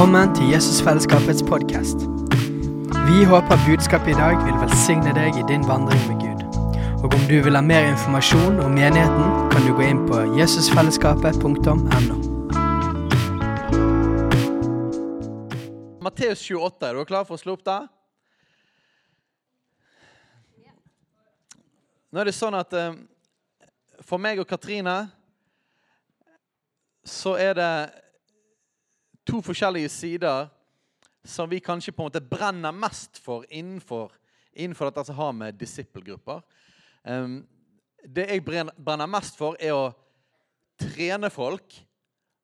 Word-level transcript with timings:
Velkommen 0.00 0.34
til 0.34 0.48
Jesusfellesskapets 0.48 1.42
podkast. 1.42 1.98
Vi 3.08 3.24
håper 3.24 3.56
budskapet 3.66 4.08
i 4.08 4.16
dag 4.16 4.38
vil 4.46 4.56
velsigne 4.62 5.12
deg 5.12 5.36
i 5.36 5.44
din 5.50 5.66
vandring 5.68 6.00
med 6.08 6.22
Gud. 6.22 6.40
Og 7.04 7.12
om 7.18 7.26
du 7.28 7.36
vil 7.44 7.58
ha 7.58 7.60
mer 7.60 7.84
informasjon 7.90 8.62
om 8.64 8.72
menigheten, 8.72 9.28
kan 9.52 9.60
du 9.66 9.74
gå 9.76 9.84
inn 9.90 10.00
på 10.08 10.22
jesusfellesskapet.no. 10.38 11.76
Matteus 16.00 16.48
28. 16.48 16.88
Er 16.88 16.96
du 16.96 17.04
klar 17.04 17.28
for 17.28 17.36
å 17.36 17.42
slå 17.44 17.60
opp 17.60 17.68
der? 17.68 17.92
Nå 22.08 22.24
er 22.24 22.32
det 22.32 22.38
sånn 22.40 22.56
at 22.56 22.72
eh, 22.72 22.96
for 24.00 24.16
meg 24.16 24.40
og 24.40 24.48
Katrine 24.48 25.02
så 27.04 27.36
er 27.36 27.60
det 27.60 27.74
to 29.30 29.38
forskjellige 29.44 29.88
sider 29.88 30.48
som 31.24 31.50
vi 31.50 31.60
kanskje 31.60 31.92
på 31.92 32.02
en 32.02 32.08
måte 32.08 32.22
brenner 32.24 32.72
mest 32.74 33.20
for 33.22 33.44
innenfor, 33.48 34.12
innenfor 34.52 34.90
dette 34.90 35.04
som 35.06 35.18
har 35.18 35.32
med 35.36 35.58
disippelgrupper. 35.60 36.40
Det 38.02 38.26
jeg 38.26 38.44
brenner, 38.44 39.06
mest 39.06 39.36
for, 39.38 39.58
er 39.60 39.76
å 39.76 39.92
trene 40.80 41.30
folk. 41.30 41.76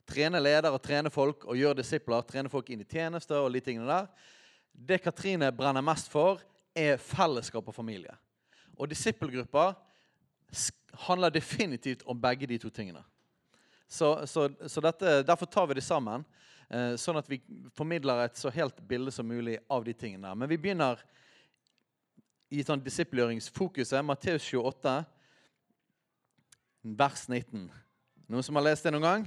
Trene 0.06 0.38
ledere, 0.38 0.78
trene 0.78 1.10
folk 1.10 1.48
og 1.48 1.59
gjøre 1.59 1.80
disipler. 1.80 2.22
Trene 2.28 2.52
folk 2.52 2.70
inn 2.70 2.84
i 2.84 2.88
tjenester 2.88 3.40
og 3.40 3.50
litt 3.54 3.66
tingene 3.66 3.88
der. 3.88 4.06
Det 4.70 5.00
Katrine 5.02 5.50
brenner 5.56 5.82
mest 5.82 6.12
for, 6.12 6.45
er 6.76 7.00
fellesskap 7.00 7.66
og 7.66 7.74
familie. 7.74 8.12
Og 8.76 8.90
disippelgrupper 8.92 9.73
handler 11.09 11.32
definitivt 11.32 12.04
om 12.06 12.20
begge 12.20 12.46
de 12.46 12.60
to 12.60 12.70
tingene. 12.70 13.02
Så, 13.88 14.26
så, 14.26 14.50
så 14.68 14.82
dette, 14.84 15.23
Derfor 15.24 15.48
tar 15.48 15.66
vi 15.70 15.78
det 15.78 15.84
sammen, 15.87 16.24
sånn 16.98 17.18
at 17.20 17.28
vi 17.30 17.38
formidler 17.76 18.24
et 18.24 18.38
så 18.38 18.50
helt 18.50 18.80
bilde 18.88 19.12
som 19.14 19.28
mulig 19.28 19.59
av 19.70 19.84
de 19.86 19.92
tingene. 19.95 20.32
Men 20.34 20.50
vi 20.50 20.59
begynner 20.59 20.98
i 22.50 22.62
sånn 22.66 22.82
disippelgjøringsfokuset. 22.82 24.02
Matteus 24.06 24.46
28, 24.50 24.96
vers 26.98 27.26
19. 27.28 27.66
Noen 28.26 28.46
som 28.46 28.59
har 28.59 28.66
lest 28.66 28.87
det 28.87 28.94
noen 28.94 29.06
gang? 29.06 29.26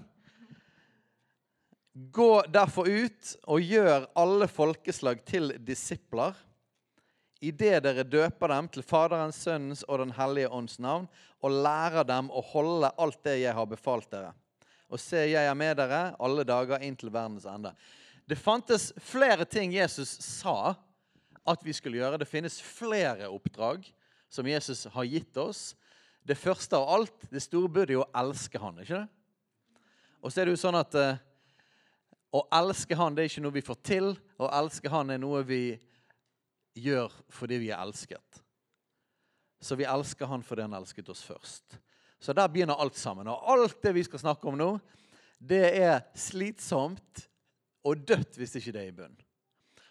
Gå 2.15 2.31
derfor 2.51 2.87
ut 2.87 3.33
og 3.49 3.63
gjør 3.63 4.07
alle 4.19 4.47
folkeslag 4.51 5.23
til 5.27 5.51
disipler 5.65 6.37
idet 7.39 7.79
dere 7.83 8.03
døper 8.03 8.51
dem 8.51 8.67
til 8.71 8.83
Faderens, 8.83 9.39
Sønnens 9.39 9.85
og 9.87 10.01
Den 10.01 10.11
hellige 10.15 10.51
ånds 10.51 10.77
navn, 10.79 11.07
og 11.39 11.55
lærer 11.63 12.03
dem 12.07 12.27
å 12.35 12.43
holde 12.51 12.91
alt 12.99 13.21
det 13.23 13.37
jeg 13.39 13.55
har 13.55 13.67
befalt 13.67 14.09
dere. 14.11 14.33
Og 14.89 15.01
se, 15.01 15.21
jeg 15.29 15.45
er 15.45 15.57
med 15.57 15.77
dere 15.77 16.13
alle 16.17 16.45
dager 16.47 16.81
inn 16.85 16.97
til 16.97 17.11
verdens 17.13 17.45
ende. 17.49 17.75
Det 18.29 18.37
fantes 18.37 18.89
flere 19.01 19.45
ting 19.45 19.73
Jesus 19.73 20.11
sa 20.25 20.73
at 21.49 21.63
vi 21.65 21.73
skulle 21.73 21.97
gjøre. 22.01 22.19
Det 22.21 22.29
finnes 22.29 22.59
flere 22.61 23.29
oppdrag 23.29 23.85
som 24.29 24.47
Jesus 24.49 24.85
har 24.93 25.07
gitt 25.09 25.37
oss. 25.41 25.73
Det 26.21 26.37
første 26.37 26.77
av 26.77 26.89
alt, 26.93 27.25
det 27.31 27.41
store 27.41 27.71
budet, 27.71 27.95
er 27.95 28.03
å 28.03 28.09
elske 28.21 28.61
Han. 28.61 28.81
ikke 28.81 29.01
det? 29.01 29.07
Og 30.21 30.31
så 30.31 30.41
er 30.41 30.49
det 30.49 30.53
jo 30.57 30.61
sånn 30.61 30.77
at 30.77 30.97
eh, 30.99 31.21
å 32.35 32.43
elske 32.53 32.97
Han 32.99 33.15
det 33.15 33.23
er 33.23 33.31
ikke 33.31 33.45
noe 33.45 33.55
vi 33.55 33.65
får 33.65 33.79
til. 33.85 34.11
Å 34.37 34.51
elske 34.59 34.91
Han 34.93 35.13
er 35.13 35.21
noe 35.21 35.41
vi 35.47 35.63
gjør 36.77 37.13
fordi 37.33 37.61
vi 37.63 37.71
er 37.73 37.81
elsket. 37.81 38.41
Så 39.61 39.75
vi 39.79 39.87
elsker 39.89 40.29
Han 40.29 40.45
fordi 40.45 40.67
Han 40.67 40.77
elsket 40.77 41.09
oss 41.09 41.23
først. 41.25 41.79
Så 42.19 42.35
der 42.35 42.51
begynner 42.51 42.79
alt 42.79 42.97
sammen. 42.99 43.27
Og 43.31 43.47
alt 43.53 43.79
det 43.83 43.95
vi 43.95 44.03
skal 44.03 44.21
snakke 44.21 44.47
om 44.49 44.57
nå, 44.59 44.73
det 45.39 45.63
er 45.79 46.03
slitsomt 46.19 47.25
og 47.87 48.05
dødt 48.07 48.37
hvis 48.39 48.57
ikke 48.59 48.75
det 48.75 48.83
er 48.83 48.91
i 48.91 48.95
bunn. 48.95 49.17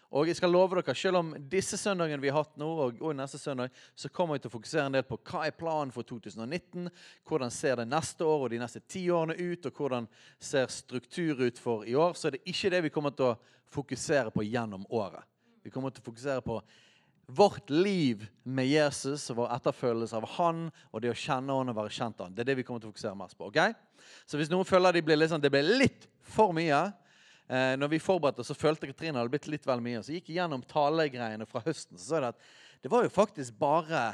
Og 0.09 0.25
jeg 0.25 0.39
skal 0.39 0.49
love 0.49 0.79
dere, 0.79 0.95
Selv 0.95 1.17
om 1.17 1.35
disse 1.51 1.77
søndagene 1.77 2.21
vi 2.21 2.29
har 2.29 2.41
hatt 2.41 2.57
nå, 2.57 2.65
og, 2.65 3.01
og 3.01 3.15
neste 3.15 3.37
søndag, 3.37 3.69
så 3.95 4.09
kommer 4.09 4.35
jeg 4.35 4.41
til 4.41 4.49
å 4.49 4.55
fokusere 4.55 4.85
en 4.89 4.97
del 4.97 5.05
på 5.05 5.19
hva 5.21 5.43
er 5.45 5.57
planen 5.57 5.93
for 5.93 6.01
2019. 6.01 6.89
Hvordan 7.29 7.53
ser 7.53 7.77
det 7.77 7.85
neste 7.89 8.25
år 8.25 8.45
og 8.45 8.49
de 8.49 8.61
neste 8.61 8.81
ti 8.89 9.03
årene 9.13 9.37
ut, 9.37 9.69
og 9.69 9.81
hvordan 9.81 10.07
ser 10.41 10.65
struktur 10.73 11.43
ut 11.45 11.61
for 11.61 11.85
i 11.85 11.93
år. 11.93 12.17
Så 12.17 12.29
er 12.29 12.37
det 12.37 12.45
ikke 12.49 12.73
det 12.73 12.81
vi 12.87 12.93
kommer 12.93 13.13
til 13.13 13.29
å 13.29 13.37
fokusere 13.69 14.33
på 14.33 14.47
gjennom 14.49 14.87
året. 14.89 15.21
Vi 15.61 15.69
kommer 15.69 15.93
til 15.93 16.01
å 16.01 16.09
fokusere 16.09 16.41
på 16.41 16.57
vårt 17.29 17.69
liv 17.69 18.25
med 18.43 18.65
Jesus 18.65 19.27
og 19.29 19.43
vår 19.43 19.51
etterfølgelse 19.59 20.17
av 20.17 20.25
han 20.37 20.63
og 20.89 21.03
det 21.03 21.11
å 21.11 21.17
kjenne 21.17 21.55
han 21.59 21.69
og 21.69 21.77
være 21.77 21.93
kjent 21.93 22.23
han. 22.23 22.33
Det 22.33 22.41
er 22.41 22.51
det 22.51 22.55
vi 22.59 22.65
kommer 22.65 22.81
til 22.81 22.89
å 22.89 22.93
fokusere 22.93 23.17
mest 23.19 23.37
på. 23.37 23.51
ok? 23.51 23.59
Så 24.25 24.39
hvis 24.39 24.49
noen 24.49 24.67
føler 24.67 24.97
de 24.97 25.03
blir 25.05 25.19
litt 25.19 25.29
sånn, 25.29 25.43
det 25.43 25.51
ble 25.53 25.61
litt 25.61 26.07
for 26.25 26.55
mye 26.55 26.79
eh, 27.47 27.75
Når 27.77 27.91
vi 27.93 28.01
forberedte 28.01 28.41
oss, 28.41 28.49
så 28.49 28.57
følte 28.57 28.89
Katrine 28.89 29.21
hadde 29.21 29.33
blitt 29.33 29.49
litt 29.51 29.67
vel 29.69 29.83
mye. 29.85 30.01
Så 30.05 30.15
gikk 30.15 30.31
jeg 30.31 30.39
gjennom 30.39 30.65
talegreiene 30.65 31.45
fra 31.49 31.61
høsten. 31.65 31.99
Så 31.99 32.09
sa 32.09 32.23
det 32.23 32.33
at 32.33 32.49
det 32.81 32.91
var 32.91 33.05
jo 33.05 33.13
faktisk 33.13 33.57
bare 33.59 34.07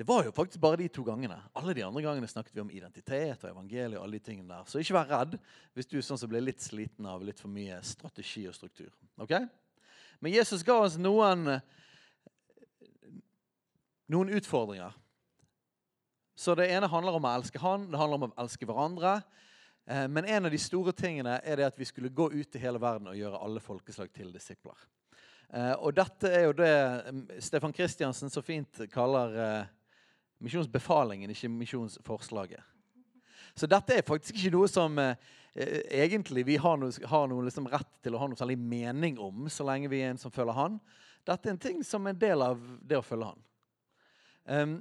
det 0.00 0.06
var 0.08 0.24
jo 0.24 0.32
faktisk 0.32 0.62
bare 0.62 0.78
de 0.80 0.86
to 0.88 1.02
gangene. 1.04 1.36
Alle 1.52 1.74
de 1.76 1.82
andre 1.84 2.00
gangene 2.00 2.28
snakket 2.30 2.54
vi 2.56 2.62
om 2.62 2.70
identitet 2.72 3.42
og 3.44 3.50
evangeliet. 3.50 3.98
og 3.98 4.06
alle 4.06 4.16
de 4.16 4.24
tingene 4.24 4.48
der. 4.48 4.64
Så 4.64 4.80
ikke 4.80 4.96
vær 4.96 5.10
redd 5.10 5.36
hvis 5.76 5.90
du 5.90 5.98
sånn 6.00 6.16
som 6.16 6.30
blir 6.30 6.40
litt 6.40 6.64
sliten 6.64 7.04
av 7.04 7.20
litt 7.20 7.42
for 7.42 7.52
mye 7.52 7.76
strategi 7.84 8.46
og 8.48 8.56
struktur. 8.56 8.88
ok? 9.20 9.34
Men 10.20 10.32
Jesus 10.32 10.64
ga 10.64 10.78
oss 10.86 10.96
noen 10.96 11.60
noen 14.10 14.32
utfordringer. 14.34 14.96
Så 16.40 16.54
Det 16.54 16.70
ene 16.72 16.88
handler 16.88 17.18
om 17.18 17.26
å 17.28 17.34
elske 17.36 17.60
Han, 17.60 17.90
det 17.90 17.98
handler 18.00 18.16
om 18.16 18.30
å 18.30 18.34
elske 18.40 18.66
hverandre. 18.66 19.20
Eh, 19.90 20.06
men 20.08 20.24
en 20.24 20.46
av 20.46 20.50
de 20.50 20.58
store 20.58 20.94
tingene 20.96 21.40
er 21.44 21.60
det 21.60 21.66
at 21.68 21.78
vi 21.78 21.88
skulle 21.88 22.12
gå 22.14 22.30
ut 22.32 22.56
i 22.56 22.62
hele 22.62 22.80
verden 22.80 23.10
og 23.10 23.18
gjøre 23.18 23.40
alle 23.44 23.60
folkeslag 23.60 24.12
til 24.14 24.32
disipler. 24.32 24.78
Eh, 25.50 25.74
og 25.82 25.92
dette 25.96 26.30
er 26.30 26.46
jo 26.46 26.54
det 26.56 26.72
mm, 27.10 27.24
Stefan 27.42 27.74
Kristiansen 27.74 28.30
så 28.30 28.42
fint 28.44 28.84
kaller 28.92 29.36
eh, 29.44 29.72
misjonsbefalingen, 30.40 31.34
ikke 31.34 31.50
misjonsforslaget. 31.52 32.62
Så 33.58 33.66
dette 33.66 33.98
er 33.98 34.06
faktisk 34.06 34.38
ikke 34.38 34.54
noe 34.54 34.68
som 34.70 34.94
egentlig 35.52 36.44
vi 36.46 36.54
har 36.62 36.76
noe, 36.78 36.94
har 37.10 37.26
noe 37.28 37.42
liksom 37.48 37.66
rett 37.68 37.90
til 38.00 38.14
å 38.14 38.20
ha 38.22 38.28
noe 38.30 38.38
særlig 38.38 38.54
mening 38.62 39.18
om, 39.20 39.48
så 39.50 39.66
lenge 39.66 39.90
vi 39.90 40.04
er 40.04 40.12
en 40.12 40.20
som 40.22 40.30
følger 40.32 40.54
Han. 40.54 40.78
Dette 41.26 41.50
er 41.50 41.56
en 41.56 41.60
ting 41.60 41.82
som 41.84 42.06
er 42.06 42.14
en 42.14 42.20
del 42.22 42.44
av 42.46 42.62
det 42.86 43.00
å 43.00 43.04
følge 43.04 43.32
Han. 43.32 43.42
Um, 44.44 44.78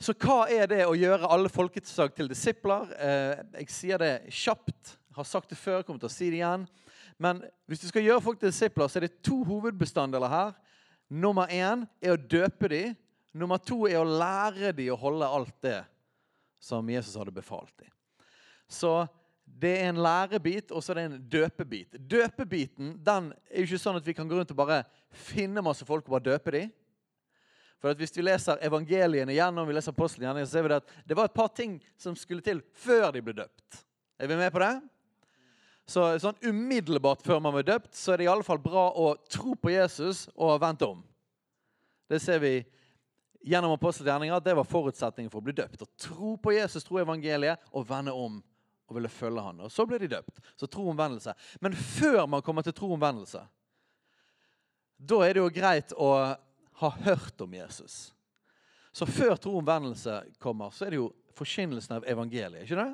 så 0.00 0.14
hva 0.20 0.44
er 0.52 0.68
det 0.68 0.82
å 0.84 0.96
gjøre 0.98 1.30
alle 1.30 1.52
folkeslag 1.52 2.12
til 2.16 2.28
disipler? 2.28 2.90
Uh, 2.98 3.60
jeg 3.60 3.70
sier 3.72 4.02
det 4.02 4.12
kjapt. 4.42 4.96
Har 5.14 5.28
sagt 5.28 5.52
det 5.52 5.60
før, 5.60 5.84
kommer 5.86 6.02
til 6.02 6.10
å 6.10 6.14
si 6.14 6.28
det 6.32 6.40
igjen. 6.42 6.66
Men 7.22 7.44
hvis 7.70 7.84
du 7.84 7.88
skal 7.88 8.04
gjøre 8.04 8.24
folk 8.24 8.40
til 8.40 8.50
disipler, 8.50 8.90
så 8.90 8.98
er 8.98 9.06
det 9.06 9.22
to 9.24 9.38
hovedbestanddeler 9.46 10.32
her. 10.32 10.54
Nummer 11.08 11.50
én 11.52 11.84
er 12.02 12.16
å 12.16 12.20
døpe 12.20 12.70
dem. 12.72 12.94
Nummer 13.34 13.58
to 13.62 13.84
er 13.88 14.00
å 14.00 14.06
lære 14.06 14.72
dem 14.74 14.92
å 14.94 14.98
holde 14.98 15.28
alt 15.28 15.54
det 15.62 15.80
som 16.62 16.88
Jesus 16.90 17.16
hadde 17.18 17.34
befalt 17.34 17.72
dem. 17.78 17.90
Så 18.70 19.04
det 19.44 19.74
er 19.78 19.90
en 19.90 20.00
lærebit, 20.02 20.72
og 20.72 20.82
så 20.82 20.94
er 20.94 20.98
det 20.98 21.04
en 21.06 21.24
døpebit. 21.30 21.98
Døpebiten 21.98 22.94
den 23.04 23.30
er 23.50 23.60
jo 23.60 23.68
ikke 23.68 23.82
sånn 23.82 23.98
at 24.00 24.06
vi 24.06 24.14
kan 24.16 24.28
gå 24.28 24.38
rundt 24.38 24.54
og 24.54 24.58
bare 24.58 24.82
finne 25.14 25.62
masse 25.64 25.86
folk 25.86 26.06
og 26.08 26.16
bare 26.16 26.30
døpe 26.32 26.54
dem. 26.54 26.72
For 27.84 27.98
Hvis 28.00 28.14
vi 28.16 28.22
leser 28.24 28.62
evangeliene 28.64 29.34
gjennom, 29.36 29.66
vi 29.68 29.74
leser 29.76 29.92
apostelene 29.92 30.46
så 30.46 30.54
ser 30.54 30.64
vi 30.64 30.72
at 30.72 30.92
det 31.04 31.16
var 31.18 31.28
et 31.28 31.36
par 31.36 31.50
ting 31.52 31.74
som 32.00 32.14
skulle 32.16 32.40
til 32.40 32.62
før 32.80 33.10
de 33.12 33.20
ble 33.20 33.34
døpt. 33.36 33.82
Er 34.16 34.30
vi 34.30 34.38
med 34.40 34.48
på 34.54 34.62
det? 34.62 34.70
Så 35.84 36.06
sånn 36.22 36.38
Umiddelbart 36.48 37.20
før 37.26 37.42
man 37.44 37.52
ble 37.52 37.66
døpt, 37.68 37.90
så 37.92 38.14
er 38.14 38.22
det 38.22 38.24
i 38.24 38.30
alle 38.32 38.46
fall 38.46 38.62
bra 38.64 38.86
å 38.88 39.10
tro 39.28 39.52
på 39.52 39.74
Jesus 39.74 40.22
og 40.32 40.56
vente 40.62 40.88
om. 40.88 41.02
Det 42.08 42.22
ser 42.24 42.40
vi 42.40 42.54
gjennom 43.44 43.74
apostelgjerninga 43.76 44.38
at 44.40 44.46
det 44.46 44.56
var 44.56 44.64
forutsetningen 44.64 45.28
for 45.28 45.42
å 45.42 45.48
bli 45.50 45.56
døpt. 45.60 45.84
Å 45.84 46.06
tro 46.06 46.38
på 46.40 46.54
Jesus, 46.56 46.88
tro 46.88 47.02
evangeliet 47.02 47.68
og 47.68 47.84
vende 47.90 48.16
om 48.16 48.40
og 48.88 48.96
ville 48.96 49.12
følge 49.12 49.44
han. 49.44 49.60
Og 49.60 49.72
Så 49.72 49.84
ble 49.84 50.00
de 50.00 50.08
døpt. 50.08 50.40
Så 50.56 50.70
tro 50.72 50.86
omvendelse. 50.88 51.36
Men 51.60 51.76
før 51.76 52.24
man 52.32 52.40
kommer 52.40 52.64
til 52.64 52.72
tro 52.76 52.88
omvendelse, 52.96 53.44
da 54.96 55.20
er 55.20 55.36
det 55.36 55.44
jo 55.44 55.52
greit 55.52 55.92
å 56.00 56.08
har 56.84 56.98
hørt 57.06 57.40
om 57.44 57.54
Jesus. 57.56 58.12
Så 58.94 59.06
før 59.10 59.34
troomvendelse 59.40 60.20
kommer, 60.42 60.70
så 60.70 60.86
er 60.86 60.94
det 60.94 61.00
jo 61.00 61.08
forkynnelsen 61.34 61.96
av 61.96 62.06
evangeliet. 62.06 62.62
ikke 62.62 62.78
det? 62.78 62.92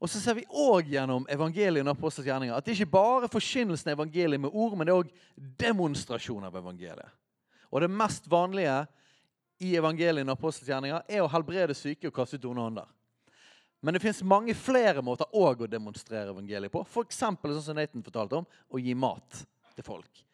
Og 0.00 0.10
så 0.10 0.20
ser 0.20 0.36
vi 0.36 0.46
òg 0.48 0.90
gjennom 0.92 1.26
evangeliet 1.32 1.84
og 1.84 1.94
apostelens 1.94 2.28
gjerninger 2.28 2.56
at 2.56 2.66
det 2.66 2.74
ikke 2.74 2.92
bare 2.92 3.28
er 3.28 3.32
forkynnelsen 3.32 3.92
av 3.92 3.98
evangeliet 3.98 4.42
med 4.42 4.52
ord, 4.52 4.74
men 4.76 4.88
det 4.88 4.94
er 4.94 5.02
òg 5.02 5.12
demonstrasjon 5.60 6.44
av 6.48 6.56
evangeliet. 6.60 7.14
Og 7.70 7.84
det 7.84 7.90
mest 7.92 8.26
vanlige 8.30 8.82
i 9.64 9.74
evangeliet 9.78 10.26
og 10.26 10.34
apostelens 10.34 10.72
gjerninger 10.72 11.08
er 11.08 11.24
å 11.24 11.30
helbrede 11.30 11.76
syke 11.78 12.10
og 12.10 12.16
kaste 12.16 12.40
ut 12.40 12.50
onde 12.50 12.66
ånder. 12.68 12.90
Men 13.84 13.96
det 13.96 14.00
fins 14.00 14.22
mange 14.24 14.54
flere 14.56 15.02
måter 15.04 15.28
òg 15.36 15.66
å 15.66 15.68
demonstrere 15.68 16.32
evangeliet 16.32 16.72
på. 16.72 16.80
F.eks. 16.88 17.18
sånn 17.20 17.64
som 17.66 17.76
Nathan 17.76 18.04
fortalte 18.04 18.40
om, 18.40 18.46
å 18.72 18.80
gi 18.80 18.94
mat 18.96 19.42
til 19.76 19.84
folk. 19.84 20.24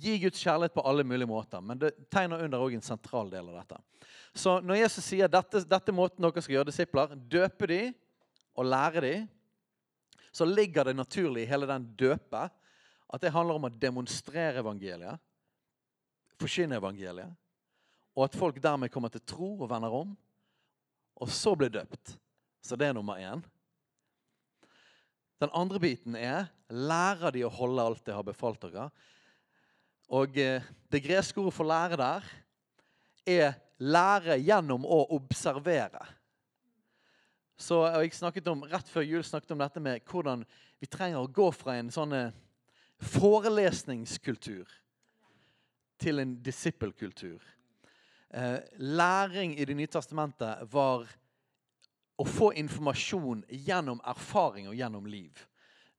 Gi 0.00 0.16
Guds 0.22 0.42
kjærlighet 0.42 0.74
på 0.74 0.84
alle 0.86 1.04
mulige 1.06 1.28
måter. 1.30 1.62
Men 1.64 1.80
det 1.80 1.94
tegner 2.12 2.44
under 2.44 2.62
også 2.62 2.78
en 2.78 2.84
sentral 2.84 3.30
del 3.32 3.48
av 3.50 3.60
dette. 3.60 3.80
Så 4.36 4.58
når 4.60 4.82
Jesus 4.82 5.06
sier 5.06 5.30
dette, 5.32 5.62
dette 5.64 5.94
måten 5.96 6.24
dere 6.24 6.44
skal 6.44 6.58
gjøre 6.58 6.70
disipler, 6.70 7.16
døpe 7.16 7.68
de 7.70 7.80
og 8.56 8.68
lære 8.68 9.02
de, 9.04 9.14
så 10.36 10.44
ligger 10.44 10.84
det 10.84 10.96
naturlig 10.98 11.46
i 11.46 11.48
hele 11.48 11.68
den 11.68 11.88
døpe 11.96 12.42
at 13.06 13.22
det 13.22 13.32
handler 13.32 13.56
om 13.56 13.68
å 13.68 13.72
demonstrere 13.72 14.60
evangeliet, 14.60 15.20
forkynne 16.36 16.76
evangeliet, 16.76 17.32
og 18.16 18.26
at 18.26 18.36
folk 18.36 18.58
dermed 18.60 18.92
kommer 18.92 19.12
til 19.12 19.24
tro 19.24 19.52
og 19.54 19.70
vender 19.70 19.94
om, 19.94 20.14
og 21.16 21.32
så 21.32 21.54
blir 21.56 21.72
døpt. 21.72 22.16
Så 22.60 22.76
det 22.76 22.90
er 22.90 22.96
nummer 22.96 23.20
én. 23.20 23.44
Den 25.40 25.52
andre 25.56 25.80
biten 25.80 26.16
er 26.16 26.48
lærer 26.72 27.32
de 27.32 27.44
å 27.46 27.52
holde 27.52 27.84
alt 27.84 28.08
jeg 28.08 28.16
har 28.16 28.26
befalt 28.26 28.62
dere. 28.64 28.88
Og 30.08 30.38
eh, 30.38 30.62
Det 30.92 31.02
greske 31.02 31.40
ordet 31.40 31.54
for 31.54 31.66
lære 31.66 31.96
der 31.98 32.26
er 33.26 33.56
lære 33.78 34.38
gjennom 34.38 34.86
å 34.86 35.02
observere. 35.16 36.04
Så 37.58 37.82
jeg 37.88 38.14
snakket 38.14 38.48
om, 38.48 38.62
Rett 38.68 38.88
før 38.88 39.02
jul 39.02 39.24
snakket 39.24 39.52
om 39.52 39.60
dette 39.64 39.80
med 39.80 40.04
hvordan 40.06 40.44
vi 40.80 40.86
trenger 40.86 41.22
å 41.24 41.32
gå 41.32 41.50
fra 41.52 41.76
en 41.76 41.90
sånn 41.90 42.14
eh, 42.14 42.34
forelesningskultur 43.02 44.70
til 46.00 46.20
en 46.20 46.36
disippelkultur. 46.44 47.42
Eh, 48.30 48.58
læring 48.78 49.58
i 49.58 49.64
Det 49.64 49.76
nye 49.76 49.90
testamentet 49.90 50.66
var 50.72 51.08
å 52.16 52.24
få 52.24 52.52
informasjon 52.56 53.44
gjennom 53.48 54.00
erfaring 54.04 54.68
og 54.68 54.76
gjennom 54.76 55.06
liv. 55.06 55.46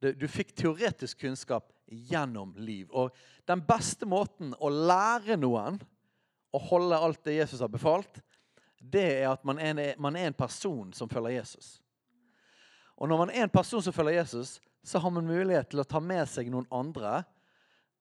Du 0.02 0.28
fikk 0.30 0.54
teoretisk 0.54 1.20
kunnskap 1.26 1.72
gjennom 1.88 2.54
liv. 2.58 2.90
Og 2.92 3.16
den 3.48 3.62
beste 3.68 4.08
måten 4.10 4.54
å 4.60 4.72
lære 4.72 5.38
noen 5.40 5.80
å 6.52 6.62
holde 6.70 6.98
alt 6.98 7.24
det 7.28 7.40
Jesus 7.40 7.62
har 7.64 7.72
befalt, 7.72 8.22
det 8.78 9.06
er 9.22 9.32
at 9.32 9.44
man 9.48 9.60
er, 9.60 9.96
man 10.00 10.16
er 10.16 10.30
en 10.30 10.38
person 10.38 10.94
som 10.96 11.10
følger 11.10 11.40
Jesus. 11.40 11.78
Og 12.98 13.10
når 13.10 13.20
man 13.24 13.34
er 13.34 13.46
en 13.46 13.54
person 13.54 13.84
som 13.84 13.94
følger 13.94 14.22
Jesus, 14.22 14.58
så 14.84 15.00
har 15.00 15.12
man 15.12 15.28
mulighet 15.28 15.70
til 15.70 15.82
å 15.84 15.88
ta 15.88 16.00
med 16.00 16.24
seg 16.30 16.50
noen 16.52 16.68
andre 16.74 17.22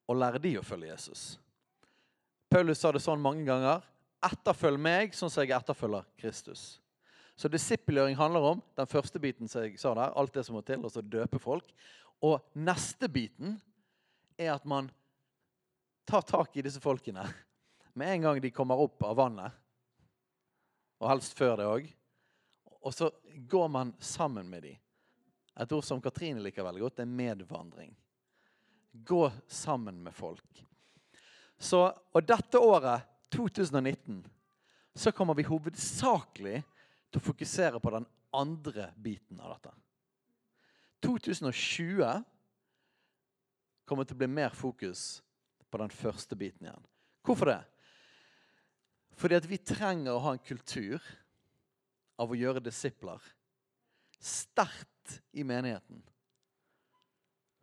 og 0.07 0.21
lære 0.21 0.41
de 0.43 0.55
å 0.61 0.65
følge 0.65 0.93
Jesus. 0.93 1.37
Paulus 2.53 2.79
sa 2.81 2.93
det 2.95 3.03
sånn 3.03 3.23
mange 3.23 3.45
ganger. 3.47 3.83
Etterfølg 4.25 4.81
meg 4.81 5.17
sånn 5.17 5.33
som 5.33 5.43
jeg 5.43 5.57
etterfølger 5.57 6.07
Kristus. 6.21 6.77
Så 7.37 7.51
disippelgjøring 7.53 8.17
handler 8.17 8.53
om 8.53 8.63
den 8.79 8.89
første 8.89 9.21
biten 9.21 9.51
som 9.51 9.67
jeg 9.67 9.77
sa 9.81 9.93
der, 9.99 10.15
alt 10.17 10.33
det 10.33 10.47
som 10.47 10.57
må 10.57 10.63
til, 10.65 10.81
og 10.87 10.93
så 10.95 11.03
døpe 11.05 11.41
folk. 11.43 11.67
Og 12.25 12.39
neste 12.57 13.11
biten 13.13 13.59
er 14.37 14.53
at 14.55 14.65
man 14.65 14.91
tar 16.07 16.23
tak 16.23 16.57
i 16.57 16.65
disse 16.65 16.81
folkene 16.81 17.25
med 17.97 18.13
en 18.13 18.27
gang 18.29 18.41
de 18.41 18.51
kommer 18.53 18.79
opp 18.79 19.03
av 19.09 19.17
vannet. 19.17 19.53
Og 21.01 21.09
helst 21.11 21.37
før 21.37 21.57
det 21.59 21.69
òg. 21.69 21.87
Og 22.87 22.95
så 22.95 23.11
går 23.49 23.69
man 23.73 23.95
sammen 23.99 24.49
med 24.49 24.63
dem. 24.69 24.77
Et 25.57 25.73
ord 25.73 25.85
som 25.85 26.01
Katrine 26.05 26.43
liker 26.45 26.65
veldig 26.67 26.85
godt, 26.85 27.01
er 27.01 27.09
medvandring. 27.09 27.95
Gå 28.93 29.23
sammen 29.49 30.03
med 30.05 30.15
folk. 30.15 30.63
Så, 31.59 31.81
og 31.89 32.29
dette 32.29 32.61
året, 32.61 33.09
2019, 33.33 34.21
så 34.95 35.13
kommer 35.13 35.37
vi 35.37 35.49
hovedsakelig 35.49 36.61
til 37.11 37.21
å 37.21 37.25
fokusere 37.25 37.81
på 37.81 37.93
den 37.97 38.07
andre 38.37 38.91
biten 39.01 39.41
av 39.41 39.57
dette. 39.57 39.73
2020 41.05 42.05
kommer 43.87 44.07
til 44.07 44.19
å 44.19 44.21
bli 44.25 44.29
mer 44.31 44.53
fokus 44.55 45.23
på 45.71 45.81
den 45.81 45.93
første 45.93 46.37
biten 46.39 46.67
igjen. 46.67 46.87
Hvorfor 47.27 47.53
det? 47.53 47.63
Fordi 49.17 49.39
at 49.39 49.49
vi 49.49 49.59
trenger 49.63 50.13
å 50.13 50.23
ha 50.27 50.35
en 50.37 50.45
kultur 50.45 51.01
av 52.21 52.33
å 52.33 52.39
gjøre 52.39 52.65
disipler 52.65 53.23
sterkt 54.21 55.21
i 55.37 55.45
menigheten. 55.45 56.03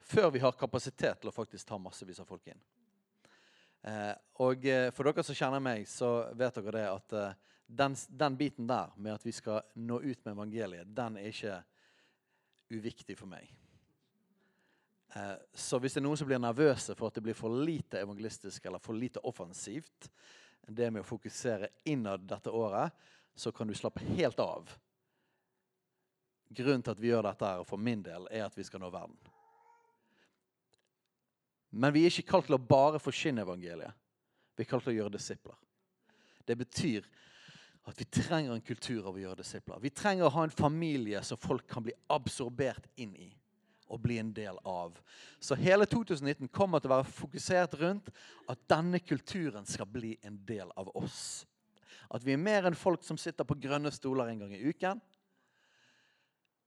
Før 0.03 0.29
vi 0.33 0.41
har 0.43 0.57
kapasitet 0.57 1.21
til 1.21 1.31
å 1.31 1.35
faktisk 1.35 1.67
ta 1.67 1.79
massevis 1.81 2.21
av 2.21 2.29
folk 2.29 2.47
inn. 2.51 2.59
Eh, 3.83 4.13
og 4.43 4.65
eh, 4.69 4.89
For 4.95 5.07
dere 5.07 5.25
som 5.25 5.35
kjenner 5.35 5.63
meg, 5.63 5.87
så 5.89 6.29
vet 6.39 6.59
dere 6.59 6.75
det 6.75 6.85
at 6.87 7.15
eh, 7.19 7.39
den, 7.67 7.95
den, 8.09 8.37
biten 8.39 8.67
der 8.69 8.93
med 8.95 9.15
at 9.15 9.25
vi 9.25 9.33
skal 9.35 9.63
nå 9.75 9.99
ut 10.03 10.23
med 10.23 10.35
evangeliet, 10.35 10.93
den 10.95 11.17
er 11.19 11.31
ikke 11.31 11.57
uviktig 12.73 13.17
for 13.19 13.31
meg. 13.31 13.49
Eh, 15.15 15.33
så 15.53 15.79
hvis 15.79 15.93
det 15.93 16.01
er 16.01 16.07
noen 16.07 16.17
som 16.17 16.29
blir 16.29 16.41
nervøse 16.41 16.95
for 16.97 17.09
at 17.09 17.17
det 17.17 17.25
blir 17.25 17.37
for 17.37 17.53
lite 17.53 18.01
evangelistisk 18.01 18.65
eller 18.65 18.81
for 18.81 18.97
lite 18.97 19.21
offensivt, 19.29 20.09
det 20.67 20.89
med 20.91 21.03
å 21.03 21.07
fokusere 21.07 21.69
innad 21.91 22.23
dette 22.27 22.49
året, 22.49 22.93
så 23.35 23.51
kan 23.51 23.67
du 23.67 23.75
slappe 23.75 24.03
helt 24.13 24.39
av. 24.39 24.69
Grunnen 26.53 26.83
til 26.85 26.93
at 26.93 27.01
vi 27.01 27.09
gjør 27.09 27.25
dette, 27.27 27.49
her, 27.49 27.65
for 27.67 27.81
min 27.81 28.03
del, 28.05 28.27
er 28.31 28.45
at 28.45 28.57
vi 28.57 28.65
skal 28.65 28.81
nå 28.81 28.89
verden. 28.93 29.17
Men 31.73 31.93
vi 31.93 32.05
er 32.05 32.13
ikke 32.13 32.29
kalt 32.29 32.47
til 32.47 32.57
å 32.59 32.61
bare 32.61 33.01
forkynne 33.01 33.41
evangeliet. 33.41 33.97
Vi 34.53 34.61
er 34.61 34.69
kalt 34.69 34.85
til 34.85 34.93
å 34.93 34.97
gjøre 34.99 35.15
disipler. 35.15 35.57
Det 36.45 36.55
betyr 36.59 37.07
at 37.89 37.97
vi 37.99 38.05
trenger 38.05 38.53
en 38.53 38.63
kultur 38.63 39.07
av 39.09 39.17
å 39.17 39.21
gjøre 39.21 39.41
disipler. 39.41 39.81
Vi 39.81 39.91
trenger 39.91 40.27
å 40.27 40.35
ha 40.35 40.43
en 40.45 40.53
familie 40.53 41.23
som 41.25 41.41
folk 41.41 41.65
kan 41.67 41.83
bli 41.83 41.95
absorbert 42.13 42.85
inn 43.01 43.15
i 43.17 43.31
og 43.87 44.01
bli 44.03 44.17
en 44.21 44.31
del 44.33 44.57
av. 44.67 44.95
Så 45.39 45.55
hele 45.59 45.85
2019 45.89 46.49
kommer 46.53 46.81
til 46.81 46.91
å 46.91 46.97
være 46.97 47.13
fokusert 47.13 47.75
rundt 47.81 48.11
at 48.49 48.61
denne 48.71 49.01
kulturen 49.03 49.67
skal 49.69 49.89
bli 49.89 50.15
en 50.23 50.37
del 50.47 50.71
av 50.79 50.91
oss. 50.97 51.43
At 52.13 52.23
vi 52.25 52.35
er 52.35 52.41
mer 52.41 52.67
enn 52.67 52.77
folk 52.77 53.03
som 53.05 53.19
sitter 53.19 53.47
på 53.47 53.57
grønne 53.59 53.91
stoler 53.93 54.31
en 54.31 54.43
gang 54.45 54.53
i 54.55 54.63
uken. 54.63 55.01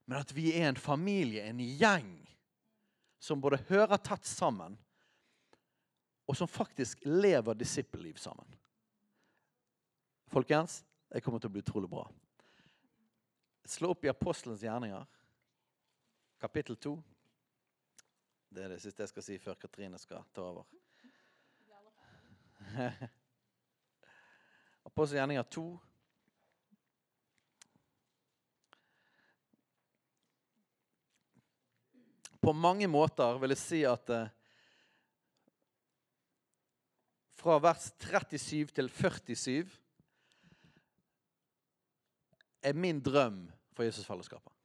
Men 0.07 0.21
at 0.21 0.31
vi 0.35 0.53
er 0.55 0.69
en 0.69 0.79
familie, 0.79 1.43
en 1.47 1.59
gjeng, 1.59 2.11
som 3.19 3.41
både 3.41 3.59
hører 3.67 3.99
tett 3.99 4.27
sammen, 4.27 4.77
og 6.27 6.35
som 6.35 6.47
faktisk 6.47 7.03
lever 7.07 7.55
disippelliv 7.55 8.19
sammen. 8.19 8.47
Folkens, 10.31 10.81
det 11.07 11.23
kommer 11.23 11.39
til 11.39 11.49
å 11.49 11.55
bli 11.55 11.63
utrolig 11.63 11.89
bra. 11.91 12.03
Slå 13.67 13.93
opp 13.93 14.03
i 14.03 14.11
Apostelens 14.11 14.63
gjerninger, 14.63 15.03
kapittel 16.39 16.75
2. 16.77 17.03
Det 18.49 18.63
er 18.63 18.69
det 18.71 18.81
siste 18.81 19.03
jeg 19.03 19.09
skal 19.11 19.25
si 19.25 19.37
før 19.41 19.57
Katrine 19.59 19.99
skal 19.99 20.23
ta 20.33 20.41
over. 20.41 20.65
Apostelens 24.87 25.19
gjerninger 25.19 25.43
2. 25.57 25.65
På 32.41 32.53
mange 32.53 32.87
måter 32.87 33.39
vil 33.41 33.51
jeg 33.51 33.59
si 33.59 33.81
at 33.89 34.09
eh, 34.13 34.29
fra 37.37 37.57
vers 37.59 37.89
37 37.99 38.71
til 38.77 38.89
47 38.89 39.67
er 42.63 42.73
min 42.73 43.01
drøm 43.03 43.51
for 43.75 43.83
Jesusfellesskapet. 43.83 44.56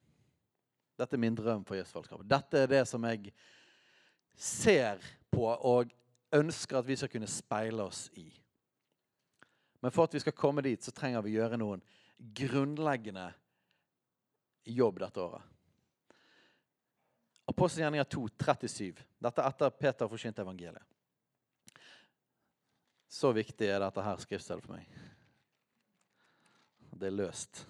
Dette 0.99 1.17
er 1.17 1.21
min 1.21 1.35
drøm 1.35 1.65
for 1.65 1.77
Jesusfellesskapet. 1.77 2.29
Dette 2.29 2.63
er 2.63 2.69
det 2.69 2.83
som 2.89 3.03
jeg 3.09 3.33
ser 4.37 5.01
på 5.33 5.47
og 5.49 5.93
ønsker 6.33 6.79
at 6.79 6.87
vi 6.87 6.97
skal 6.97 7.11
kunne 7.13 7.29
speile 7.29 7.85
oss 7.85 8.07
i. 8.19 8.27
Men 9.83 9.91
for 9.91 10.07
at 10.07 10.13
vi 10.15 10.21
skal 10.23 10.35
komme 10.37 10.63
dit, 10.65 10.83
så 10.83 10.93
trenger 10.95 11.25
vi 11.25 11.35
gjøre 11.35 11.59
noen 11.59 11.81
grunnleggende 12.37 13.25
jobb 14.63 15.01
dette 15.03 15.21
året. 15.21 15.49
Apostelgjerninga 17.51 18.05
2, 18.07 18.27
37. 18.39 19.03
Dette 19.19 19.43
er 19.43 19.49
etter 19.49 19.73
Peter 19.75 20.07
forkynte 20.07 20.45
evangeliet. 20.45 20.85
Så 23.11 23.33
viktig 23.35 23.67
er 23.69 23.83
dette 23.83 24.05
her 24.05 24.21
skriftstedet 24.23 24.63
for 24.63 24.77
meg. 24.77 24.87
Det 26.95 27.09
er 27.09 27.17
løst. 27.17 27.65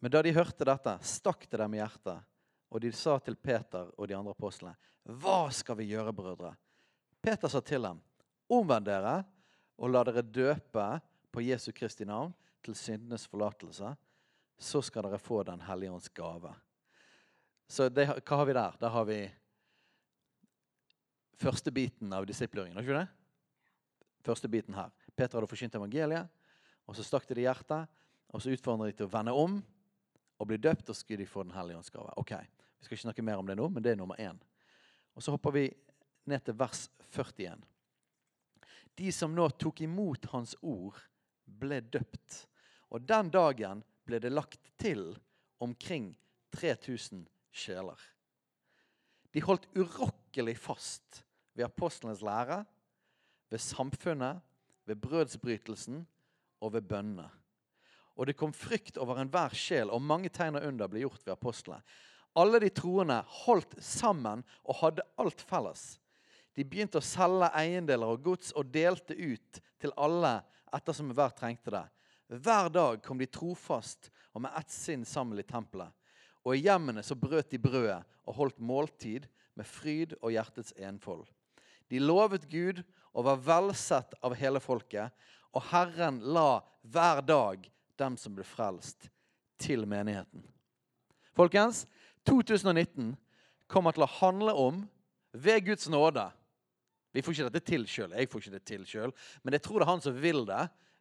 Men 0.00 0.12
da 0.12 0.22
de 0.24 0.32
hørte 0.32 0.64
dette, 0.64 0.96
stakk 1.04 1.44
det 1.50 1.60
dem 1.60 1.74
i 1.76 1.80
hjertet, 1.80 2.24
og 2.70 2.80
de 2.80 2.92
sa 2.96 3.18
til 3.20 3.36
Peter 3.36 3.90
og 3.96 4.08
de 4.08 4.16
andre 4.16 4.32
apostlene, 4.36 4.76
Hva 5.04 5.50
skal 5.52 5.76
vi 5.80 5.90
gjøre, 5.90 6.12
brødre? 6.14 6.54
Peter 7.20 7.48
sa 7.52 7.60
til 7.60 7.84
dem, 7.84 8.00
Omvend 8.50 8.88
dere 8.88 9.20
og 9.78 9.92
la 9.92 10.02
dere 10.04 10.24
døpe 10.24 10.86
på 11.30 11.44
Jesu 11.44 11.70
Kristi 11.76 12.06
navn 12.08 12.32
til 12.64 12.74
syndenes 12.76 13.26
forlatelse. 13.30 13.92
Så 14.60 14.82
skal 14.84 15.06
dere 15.06 15.20
få 15.20 15.42
Den 15.46 15.60
hellige 15.64 15.92
ånds 15.92 16.08
gave. 16.08 16.50
Så 17.68 17.88
det, 17.88 18.08
hva 18.26 18.40
har 18.40 18.48
vi 18.48 18.56
der? 18.56 18.76
Der 18.80 18.90
har 18.90 19.04
vi 19.06 19.20
første 21.40 21.70
biten 21.72 22.12
av 22.12 22.26
disiplgjøringen, 22.26 22.76
Har 22.76 22.82
ikke 22.82 22.98
det? 22.98 23.08
Første 24.26 24.48
biten 24.48 24.74
her. 24.74 24.90
Peter 25.16 25.38
hadde 25.38 25.48
forkynt 25.48 25.74
evangeliet, 25.74 26.28
og 26.86 26.96
så 26.96 27.04
stakk 27.06 27.28
det 27.28 27.38
i 27.38 27.46
hjertet. 27.46 27.88
Og 28.30 28.42
så 28.42 28.52
utfordret 28.52 28.92
de 28.92 28.98
til 28.98 29.08
å 29.08 29.12
vende 29.12 29.32
om 29.32 29.62
og 30.40 30.48
bli 30.48 30.56
døpt, 30.56 30.88
og 30.88 30.96
skulle 30.96 31.20
de 31.20 31.28
få 31.28 31.44
Den 31.44 31.52
hellige 31.52 31.76
ånds 31.76 31.92
gave. 31.92 32.12
Ok, 32.16 32.32
Vi 32.80 32.84
skal 32.84 32.94
ikke 32.94 33.02
snakke 33.02 33.22
mer 33.22 33.36
om 33.36 33.46
det 33.46 33.58
nå, 33.58 33.68
men 33.68 33.84
det 33.84 33.92
er 33.92 33.96
nummer 33.96 34.16
én. 34.16 34.38
Og 35.14 35.22
Så 35.22 35.30
hopper 35.30 35.50
vi 35.50 35.66
ned 36.24 36.40
til 36.40 36.54
vers 36.58 36.88
41. 37.12 37.60
De 38.96 39.12
som 39.12 39.34
nå 39.34 39.48
tok 39.48 39.82
imot 39.84 40.24
Hans 40.32 40.56
ord, 40.62 40.96
ble 41.44 41.80
døpt. 41.80 42.46
Og 42.90 43.04
den 43.04 43.30
dagen 43.30 43.84
ble 44.06 44.18
det 44.18 44.32
lagt 44.32 44.72
til 44.78 45.18
omkring 45.60 46.16
3000 46.56 47.26
sjeler. 47.52 47.98
De 49.34 49.42
holdt 49.42 49.68
urokkelig 49.76 50.56
fast 50.58 51.24
ved 51.54 51.64
apostlenes 51.64 52.22
lære, 52.22 52.64
ved 53.50 53.58
samfunnet, 53.58 54.40
ved 54.86 54.96
brødsbrytelsen 54.96 56.06
og 56.60 56.72
ved 56.72 56.82
bønnene. 56.82 57.28
Og 58.18 58.28
det 58.28 58.36
kom 58.38 58.52
frykt 58.56 58.98
over 59.00 59.20
enhver 59.20 59.54
sjel, 59.56 59.90
og 59.90 60.02
mange 60.02 60.30
tegn 60.32 60.58
og 60.58 60.66
under 60.66 60.90
ble 60.90 61.04
gjort 61.04 61.22
ved 61.24 61.34
apostlene. 61.34 61.82
Alle 62.38 62.60
de 62.62 62.70
troende 62.70 63.16
holdt 63.42 63.74
sammen 63.82 64.44
og 64.62 64.78
hadde 64.84 65.06
alt 65.18 65.42
felles. 65.42 65.98
De 66.54 66.66
begynte 66.66 67.00
å 67.00 67.04
selge 67.04 67.48
eiendeler 67.58 68.10
og 68.10 68.22
gods 68.22 68.52
og 68.58 68.70
delte 68.70 69.16
ut 69.16 69.60
til 69.80 69.94
alle 69.98 70.36
ettersom 70.74 71.10
hver 71.16 71.34
trengte 71.34 71.72
det. 71.74 71.86
Hver 72.30 72.70
dag 72.70 73.00
kom 73.02 73.18
de 73.18 73.26
trofast 73.26 74.10
og 74.34 74.44
med 74.44 74.54
ett 74.58 74.70
sinn 74.70 75.02
sammen 75.06 75.40
i 75.40 75.46
tempelet. 75.46 75.90
Og 76.46 76.54
i 76.54 76.62
hjemmene 76.62 77.02
så 77.04 77.16
brøt 77.18 77.50
de 77.50 77.58
brødet 77.60 78.00
og 78.28 78.36
holdt 78.38 78.62
måltid 78.62 79.26
med 79.58 79.66
fryd 79.66 80.14
og 80.20 80.30
hjertets 80.34 80.72
enfold. 80.78 81.26
De 81.90 81.98
lovet 81.98 82.46
Gud 82.50 82.84
og 83.10 83.26
var 83.26 83.42
velsett 83.42 84.14
av 84.22 84.36
hele 84.38 84.62
folket, 84.62 85.10
og 85.50 85.66
Herren 85.72 86.20
la 86.22 86.62
hver 86.86 87.24
dag 87.26 87.66
dem 88.00 88.16
som 88.20 88.34
ble 88.36 88.46
frelst, 88.46 89.10
til 89.60 89.84
menigheten. 89.88 90.42
Folkens, 91.36 91.84
2019 92.28 93.12
kommer 93.70 93.92
til 93.92 94.06
å 94.06 94.14
handle 94.20 94.54
om, 94.56 94.84
ved 95.30 95.66
Guds 95.68 95.86
nåde 95.92 96.24
Vi 97.14 97.22
får 97.22 97.34
ikke 97.34 97.50
dette 97.50 97.66
til 97.66 97.84
sjøl, 97.90 98.14
jeg 98.14 98.30
får 98.30 98.40
ikke 98.40 98.54
det 98.54 98.64
til 98.66 98.86
sjøl, 98.86 99.12
men 99.42 99.54
jeg 99.54 99.62
tror 99.64 99.80
det 99.80 99.86
er 99.86 99.90
han 99.90 100.02
som 100.04 100.18
vil 100.22 100.44
det. 100.46 100.60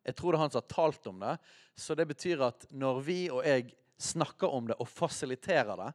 Jeg 0.10 0.16
tror 0.18 0.34
det 0.34 0.40
er 0.40 0.42
han 0.42 0.54
som 0.54 0.64
har 0.64 0.72
talt 0.74 1.10
om 1.12 1.20
det. 1.22 1.34
Så 1.78 1.96
det 1.96 2.08
betyr 2.10 2.42
at 2.48 2.66
når 2.74 3.02
vi 3.06 3.18
og 3.30 3.44
jeg 3.46 3.68
snakker 4.02 4.50
om 4.50 4.72
det 4.72 4.78
og 4.82 4.90
fasiliterer 4.90 5.78
det, 5.78 5.90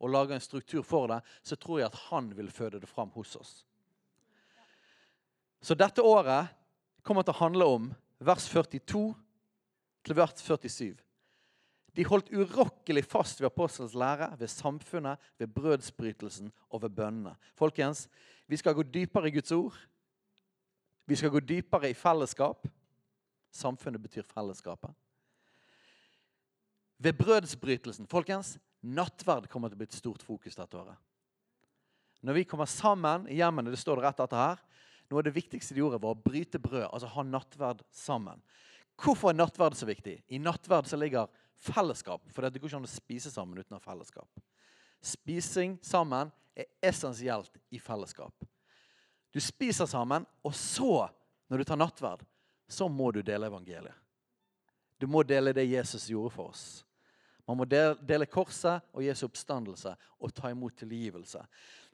og 0.00 0.12
lager 0.14 0.38
en 0.38 0.40
struktur 0.40 0.80
for 0.86 1.10
det, 1.12 1.20
så 1.44 1.58
tror 1.60 1.82
jeg 1.82 1.90
at 1.90 1.98
han 2.08 2.30
vil 2.36 2.48
føde 2.48 2.80
det 2.80 2.88
fram 2.88 3.10
hos 3.12 3.34
oss. 3.36 3.52
Så 5.60 5.76
dette 5.76 6.00
året 6.00 6.48
kommer 7.04 7.26
til 7.26 7.36
å 7.36 7.42
handle 7.42 7.68
om 7.68 7.90
vers 8.24 8.46
42 8.48 9.10
til 10.04 10.16
hvert 10.16 10.38
47. 10.40 10.96
De 11.96 12.06
holdt 12.06 12.30
urokkelig 12.30 13.02
fast 13.04 13.40
ved 13.40 13.50
apostelens 13.50 13.94
lære, 13.98 14.30
ved 14.38 14.48
samfunnet, 14.48 15.18
ved 15.38 15.46
brødsbrytelsen 15.46 16.52
og 16.70 16.82
ved 16.82 16.90
bønnene. 16.90 17.34
Folkens, 17.54 18.08
vi 18.46 18.56
skal 18.56 18.74
gå 18.74 18.82
dypere 18.82 19.28
i 19.28 19.34
Guds 19.34 19.52
ord. 19.52 19.78
Vi 21.06 21.16
skal 21.16 21.30
gå 21.30 21.40
dypere 21.40 21.90
i 21.90 21.94
fellesskap. 21.94 22.68
Samfunnet 23.50 24.02
betyr 24.02 24.22
fellesskapet. 24.22 24.90
Ved 26.98 27.12
brødsbrytelsen 27.12 28.06
Folkens, 28.06 28.58
nattverd 28.82 29.48
kommer 29.48 29.68
til 29.68 29.78
å 29.78 29.80
bli 29.82 29.88
et 29.90 29.98
stort 29.98 30.22
fokus 30.22 30.56
dette 30.56 30.78
året. 30.78 30.96
Når 32.22 32.36
vi 32.36 32.44
kommer 32.44 32.68
sammen 32.68 33.26
i 33.28 33.38
hjemmene, 33.40 33.72
det 33.72 33.80
står 33.80 33.98
det 33.98 34.04
rett 34.04 34.20
etter 34.20 34.40
her, 34.40 34.60
noe 35.10 35.22
av 35.22 35.26
det 35.26 35.34
viktigste 35.34 35.74
de 35.74 35.82
gjorde, 35.82 35.98
var 36.02 36.14
å 36.14 36.22
bryte 36.22 36.60
brød, 36.62 36.86
altså 36.86 37.08
ha 37.10 37.24
nattverd 37.26 37.80
sammen. 37.96 38.42
Hvorfor 39.00 39.30
er 39.30 39.38
nattverd 39.38 39.76
så 39.78 39.88
viktig? 39.88 40.18
I 40.28 40.40
nattverd 40.42 40.88
så 40.88 40.98
ligger 41.00 41.30
fellesskap. 41.60 42.24
For 42.32 42.44
det 42.44 42.60
går 42.60 42.68
ikke 42.68 42.80
an 42.82 42.88
å 42.88 42.90
spise 42.90 43.32
sammen 43.32 43.60
uten 43.60 43.76
å 43.76 43.80
ha 43.80 43.84
fellesskap. 43.84 44.42
Spising 45.00 45.78
sammen 45.84 46.32
er 46.56 46.68
essensielt 46.84 47.56
i 47.72 47.80
fellesskap. 47.80 48.34
Du 49.32 49.40
spiser 49.40 49.86
sammen, 49.88 50.26
og 50.44 50.54
så, 50.58 51.06
når 51.48 51.62
du 51.62 51.68
tar 51.68 51.80
nattverd, 51.80 52.24
så 52.68 52.88
må 52.90 53.10
du 53.14 53.22
dele 53.22 53.48
evangeliet. 53.48 53.96
Du 55.00 55.06
må 55.08 55.22
dele 55.24 55.54
det 55.56 55.70
Jesus 55.70 56.10
gjorde 56.10 56.34
for 56.34 56.52
oss. 56.52 56.64
Man 57.48 57.56
må 57.56 57.64
dele 57.66 58.28
korset 58.30 58.84
og 58.92 59.02
Jesu 59.02 59.24
oppstandelse 59.26 59.94
og 60.20 60.34
ta 60.36 60.50
imot 60.52 60.76
tilgivelse. 60.78 61.40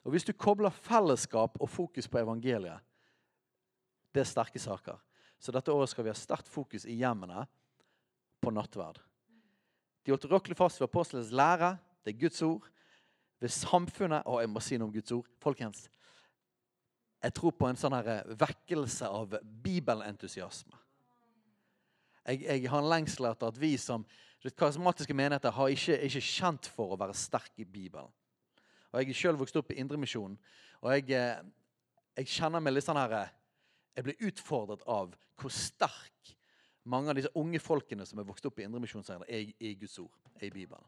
Og 0.03 0.11
Hvis 0.11 0.27
du 0.27 0.33
kobler 0.33 0.69
fellesskap 0.69 1.55
og 1.59 1.69
fokus 1.69 2.07
på 2.07 2.19
evangeliet, 2.19 2.83
det 4.13 4.21
er 4.21 4.29
sterke 4.29 4.59
saker. 4.59 4.99
Så 5.39 5.53
dette 5.53 5.73
året 5.73 5.91
skal 5.91 6.05
vi 6.05 6.11
ha 6.11 6.17
sterkt 6.17 6.49
fokus 6.49 6.85
i 6.89 6.97
hjemmene 6.97 7.45
på 8.41 8.53
nattverd. 8.53 8.99
De 10.03 10.13
holdt 10.13 10.29
rokkelig 10.31 10.57
fast 10.57 10.81
ved 10.81 10.87
apostlenes 10.87 11.33
lære, 11.35 11.75
det 12.05 12.13
er 12.13 12.19
Guds 12.21 12.41
ord. 12.41 12.67
Ved 13.39 13.53
samfunnet 13.53 14.25
Og 14.25 14.41
jeg 14.41 14.49
må 14.49 14.61
si 14.63 14.77
noe 14.77 14.87
om 14.87 14.93
Guds 14.93 15.11
ord. 15.13 15.27
Folkens, 15.43 15.89
jeg 17.21 17.33
tror 17.33 17.53
på 17.53 17.67
en 17.67 17.77
sånn 17.77 17.95
her 17.97 18.23
vekkelse 18.39 19.09
av 19.09 19.35
bibelentusiasme. 19.63 20.77
Jeg, 22.27 22.43
jeg 22.43 22.69
har 22.69 22.81
en 22.81 22.89
lengsel 22.91 23.29
etter 23.29 23.51
at 23.51 23.59
vi 23.59 23.75
som 23.81 24.05
karismatiske 24.55 25.15
menigheter 25.15 25.51
har 25.51 25.73
ikke, 25.73 25.97
ikke 26.07 26.23
kjent 26.23 26.69
for 26.71 26.93
å 26.93 26.99
være 26.99 27.15
sterke 27.17 27.63
i 27.63 27.65
Bibelen. 27.65 28.09
Og 28.91 29.01
Jeg 29.01 29.09
er 29.09 29.19
selv 29.19 29.41
vokst 29.41 29.57
opp 29.59 29.71
i 29.71 29.79
Indremisjonen, 29.81 30.37
og 30.81 30.93
jeg, 30.93 31.09
eh, 31.11 31.41
jeg 32.17 32.29
kjenner 32.37 32.63
meg 32.63 32.73
litt 32.73 32.85
sånn 32.85 32.99
her 32.99 33.15
eh, 33.17 33.33
jeg 33.97 34.05
blir 34.05 34.27
utfordret 34.29 34.83
av 34.85 35.15
hvor 35.41 35.53
sterk 35.53 36.35
mange 36.87 37.11
av 37.11 37.17
disse 37.17 37.33
unge 37.35 37.59
folkene 37.59 38.05
som 38.07 38.21
er 38.21 38.27
vokst 38.27 38.45
opp 38.47 38.61
i 38.61 38.65
Indremisjonsseierne, 38.67 39.25
er 39.27 39.49
i 39.59 39.73
Guds 39.79 39.97
ord, 39.99 40.13
er 40.37 40.47
i 40.47 40.53
Bibelen. 40.53 40.85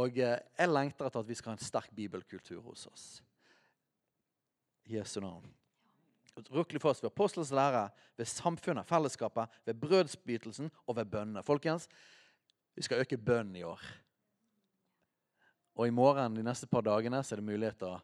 Og 0.00 0.18
eh, 0.18 0.40
jeg 0.58 0.72
lengter 0.72 1.06
etter 1.06 1.22
at 1.22 1.28
vi 1.28 1.36
skal 1.38 1.52
ha 1.52 1.58
en 1.58 1.64
sterk 1.64 1.92
bibelkultur 1.94 2.60
hos 2.64 2.88
oss. 2.90 3.06
Jesu 4.88 5.20
navn. 5.22 5.46
Rukkelig 6.54 6.80
fast 6.80 7.02
ved 7.02 7.10
apostelens 7.10 7.52
lære, 7.54 7.88
ved 8.16 8.28
samfunnet, 8.30 8.86
fellesskapet, 8.88 9.60
ved 9.66 9.80
brødsbytelsen 9.82 10.70
og 10.86 10.96
ved 10.96 11.08
bønnene. 11.10 11.42
Folkens, 11.44 11.88
vi 12.74 12.84
skal 12.86 13.02
øke 13.02 13.18
bønnen 13.18 13.56
i 13.58 13.64
år. 13.66 13.82
Og 15.78 15.86
i 15.86 15.94
morgen 15.94 16.36
de 16.36 16.46
neste 16.46 16.66
par 16.66 16.82
dagene 16.86 17.20
så 17.22 17.34
er 17.34 17.42
det 17.42 17.50
mulighet 17.50 17.78
til 17.78 17.92
å 17.92 18.00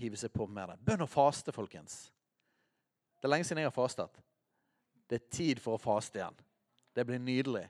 hive 0.00 0.18
seg 0.20 0.32
på 0.34 0.48
med 0.50 0.72
det. 0.72 0.80
Bønn 0.84 1.04
og 1.04 1.10
faste, 1.12 1.52
folkens. 1.54 2.08
Det 3.24 3.28
er 3.30 3.32
lenge 3.38 3.46
siden 3.48 3.62
jeg 3.62 3.70
har 3.70 3.72
fastet. 3.72 4.18
Det 5.08 5.16
er 5.16 5.30
tid 5.32 5.60
for 5.64 5.78
å 5.78 5.80
faste 5.80 6.18
igjen. 6.18 6.34
Det 6.92 7.06
blir 7.08 7.22
nydelig. 7.24 7.62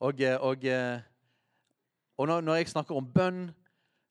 Og, 0.00 0.20
eh, 0.24 0.36
og, 0.40 0.62
eh, 0.64 1.02
og 2.16 2.30
når, 2.30 2.54
jeg 2.56 2.70
snakker 2.70 2.96
om 2.96 3.10
bønn 3.12 3.50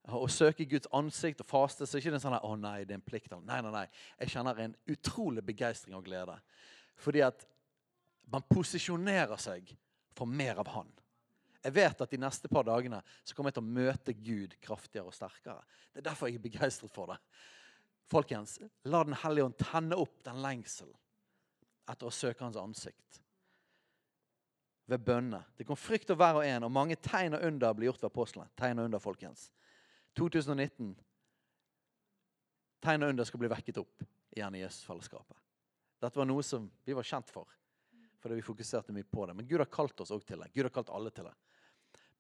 og 0.04 0.30
søke 0.30 0.68
Guds 0.70 0.86
ansikt 0.94 1.42
og 1.42 1.50
faste, 1.50 1.88
så 1.88 1.98
er 1.98 2.04
det 2.04 2.12
ikke 2.12 2.20
sånn 2.28 2.38
at, 2.38 2.46
å 2.46 2.54
nei, 2.62 2.84
det 2.84 2.94
er 2.94 3.00
en 3.00 3.08
plikt. 3.08 3.34
Nei, 3.42 3.58
nei, 3.66 3.72
nei. 3.74 3.88
Jeg 4.20 4.36
kjenner 4.36 4.62
en 4.62 4.78
utrolig 4.86 5.42
begeistring 5.50 5.98
og 5.98 6.06
glede. 6.06 6.38
Fordi 6.94 7.26
at 7.26 7.48
man 8.30 8.46
posisjonerer 8.46 9.42
seg 9.42 9.74
for 10.14 10.30
mer 10.30 10.62
av 10.62 10.70
Han. 10.76 10.94
Jeg 11.64 11.74
vet 11.74 12.06
at 12.06 12.14
de 12.14 12.22
neste 12.22 12.54
par 12.54 12.70
dagene 12.70 13.02
så 13.24 13.34
kommer 13.34 13.50
jeg 13.50 13.58
til 13.58 13.66
å 13.66 13.76
møte 13.82 14.14
Gud 14.14 14.54
kraftigere 14.62 15.10
og 15.10 15.18
sterkere. 15.18 15.66
Det 15.90 16.04
er 16.04 16.10
derfor 16.12 16.30
jeg 16.30 16.38
er 16.38 16.46
begeistret 16.46 16.94
for 16.94 17.16
det. 17.16 17.18
Folkens, 18.06 18.60
la 18.84 19.04
Den 19.04 19.14
hellige 19.14 19.46
ånd 19.46 19.58
tenne 19.58 19.98
opp 19.98 20.24
den 20.24 20.42
lengselen 20.44 20.94
etter 21.90 22.10
å 22.10 22.14
søke 22.14 22.44
hans 22.46 22.58
ansikt. 22.58 23.22
Ved 24.86 25.02
bønne. 25.02 25.42
Det 25.58 25.66
kom 25.66 25.78
frykt 25.78 26.12
over 26.14 26.22
hver 26.22 26.40
og 26.40 26.46
en, 26.46 26.66
og 26.68 26.74
mange 26.74 26.98
tegn 27.02 27.38
og 27.38 27.46
under 27.48 27.74
blir 27.74 27.90
gjort 27.90 28.04
ved 28.04 28.12
apostlene. 28.12 28.52
Tegn 28.58 28.82
og 28.82 28.90
under, 28.90 29.02
folkens. 29.02 29.48
2019. 30.18 30.94
Tegn 32.86 33.06
og 33.06 33.14
under 33.14 33.26
skal 33.26 33.42
bli 33.42 33.50
vekket 33.50 33.82
opp 33.82 34.06
igjen 34.36 34.58
i 34.58 34.62
Jesusfellesskapet. 34.62 35.38
Dette 36.06 36.22
var 36.22 36.30
noe 36.30 36.46
som 36.46 36.68
vi 36.86 36.94
var 36.94 37.08
kjent 37.08 37.32
for, 37.34 37.50
fordi 38.22 38.38
vi 38.38 38.46
fokuserte 38.46 38.94
mye 38.94 39.08
på 39.10 39.26
det. 39.26 39.34
Men 39.40 39.50
Gud 39.50 39.64
har 39.64 39.72
kalt 39.74 40.06
oss 40.06 40.14
også 40.14 40.30
til 40.30 40.46
det. 40.46 40.52
Gud 40.54 40.68
har 40.68 40.76
kalt 40.76 40.94
alle 40.94 41.14
til 41.16 41.26
det. 41.26 41.34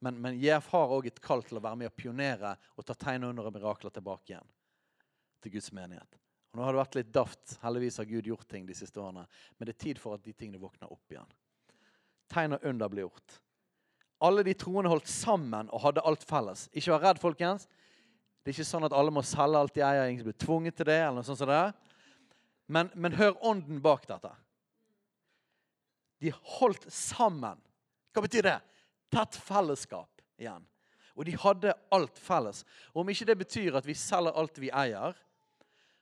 Men, 0.01 0.17
men 0.21 0.41
JF 0.41 0.71
har 0.73 0.93
òg 0.97 1.09
et 1.09 1.21
kall 1.21 1.45
til 1.45 1.59
å 1.59 1.63
være 1.63 1.83
med 1.83 1.91
og 1.91 1.97
pionere 1.97 2.55
og 2.75 2.85
ta 2.85 2.97
tegn 2.97 3.29
under 3.29 3.49
og 3.49 3.53
mirakler 3.53 3.93
tilbake 3.93 4.33
igjen 4.33 4.54
til 5.45 5.55
Guds 5.55 5.71
menighet. 5.75 6.19
Og 6.51 6.59
nå 6.59 6.65
har 6.65 6.75
det 6.75 6.81
vært 6.81 6.99
litt 6.99 7.13
daft. 7.13 7.55
Heldigvis 7.61 7.99
har 8.01 8.09
Gud 8.09 8.27
gjort 8.29 8.47
ting 8.49 8.67
de 8.67 8.75
siste 8.77 9.01
årene. 9.01 9.25
Men 9.57 9.67
det 9.67 9.75
er 9.75 9.83
tid 9.85 10.01
for 10.01 10.17
at 10.17 10.23
de 10.25 10.33
tingene 10.33 10.61
våkner 10.61 10.91
opp 10.91 11.11
igjen. 11.11 11.33
Tegn 12.31 12.57
og 12.57 12.63
under 12.65 12.91
blir 12.91 13.05
gjort. 13.05 13.39
Alle 14.23 14.45
de 14.47 14.53
troende 14.57 14.89
holdt 14.89 15.09
sammen 15.11 15.67
og 15.75 15.83
hadde 15.83 16.03
alt 16.07 16.23
felles. 16.25 16.69
Ikke 16.71 16.93
vær 16.95 17.03
redd, 17.09 17.19
folkens. 17.21 17.67
Det 18.41 18.53
er 18.53 18.55
ikke 18.55 18.67
sånn 18.69 18.87
at 18.87 18.95
alle 18.95 19.11
må 19.13 19.23
selge 19.25 19.59
alt 19.59 19.75
de 19.75 19.83
eier. 19.83 20.07
Ingen 20.07 20.29
blir 20.29 20.37
tvunget 20.45 20.77
til 20.79 20.87
det. 20.87 20.95
eller 21.01 21.19
noe 21.19 21.27
sånt 21.27 21.41
som 21.41 21.51
det. 21.51 21.65
Men, 22.71 22.89
men 22.95 23.17
hør 23.19 23.35
ånden 23.45 23.83
bak 23.83 24.07
dette. 24.09 24.31
De 26.23 26.31
holdt 26.55 26.87
sammen. 26.93 27.59
Hva 28.15 28.23
betyr 28.23 28.47
det? 28.47 28.57
Tett 29.13 29.37
fellesskap 29.43 30.23
igjen. 30.39 30.63
Og 31.15 31.27
de 31.27 31.35
hadde 31.39 31.75
alt 31.95 32.17
felles. 32.19 32.63
Og 32.93 33.03
Om 33.03 33.11
ikke 33.11 33.27
det 33.27 33.37
betyr 33.43 33.77
at 33.79 33.87
vi 33.87 33.95
selger 33.97 34.35
alt 34.35 34.59
vi 34.59 34.71
eier, 34.71 35.15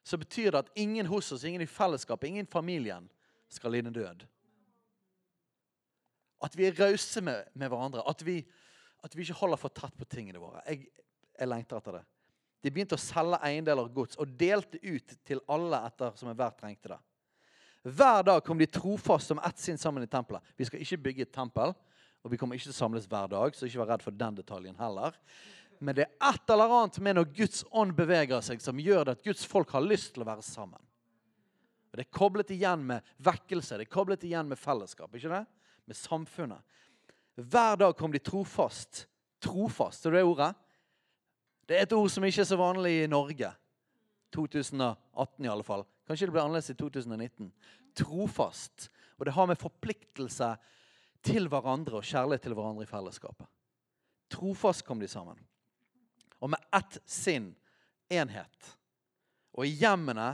så 0.03 0.19
betyr 0.19 0.51
det 0.51 0.63
at 0.65 0.71
ingen 0.75 1.07
hos 1.07 1.31
oss, 1.31 1.45
ingen 1.47 1.63
i 1.63 1.69
fellesskapet, 1.69 2.27
ingen 2.27 2.47
i 2.47 2.51
familien 2.51 3.07
skal 3.51 3.71
lide 3.71 3.93
død. 3.93 4.25
At 6.43 6.57
vi 6.59 6.67
er 6.67 6.75
rause 6.79 7.21
med, 7.23 7.45
med, 7.53 7.69
hverandre. 7.71 8.03
At 8.09 8.25
vi, 8.25 8.41
at 9.03 9.15
vi, 9.15 9.23
ikke 9.23 9.39
holder 9.39 9.61
for 9.61 9.71
tett 9.71 9.95
på 9.95 10.07
tingene 10.11 10.41
våre. 10.41 10.59
Jeg, 10.67 10.89
jeg 11.39 11.49
lengter 11.49 11.79
etter 11.79 11.99
det. 11.99 12.03
De 12.63 12.71
begynte 12.71 12.99
å 12.99 13.01
selge 13.01 13.39
eiendeler 13.43 13.87
og 13.87 13.95
gods 13.95 14.19
og 14.19 14.35
delte 14.39 14.79
ut 14.83 15.15
til 15.27 15.41
alle 15.51 15.79
etter 15.87 16.13
som 16.19 16.31
enhver 16.31 16.53
trengte 16.59 16.93
det. 16.93 16.99
Hver 17.83 18.23
dag 18.23 18.43
kom 18.43 18.59
de 18.59 18.67
trofast 18.71 19.31
som 19.31 19.41
ett 19.43 19.59
sinn 19.59 19.79
sammen 19.79 20.05
i 20.05 20.11
tempelet. 20.11 20.43
Vi 20.55 20.67
skal 20.67 20.83
ikke 20.83 21.01
bygge 21.09 21.27
et 21.27 21.35
tempel, 21.35 21.75
Og 22.23 22.31
vi 22.31 22.37
kommer 22.39 22.55
ikke 22.55 22.69
til 22.69 22.71
å 22.71 22.77
samles 22.77 23.07
hver 23.11 23.27
dag, 23.27 23.55
så 23.55 23.67
ikke 23.67 23.81
vær 23.81 23.89
redd 23.91 24.03
for 24.05 24.15
den 24.15 24.37
detaljen 24.37 24.77
heller. 24.79 25.15
Men 25.83 25.97
det 25.97 26.05
er 26.05 26.29
et 26.29 26.51
eller 26.53 26.71
annet 26.71 26.97
med 27.03 27.17
når 27.17 27.31
Guds 27.35 27.63
ånd 27.75 27.91
beveger 27.97 28.43
seg, 28.45 28.61
som 28.63 28.79
gjør 28.79 29.09
det 29.09 29.17
at 29.17 29.25
Guds 29.25 29.43
folk 29.49 29.73
har 29.75 29.83
lyst 29.83 30.13
til 30.15 30.23
å 30.23 30.29
være 30.29 30.45
sammen. 30.45 30.79
Og 31.91 31.99
Det 31.99 32.05
er 32.05 32.15
koblet 32.15 32.53
igjen 32.55 32.85
med 32.87 33.09
vekkelse, 33.21 33.77
det 33.77 33.85
er 33.85 33.91
koblet 33.91 34.23
igjen 34.25 34.47
med 34.49 34.57
fellesskap. 34.57 35.13
ikke 35.13 35.33
det? 35.33 35.43
Med 35.85 35.99
samfunnet. 35.99 36.63
Hver 37.35 37.75
dag 37.81 37.97
kom 37.97 38.13
de 38.13 38.21
trofast. 38.23 39.07
Trofast, 39.43 40.05
er 40.05 40.15
det 40.15 40.23
ordet? 40.23 40.53
Det 41.67 41.77
er 41.77 41.83
et 41.83 41.93
ord 41.93 42.09
som 42.09 42.23
ikke 42.23 42.41
er 42.41 42.49
så 42.49 42.57
vanlig 42.59 42.95
i 43.03 43.11
Norge. 43.11 43.51
2018 44.33 45.45
i 45.45 45.51
alle 45.51 45.67
fall. 45.67 45.85
Kanskje 46.07 46.27
det 46.27 46.33
blir 46.33 46.43
annerledes 46.43 46.71
i 46.71 46.79
2019. 46.79 47.51
Trofast. 47.95 48.89
Og 49.19 49.27
det 49.27 49.35
har 49.35 49.47
med 49.51 49.59
forpliktelse 49.59 50.55
til 51.23 51.47
hverandre 51.51 51.99
og 51.99 52.07
kjærlighet 52.07 52.47
til 52.47 52.55
hverandre 52.55 52.87
i 52.87 52.89
fellesskapet. 52.89 53.47
Trofast 54.33 54.85
kom 54.87 54.99
de 54.99 55.07
sammen. 55.11 55.37
Og 56.43 56.51
med 56.51 56.59
ett 56.75 56.97
sinn, 57.07 57.53
enhet. 58.11 58.73
Og 59.55 59.67
i 59.67 59.77
hjemmene 59.79 60.33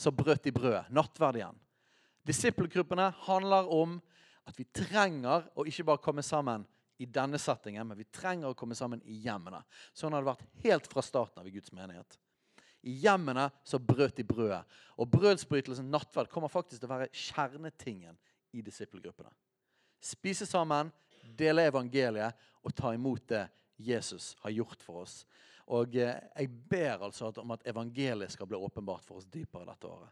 så 0.00 0.10
brøt 0.14 0.46
de 0.46 0.52
brød, 0.54 0.88
Nattverd 0.94 1.38
igjen. 1.38 1.58
Disippelgruppene 2.24 3.10
handler 3.26 3.68
om 3.74 3.98
at 4.48 4.56
vi 4.58 4.64
trenger 4.74 5.44
å 5.54 5.66
ikke 5.68 5.84
bare 5.86 6.02
komme 6.02 6.24
sammen 6.24 6.64
i 7.02 7.06
denne 7.06 7.38
settingen, 7.40 7.84
men 7.86 7.98
vi 7.98 8.08
trenger 8.14 8.52
å 8.52 8.58
komme 8.58 8.76
sammen 8.78 9.02
i 9.04 9.18
hjemmene. 9.24 9.60
Sånn 9.94 10.14
har 10.14 10.22
det 10.22 10.30
vært 10.30 10.64
helt 10.64 10.88
fra 10.90 11.02
starten 11.04 11.42
av 11.42 11.48
i 11.50 11.54
Guds 11.54 11.72
menighet. 11.74 12.18
I 12.82 12.96
hjemmene 13.04 13.48
så 13.66 13.78
brøt 13.78 14.16
de 14.18 14.24
brødet. 14.26 14.62
Og 14.98 15.10
brødsbrytelsen, 15.10 15.90
nattverd, 15.90 16.30
kommer 16.30 16.50
faktisk 16.50 16.80
til 16.80 16.88
å 16.88 16.94
være 16.96 17.10
kjernetingen 17.14 18.16
i 18.54 18.62
disippelgruppene. 18.64 19.30
Spise 20.02 20.46
sammen, 20.48 20.90
dele 21.38 21.68
evangeliet 21.70 22.38
og 22.62 22.74
ta 22.74 22.90
imot 22.94 23.28
det 23.30 23.44
Jesus 23.82 24.32
har 24.42 24.54
gjort 24.54 24.82
for 24.84 25.02
oss. 25.04 25.22
Og 25.72 25.94
eh, 25.96 26.18
jeg 26.36 26.50
ber 26.70 27.06
altså 27.08 27.30
om 27.42 27.54
at 27.54 27.64
evangeliet 27.68 28.34
skal 28.34 28.48
bli 28.50 28.58
åpenbart 28.58 29.06
for 29.06 29.20
oss 29.20 29.28
dypere 29.30 29.68
dette 29.68 29.88
året. 29.88 30.10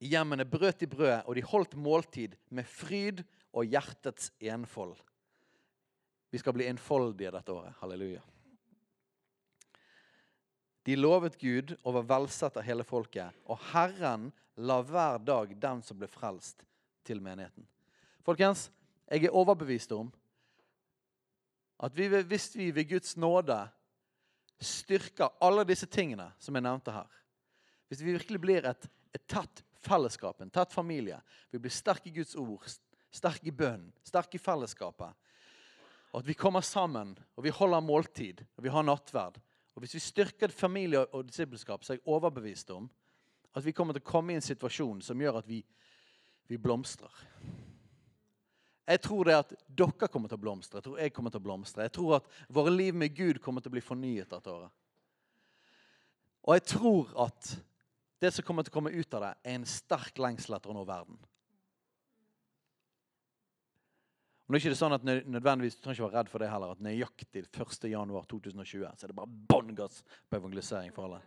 I 0.00 0.08
hjemmene 0.14 0.46
brøt 0.48 0.80
de 0.80 0.88
brødet, 0.88 1.26
og 1.28 1.36
de 1.36 1.44
holdt 1.44 1.76
måltid 1.76 2.36
med 2.48 2.64
fryd 2.64 3.20
og 3.52 3.68
hjertets 3.68 4.30
enfold. 4.40 4.96
Vi 6.32 6.40
skal 6.40 6.54
bli 6.56 6.70
enfoldige 6.70 7.32
dette 7.34 7.52
året. 7.52 7.76
Halleluja. 7.82 8.22
De 10.88 10.96
lovet 10.96 11.36
Gud 11.38 11.74
og 11.84 11.98
var 11.98 12.06
velsett 12.14 12.56
av 12.56 12.64
hele 12.64 12.86
folket, 12.86 13.36
og 13.44 13.60
Herren 13.74 14.30
la 14.56 14.80
hver 14.80 15.20
dag 15.20 15.52
den 15.60 15.82
som 15.84 15.98
ble 16.00 16.08
frelst, 16.10 16.64
til 17.04 17.20
menigheten. 17.24 17.64
Folkens, 18.24 18.68
jeg 19.10 19.26
er 19.26 19.36
overbevist 19.36 19.92
om 19.92 20.10
at 21.80 21.96
vi, 21.96 22.08
hvis 22.08 22.50
vi 22.56 22.70
ved 22.74 22.88
Guds 22.90 23.16
nåde 23.16 23.56
styrker 24.60 25.32
alle 25.40 25.64
disse 25.64 25.88
tingene 25.88 26.28
som 26.38 26.54
jeg 26.54 26.66
nevnte 26.66 26.92
her 26.92 27.08
Hvis 27.88 28.04
vi 28.04 28.12
virkelig 28.12 28.40
blir 28.40 28.66
et, 28.68 28.84
et 29.14 29.26
tett 29.26 29.64
fellesskap, 29.82 30.40
en 30.40 30.50
tett 30.52 30.72
familie, 30.72 31.16
vi 31.50 31.58
blir 31.58 31.72
sterke 31.72 32.10
i 32.10 32.12
Guds 32.14 32.36
ord, 32.38 32.66
sterke 33.10 33.48
i 33.48 33.54
bønn, 33.54 33.88
sterke 34.04 34.36
i 34.36 34.42
fellesskapet, 34.42 35.16
og 36.12 36.20
at 36.20 36.28
vi 36.28 36.36
kommer 36.38 36.60
sammen 36.60 37.16
og 37.34 37.42
vi 37.42 37.54
holder 37.54 37.82
måltid 37.82 38.44
og 38.44 38.62
vi 38.62 38.70
har 38.70 38.86
nattverd 38.86 39.40
og 39.74 39.82
Hvis 39.82 39.94
vi 39.94 40.00
styrker 40.00 40.48
familie 40.48 41.06
og 41.14 41.24
disippelskap, 41.24 41.84
så 41.84 41.92
er 41.92 41.96
jeg 41.96 42.06
overbevist 42.06 42.70
om 42.70 42.90
at 43.54 43.64
vi 43.64 43.72
kommer 43.72 43.94
til 43.94 44.02
å 44.02 44.10
komme 44.10 44.32
i 44.32 44.38
en 44.38 44.44
situasjon 44.44 45.00
som 45.02 45.20
gjør 45.20 45.38
at 45.40 45.48
vi, 45.48 45.62
vi 46.50 46.58
blomstrer. 46.58 47.14
Jeg 48.90 49.02
tror 49.04 49.28
det 49.28 49.38
at 49.38 49.52
dere 49.78 50.08
kommer 50.10 50.30
til 50.30 50.38
å 50.40 50.42
blomstre. 50.42 50.80
Jeg 50.80 50.86
tror 50.88 50.98
jeg 50.98 51.12
kommer 51.14 51.30
til 51.30 51.38
å 51.38 51.46
blomstre. 51.46 51.86
Jeg 51.86 51.94
tror 51.94 52.16
at 52.18 52.30
våre 52.50 52.72
liv 52.74 52.96
med 52.98 53.14
Gud 53.14 53.38
kommer 53.42 53.62
til 53.62 53.70
å 53.70 53.76
bli 53.76 53.82
fornyet 53.84 54.32
dette 54.32 54.50
året. 54.50 54.72
Og 56.48 56.56
jeg 56.56 56.64
tror 56.72 57.12
at 57.26 57.50
det 58.20 58.32
som 58.34 58.44
kommer 58.44 58.66
til 58.66 58.72
å 58.72 58.78
komme 58.78 58.92
ut 58.92 59.14
av 59.16 59.22
det, 59.24 59.34
er 59.44 59.58
en 59.60 59.68
sterk 59.68 60.18
lengsel 60.20 60.56
etter 60.56 60.72
å 60.72 60.76
nå 60.76 60.82
verden. 60.88 61.20
Og 64.44 64.52
nå 64.52 64.58
er 64.58 64.64
det 64.64 64.72
ikke 64.72 64.80
sånn 64.80 64.96
at 64.96 65.04
nødvendigvis, 65.06 65.76
Du 65.78 65.84
trenger 65.84 66.00
ikke 66.00 66.08
være 66.08 66.18
redd 66.18 66.30
for 66.32 66.42
det 66.42 66.50
heller, 66.50 66.72
at 66.74 66.82
nøyaktig 66.82 67.44
1.1.2020 67.54 68.96
så 68.98 69.06
er 69.06 69.12
det 69.12 69.18
bare 69.20 69.38
bånn 69.52 69.76
gass 69.78 70.02
på 70.26 70.40
evangelisering 70.40 70.90
for 70.96 71.06
alle. 71.06 71.20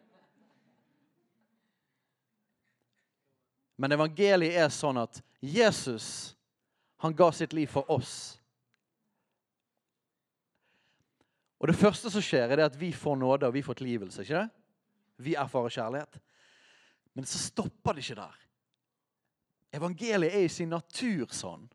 Men 3.79 3.95
evangeliet 3.95 4.59
er 4.59 4.69
sånn 4.75 4.99
at 4.99 5.21
Jesus 5.39 6.35
han 7.03 7.15
ga 7.15 7.31
sitt 7.35 7.53
liv 7.53 7.67
for 7.67 7.89
oss. 7.91 8.39
Og 11.59 11.67
Det 11.67 11.75
første 11.75 12.11
som 12.11 12.23
skjer, 12.23 12.51
er 12.51 12.65
at 12.65 12.79
vi 12.79 12.93
får 12.95 13.17
nåde 13.19 13.47
og 13.47 13.53
vi 13.55 13.63
får 13.63 13.79
tilgivelse. 13.79 14.21
ikke 14.21 14.39
det? 14.39 14.49
Vi 15.17 15.35
erfarer 15.35 15.69
kjærlighet. 15.69 16.19
Men 17.13 17.25
så 17.25 17.39
stopper 17.39 17.93
det 17.93 18.03
ikke 18.03 18.21
der. 18.21 18.39
Evangeliet 19.73 20.33
er 20.33 20.45
i 20.45 20.51
sin 20.51 20.69
natur 20.69 21.27
sånn 21.31 21.67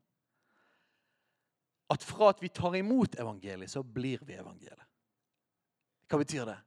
at 1.88 2.04
fra 2.04 2.32
at 2.32 2.42
vi 2.42 2.48
tar 2.48 2.76
imot 2.76 3.16
evangeliet, 3.20 3.70
så 3.70 3.82
blir 3.82 4.20
vi 4.28 4.36
evangeliet. 4.36 4.84
Hva 6.08 6.20
betyr 6.20 6.44
det? 6.48 6.58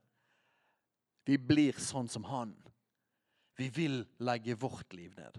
Vi 1.26 1.38
blir 1.38 1.78
sånn 1.78 2.10
som 2.10 2.26
han. 2.26 2.54
Vi 3.58 3.68
vil 3.70 4.02
legge 4.18 4.58
vårt 4.58 4.94
liv 4.94 5.14
ned. 5.18 5.38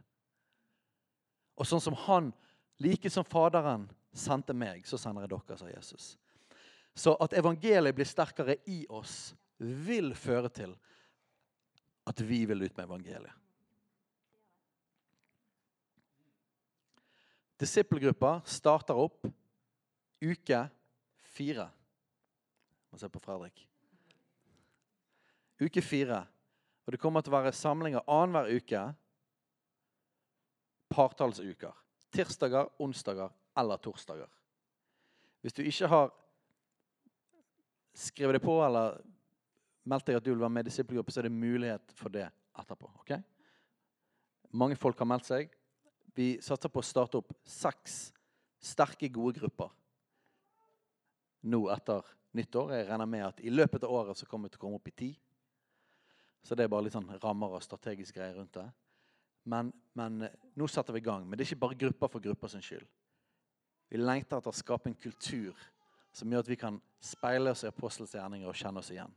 Og 1.60 1.68
sånn 1.68 1.84
som 1.84 1.96
han, 2.08 2.32
like 2.84 3.10
som 3.10 3.26
Faderen 3.26 3.88
sendte 4.14 4.54
meg, 4.54 4.84
så 4.88 5.00
sender 5.00 5.26
jeg 5.26 5.34
dere, 5.34 5.58
sa 5.58 5.70
Jesus. 5.72 6.10
Så 6.94 7.16
at 7.24 7.34
evangeliet 7.34 7.96
blir 7.96 8.08
sterkere 8.08 8.60
i 8.70 8.84
oss, 8.94 9.34
vil 9.58 10.12
føre 10.18 10.52
til 10.54 10.76
at 12.10 12.22
vi 12.22 12.44
vil 12.46 12.66
ut 12.66 12.76
med 12.78 12.86
evangeliet. 12.86 13.40
Disippelgruppa 17.64 18.42
starter 18.50 18.98
opp 19.00 19.28
uke 20.24 20.60
fire. 21.34 21.70
Må 22.92 23.00
se 23.00 23.10
på 23.10 23.22
Fredrik. 23.24 23.64
Uke 25.64 25.82
fire. 25.82 26.24
Og 26.84 26.92
det 26.94 27.00
kommer 27.00 27.24
til 27.24 27.32
å 27.32 27.38
være 27.38 27.56
samlinger 27.56 28.04
annenhver 28.12 28.52
uke. 28.52 28.82
Partallsuker. 30.92 31.83
Tirsdager, 32.14 32.70
onsdager 32.82 33.34
eller 33.58 33.82
torsdager. 33.82 34.30
Hvis 35.42 35.56
du 35.58 35.64
ikke 35.66 35.90
har 35.92 36.14
skrevet 37.94 38.38
det 38.38 38.46
på 38.46 38.56
eller 38.66 39.02
meldt 39.90 40.08
deg 40.08 40.18
at 40.18 40.26
du 40.26 40.32
vil 40.32 40.42
være 40.42 40.54
med 40.56 40.66
i 40.66 40.70
disippelgruppe, 40.70 41.12
så 41.12 41.22
er 41.22 41.28
det 41.28 41.36
mulighet 41.36 41.94
for 41.98 42.14
det 42.14 42.30
etterpå. 42.60 42.90
ok? 43.02 43.18
Mange 44.54 44.78
folk 44.80 44.98
har 45.02 45.10
meldt 45.10 45.28
seg. 45.28 45.54
Vi 46.16 46.38
satser 46.42 46.70
på 46.70 46.80
å 46.80 46.86
starte 46.86 47.20
opp 47.20 47.34
seks 47.50 48.14
sterke, 48.64 49.10
gode 49.12 49.42
grupper 49.42 49.74
nå 51.52 51.66
etter 51.74 52.06
nyttår. 52.38 52.72
Jeg 52.78 52.88
regner 52.88 53.10
med 53.10 53.26
at 53.28 53.42
i 53.44 53.52
løpet 53.52 53.84
av 53.84 53.92
året 53.92 54.20
så 54.20 54.28
kommer 54.30 54.48
vi 54.48 54.54
til 54.54 54.62
å 54.62 54.64
komme 54.64 54.80
opp 54.80 54.88
i 54.88 54.96
ti. 54.96 55.10
Så 56.44 56.56
det 56.56 56.66
er 56.66 56.72
bare 56.72 56.88
litt 56.88 56.96
sånn 56.96 57.10
rammer 57.24 57.56
og 57.58 57.64
strategisk 57.64 58.16
greier 58.16 58.38
rundt 58.38 58.56
det. 58.56 58.66
Men, 59.50 59.74
men, 59.98 60.22
eh, 60.28 60.36
nå 60.56 60.68
setter 60.72 60.96
vi 60.96 61.02
i 61.04 61.06
gang. 61.06 61.26
Men 61.28 61.38
det 61.38 61.46
er 61.46 61.52
ikke 61.52 61.66
bare 61.66 61.80
grupper 61.86 62.12
for 62.12 62.24
grupper 62.24 62.52
sin 62.52 62.64
skyld. 62.64 62.86
Vi 63.92 64.00
lengter 64.00 64.40
etter 64.40 64.54
å 64.54 64.56
skape 64.56 64.90
en 64.90 64.98
kultur 64.98 65.58
som 66.14 66.32
gjør 66.32 66.46
at 66.46 66.50
vi 66.50 66.58
kan 66.62 66.80
speile 67.04 67.52
oss 67.52 67.64
i 67.66 67.70
apostelens 67.70 68.14
gjerninger 68.16 68.50
og 68.50 68.58
kjenne 68.58 68.82
oss 68.82 68.92
igjen. 68.94 69.12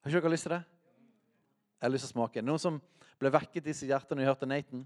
Har 0.00 0.10
ikke 0.10 0.24
dere 0.24 0.32
lyst 0.32 0.48
til 0.48 0.54
det? 0.54 0.62
Jeg 1.80 1.86
har 1.86 1.92
lyst 1.92 2.06
til 2.06 2.10
å 2.10 2.16
smake. 2.16 2.42
Noen 2.44 2.60
som 2.60 2.80
ble 3.20 3.32
vekket 3.32 3.68
i 3.68 3.76
sitt 3.76 3.90
hjerte 3.92 4.16
når 4.16 4.24
de 4.24 4.28
hørte 4.30 4.48
Nathan? 4.48 4.82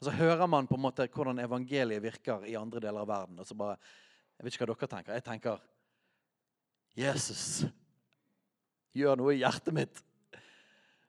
Og 0.00 0.06
så 0.08 0.14
hører 0.18 0.48
man 0.50 0.66
på 0.68 0.76
en 0.76 0.84
måte 0.84 1.06
hvordan 1.08 1.38
evangeliet 1.38 2.02
virker 2.02 2.44
i 2.48 2.56
andre 2.58 2.80
deler 2.82 3.04
av 3.04 3.10
verden. 3.10 3.38
Og 3.40 3.48
så 3.48 3.56
bare, 3.56 3.76
Jeg 4.36 4.44
vet 4.44 4.54
ikke 4.54 4.66
hva 4.66 4.74
dere 4.74 4.88
tenker. 4.90 5.12
Jeg 5.14 5.24
tenker 5.24 5.60
Jesus, 6.96 7.64
gjør 8.92 9.16
noe 9.16 9.32
i 9.32 9.40
hjertet 9.40 9.72
mitt. 9.72 10.02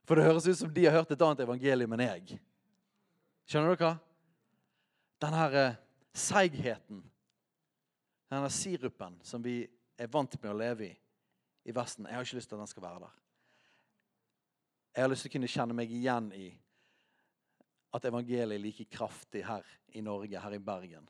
For 0.04 0.20
det 0.20 0.26
høres 0.28 0.48
ut 0.48 0.60
som 0.60 0.74
de 0.74 0.84
har 0.86 0.98
hørt 0.98 1.14
et 1.14 1.24
annet 1.24 1.46
evangelium 1.46 1.96
enn 1.96 2.06
jeg. 2.06 2.40
Skjønner 3.48 3.78
dere? 3.78 3.94
Den 5.24 5.38
her 5.38 5.56
eh, 5.60 5.80
seigheten, 6.14 7.00
denne 8.32 8.50
sirupen 8.52 9.16
som 9.24 9.44
vi 9.44 9.62
er 10.00 10.12
vant 10.12 10.36
med 10.42 10.52
å 10.52 10.58
leve 10.60 10.90
i 10.90 10.94
i 11.64 11.72
Vesten 11.72 12.08
Jeg 12.10 12.18
har 12.18 12.26
ikke 12.26 12.36
lyst 12.36 12.50
til 12.52 12.58
at 12.58 12.64
den 12.64 12.72
skal 12.72 12.84
være 12.84 13.06
der. 13.06 13.20
Jeg 14.94 15.04
har 15.04 15.10
lyst 15.10 15.26
til 15.26 15.32
å 15.32 15.36
kunne 15.38 15.50
kjenne 15.50 15.78
meg 15.78 15.94
igjen 15.96 16.28
i 16.38 16.50
at 17.94 18.06
evangeliet 18.10 18.58
er 18.58 18.62
like 18.62 18.86
kraftig 18.92 19.46
her 19.46 19.66
i 19.94 20.02
Norge, 20.02 20.40
her 20.40 20.58
i 20.58 20.60
Bergen, 20.62 21.08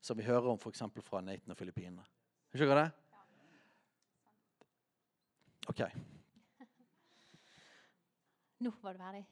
som 0.00 0.16
vi 0.16 0.24
hører 0.24 0.52
om 0.52 0.60
f.eks. 0.60 0.84
fra 1.02 1.20
Nathan 1.24 1.52
og 1.52 1.58
Filippinene. 1.58 2.04
Skjønner 2.54 2.74
dere 2.74 2.86
det? 2.86 2.92
OK. 5.74 5.82
Nå 8.60 8.70
var 8.82 8.92
du 8.92 8.98
ferdig. 8.98 9.26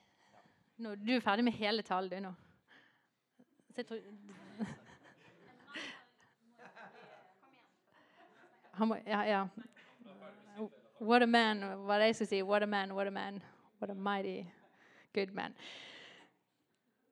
Nå, 0.77 0.95
du 0.95 1.11
er 1.17 1.21
ferdig 1.21 1.45
med 1.45 1.53
hele 1.53 1.83
talen, 1.83 2.11
du 2.11 2.21
nå. 2.21 2.31
Så 3.75 3.83
jeg 3.83 3.87
tror 3.87 3.99
Han 8.79 8.89
må, 8.89 8.97
ja, 9.07 9.21
ja. 9.27 9.43
What 11.01 11.23
a 11.23 11.27
man, 11.27 11.63
hva 11.85 11.99
jeg 12.01 12.15
skulle 12.15 12.31
si? 12.31 12.43
What 12.43 12.63
a 12.63 12.67
man, 12.67 12.95
what 12.95 13.07
a 13.07 13.11
man. 13.11 13.43
What 13.81 13.91
a 13.91 13.95
mighty 13.95 14.47
good 15.15 15.35
man. 15.35 15.55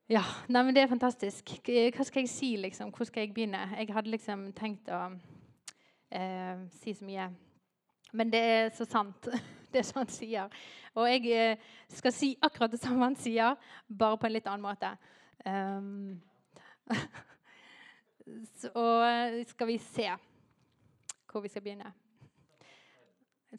Ja, 0.09 0.23
nei, 0.49 0.63
men 0.63 0.75
det 0.75 0.85
er 0.85 0.91
fantastisk. 0.91 1.51
Hva 1.67 2.05
skal 2.07 2.23
jeg 2.23 2.31
si, 2.31 2.53
liksom? 2.57 2.93
Hvor 2.95 3.05
skal 3.05 3.27
jeg 3.27 3.35
begynne? 3.35 3.65
Jeg 3.79 3.91
hadde 3.95 4.11
liksom 4.15 4.53
tenkt 4.55 4.89
å 4.95 5.01
eh, 6.11 6.65
si 6.79 6.95
så 6.95 7.05
mye. 7.05 7.29
Men 8.13 8.31
det 8.31 8.41
er 8.41 8.71
så 8.75 8.87
sant, 8.87 9.29
det 9.75 9.83
som 9.87 10.05
han 10.05 10.13
sier. 10.15 10.55
Og 10.97 11.09
jeg 11.11 11.29
eh, 11.37 11.59
skal 11.93 12.15
si 12.15 12.31
akkurat 12.43 12.73
det 12.73 12.81
samme 12.81 13.05
han 13.05 13.19
sier, 13.21 13.57
bare 13.87 14.17
på 14.17 14.29
en 14.29 14.33
litt 14.33 14.49
annen 14.49 14.65
måte. 14.65 14.95
Um, 15.45 16.17
så 18.63 18.85
eh, 19.05 19.43
skal 19.51 19.71
vi 19.71 19.79
se 19.83 20.09
hvor 21.31 21.45
vi 21.45 21.53
skal 21.53 21.65
begynne. 21.67 21.93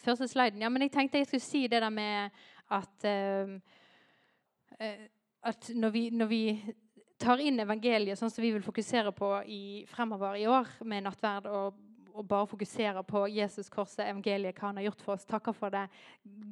Første 0.01 0.27
sliden. 0.27 0.61
Ja, 0.61 0.69
men 0.69 0.81
jeg 0.81 0.91
tenkte 0.93 1.21
jeg 1.21 1.29
skulle 1.29 1.45
si 1.45 1.67
det 1.69 1.81
der 1.81 1.93
med 1.93 2.33
at, 2.73 3.05
uh, 3.05 3.53
at 5.45 5.69
når, 5.73 5.93
vi, 5.93 6.09
når, 6.09 6.29
vi, 6.31 6.41
tar 7.17 7.41
inn 7.41 7.61
evangeliet 7.61 8.19
sånn 8.19 8.29
som 8.33 8.43
vi 8.43 8.51
vil 8.53 8.65
fokusere 8.65 9.13
på 9.15 9.29
i, 9.49 9.61
fremover 9.89 10.37
i 10.37 10.45
år 10.49 10.69
med 10.85 11.05
nattverd, 11.05 11.47
og, 11.49 11.79
og 12.17 12.27
bare 12.27 12.49
fokuserer 12.49 13.03
på 13.07 13.23
Jesus, 13.31 13.69
korset, 13.73 14.05
evangeliet, 14.07 14.57
hva 14.57 14.71
han 14.71 14.79
har 14.81 14.87
gjort 14.89 15.03
for 15.05 15.15
oss, 15.15 15.25
takker 15.29 15.55
for 15.55 15.73
det, 15.73 15.85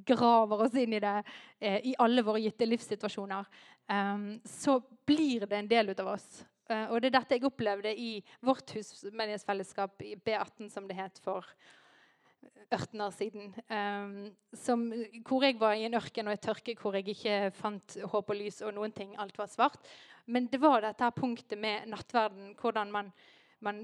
graver 0.08 0.66
oss 0.68 0.76
inn 0.80 0.96
i 0.96 1.04
det 1.04 1.16
eh, 1.60 1.80
i 1.92 1.96
alle 2.02 2.24
våre 2.26 2.44
gitte 2.44 2.68
livssituasjoner, 2.68 3.48
um, 3.92 4.28
så 4.46 4.80
blir 5.08 5.48
det 5.50 5.60
en 5.60 5.72
del 5.72 5.94
ut 5.94 6.04
av 6.04 6.14
oss. 6.16 6.30
Uh, 6.70 6.88
og 6.90 7.02
det 7.02 7.12
er 7.12 7.18
dette 7.20 7.38
jeg 7.38 7.48
opplevde 7.48 7.92
i 7.94 8.12
vårt 8.46 8.76
husmenighetsfellesskap 8.78 10.06
i 10.06 10.16
B18, 10.18 10.70
som 10.74 10.88
det 10.90 10.98
het 10.98 11.22
for 11.24 11.46
18 12.70 13.02
år 13.02 13.14
siden. 13.14 13.54
Um, 13.70 14.36
som, 14.54 14.88
hvor 15.28 15.46
jeg 15.46 15.60
var 15.60 15.76
i 15.78 15.86
en 15.88 15.98
ørken 15.98 16.28
og 16.28 16.36
et 16.36 16.44
tørke 16.46 16.76
hvor 16.80 16.98
jeg 16.98 17.10
ikke 17.14 17.52
fant 17.56 17.98
håp 18.12 18.34
og 18.34 18.40
lys, 18.40 18.62
og 18.66 18.76
noen 18.78 18.94
ting. 18.96 19.16
Alt 19.22 19.38
var 19.38 19.52
svart. 19.52 19.82
Men 20.26 20.50
det 20.50 20.62
var 20.62 20.82
dette 20.82 21.12
punktet 21.16 21.60
med 21.62 21.90
nattverden, 21.92 22.54
hvordan 22.60 22.92
man, 22.94 23.12
man 23.66 23.82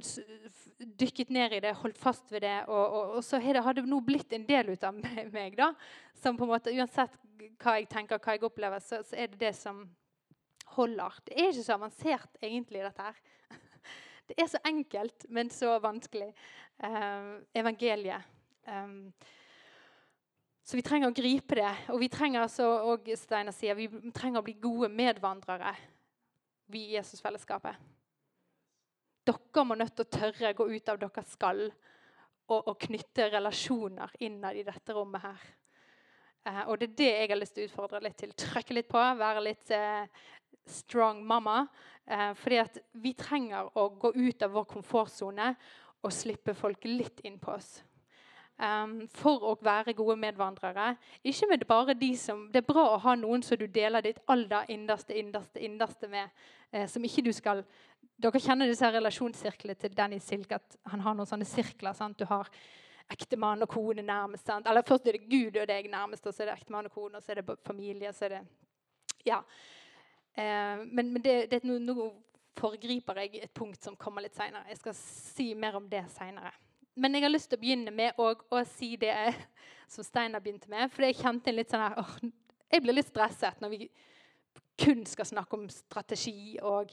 dykket 1.02 1.32
ned 1.34 1.58
i 1.58 1.62
det, 1.66 1.74
holdt 1.82 2.00
fast 2.00 2.32
ved 2.32 2.46
det. 2.46 2.58
Og, 2.68 2.82
og, 2.82 3.16
og 3.18 3.26
så 3.26 3.40
har 3.42 3.74
det 3.78 3.86
nå 3.88 4.00
blitt 4.06 4.34
en 4.38 4.46
del 4.48 4.74
ut 4.74 4.86
av 4.88 4.98
meg, 5.36 5.58
da. 5.58 5.72
Som 6.22 6.38
på 6.40 6.48
en 6.48 6.54
måte, 6.54 6.74
uansett 6.76 7.18
hva 7.62 7.78
jeg 7.80 7.90
tenker, 7.92 8.22
hva 8.22 8.38
jeg 8.38 8.46
opplever, 8.46 8.84
så, 8.84 9.02
så 9.06 9.18
er 9.18 9.32
det 9.34 9.42
det 9.42 9.54
som 9.58 9.84
holder. 10.78 11.20
Det 11.28 11.36
er 11.36 11.52
ikke 11.52 11.68
så 11.68 11.78
avansert, 11.78 12.42
egentlig, 12.42 12.86
dette 12.86 13.10
her. 13.10 13.22
Det 14.32 14.38
er 14.40 14.48
så 14.48 14.62
enkelt, 14.64 15.26
men 15.28 15.50
så 15.52 15.74
vanskelig. 15.84 16.30
Uh, 16.80 17.42
evangeliet. 17.58 18.30
Um, 18.64 19.12
så 20.64 20.78
vi 20.78 20.84
trenger 20.86 21.10
å 21.10 21.16
gripe 21.16 21.58
det. 21.58 21.72
Og 21.92 22.00
vi 22.00 22.08
trenger 22.08 22.48
og 22.64 23.10
Steiner 23.20 23.52
sier, 23.52 23.76
vi 23.76 23.90
trenger 24.16 24.40
å 24.40 24.46
bli 24.46 24.56
gode 24.62 24.88
medvandrere, 24.94 25.74
vi 26.72 26.86
i 26.86 26.96
Jesusfellesskapet. 26.96 27.76
Dere 29.28 29.66
må 29.66 29.78
nødt 29.78 29.96
til 29.96 30.06
å 30.06 30.14
tørre 30.18 30.52
å 30.52 30.58
gå 30.58 30.68
ut 30.72 30.92
av 30.92 31.00
deres 31.02 31.34
skall 31.36 31.66
og, 31.68 32.60
og 32.60 32.76
knytte 32.82 33.30
relasjoner 33.32 34.16
innad 34.26 34.58
i 34.58 34.66
dette 34.68 34.96
rommet 34.96 35.24
her. 35.24 35.44
Eh, 36.50 36.64
og 36.66 36.80
det 36.82 36.90
er 36.90 36.98
det 36.98 37.12
jeg 37.12 37.30
har 37.30 37.40
lyst 37.40 37.56
til 37.58 37.66
å 37.66 37.70
utfordre 37.70 38.02
litt 38.04 38.18
til. 38.20 38.34
Trykke 38.34 38.78
litt 38.78 38.90
på, 38.92 39.04
være 39.22 39.46
litt 39.46 39.72
eh, 39.78 40.26
strong 40.66 41.22
mamma. 41.28 41.62
Eh, 42.06 42.32
fordi 42.40 42.60
at 42.64 42.82
vi 43.04 43.14
trenger 43.18 43.70
å 43.78 43.88
gå 44.02 44.14
ut 44.18 44.44
av 44.44 44.58
vår 44.58 44.68
komfortsone 44.74 45.54
og 46.02 46.14
slippe 46.16 46.58
folk 46.58 46.90
litt 46.90 47.22
inn 47.28 47.38
på 47.40 47.54
oss 47.54 47.76
um, 48.62 48.96
for 49.18 49.44
å 49.46 49.54
være 49.64 49.96
gode 49.98 50.18
medvandrere. 50.20 50.96
Ikke 51.24 51.50
med 51.50 51.66
bare 51.68 51.96
de 51.98 52.12
som, 52.18 52.48
Det 52.52 52.62
er 52.62 52.74
bra 52.74 52.88
å 52.94 53.02
ha 53.02 53.16
noen 53.16 53.44
som 53.44 53.58
du 53.58 53.68
deler 53.68 54.02
ditt 54.02 54.22
aller 54.28 54.70
innerste, 54.70 55.18
innerste, 55.18 55.60
innerste 55.60 56.10
med. 56.12 56.30
Eh, 56.72 56.88
som 56.88 57.04
ikke 57.04 57.26
du 57.26 57.32
skal 57.34 57.64
Dere 58.22 58.40
kjenner 58.42 58.70
disse 58.70 58.86
relasjonssirklene 58.94 59.74
til 59.82 59.94
Danny 59.98 60.20
Silk. 60.22 60.52
at 60.52 60.78
Han 60.92 61.02
har 61.02 61.16
noen 61.18 61.30
sånne 61.30 61.48
sirkler. 61.48 61.96
Sant? 61.98 62.20
Du 62.20 62.26
har 62.30 62.50
ektemann 63.12 63.64
og 63.66 63.70
kone 63.70 64.04
nærmest. 64.06 64.46
Sant? 64.46 64.68
Eller 64.68 64.86
Først 64.86 65.08
er 65.08 65.18
det 65.18 65.30
Gud 65.30 65.58
og 65.58 65.68
deg 65.68 65.90
nærmest, 65.90 66.28
og 66.28 66.34
så 66.34 66.44
er 66.44 66.52
det 66.52 66.60
ektemann 66.60 66.90
og 66.90 66.94
kone, 66.94 67.18
og 67.18 67.24
så 67.24 67.32
er 67.34 67.42
det 67.42 67.58
familie. 67.66 68.14
så 68.14 68.26
er 68.26 68.30
det, 68.30 68.42
ja. 69.26 69.40
Eh, 70.38 70.84
men, 70.86 71.14
men 71.14 71.22
det, 71.22 71.52
det, 71.52 71.64
nå, 71.64 71.80
nå 71.80 72.12
foregriper 72.58 73.24
jeg 73.24 73.42
et 73.42 73.54
punkt 73.54 73.84
som 73.84 73.98
kommer 73.98 74.22
litt 74.22 74.38
seinere. 74.38 74.70
Jeg 74.70 74.78
skal 74.84 74.96
si 75.00 75.54
mer 75.56 75.80
om 75.80 75.90
det 75.90 76.04
seinere. 76.14 76.54
Men 76.96 77.16
jeg 77.16 77.24
har 77.24 77.32
lyst 77.32 77.50
til 77.50 77.58
å 77.58 77.62
begynne 77.64 77.92
med 77.96 78.20
å, 78.20 78.34
å 78.36 78.62
si 78.68 78.94
det 79.00 79.16
som 79.90 80.06
Steinar 80.06 80.44
begynte 80.44 80.70
med. 80.70 80.92
For 80.92 81.08
jeg 81.08 81.18
kjente 81.24 81.56
litt 81.56 81.72
sånn 81.72 81.88
her, 81.88 82.32
Jeg 82.72 82.84
blir 82.84 82.96
litt 82.96 83.10
stresset 83.10 83.60
når 83.60 83.70
vi 83.74 83.90
kun 84.80 85.06
skal 85.06 85.26
snakke 85.28 85.58
om 85.58 85.66
strategi 85.70 86.58
og 86.62 86.92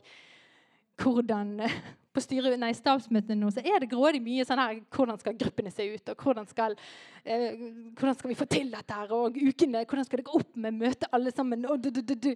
hvordan 1.02 1.56
På 2.18 2.22
styre, 2.24 2.54
nei, 2.58 2.72
stabsmøtene 2.74 3.37
nå 3.38 3.50
så 3.52 3.61
er 3.61 3.82
det 3.82 3.90
grådig 3.92 4.18
mye 4.24 4.46
sånn 4.48 4.58
her 4.58 4.78
Hvordan 4.94 5.20
skal 5.20 5.37
gruppene 5.38 5.70
se 5.70 5.84
ut? 5.92 6.11
og 6.11 6.24
Hvordan 6.24 6.48
skal, 6.50 6.74
eh, 7.22 7.61
hvordan 7.98 8.16
skal 8.18 8.32
vi 8.32 8.38
få 8.38 8.48
til 8.50 8.72
dette? 8.72 8.96
her, 8.96 9.12
og 9.14 9.37
ukene, 9.37 9.84
Hvordan 9.84 10.08
skal 10.08 10.22
det 10.22 10.26
gå 10.26 10.40
opp 10.40 10.56
med 10.56 10.80
møte 10.80 11.11
alle 11.12 11.30
sammen? 11.34 11.66
Og 11.68 11.78
du, 11.84 11.90
du, 11.94 12.02
du. 12.14 12.32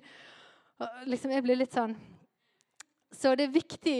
Og 0.79 1.07
liksom, 1.09 1.33
jeg 1.35 1.47
blir 1.47 1.59
litt 1.59 1.75
sånn 1.75 1.97
Så 3.11 3.35
det 3.35 3.49
er 3.49 3.57
viktig 3.57 3.99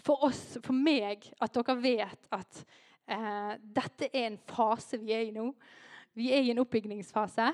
for 0.00 0.24
oss, 0.24 0.56
for 0.64 0.72
meg, 0.72 1.28
at 1.44 1.52
dere 1.52 1.76
vet 1.76 2.30
at 2.32 2.64
Eh, 3.10 3.54
dette 3.74 4.10
er 4.12 4.28
en 4.28 4.38
fase 4.50 4.98
vi 5.02 5.14
er 5.14 5.26
i 5.26 5.34
nå. 5.34 5.48
Vi 6.18 6.30
er 6.34 6.44
i 6.44 6.52
en 6.52 6.62
oppbyggingsfase. 6.62 7.48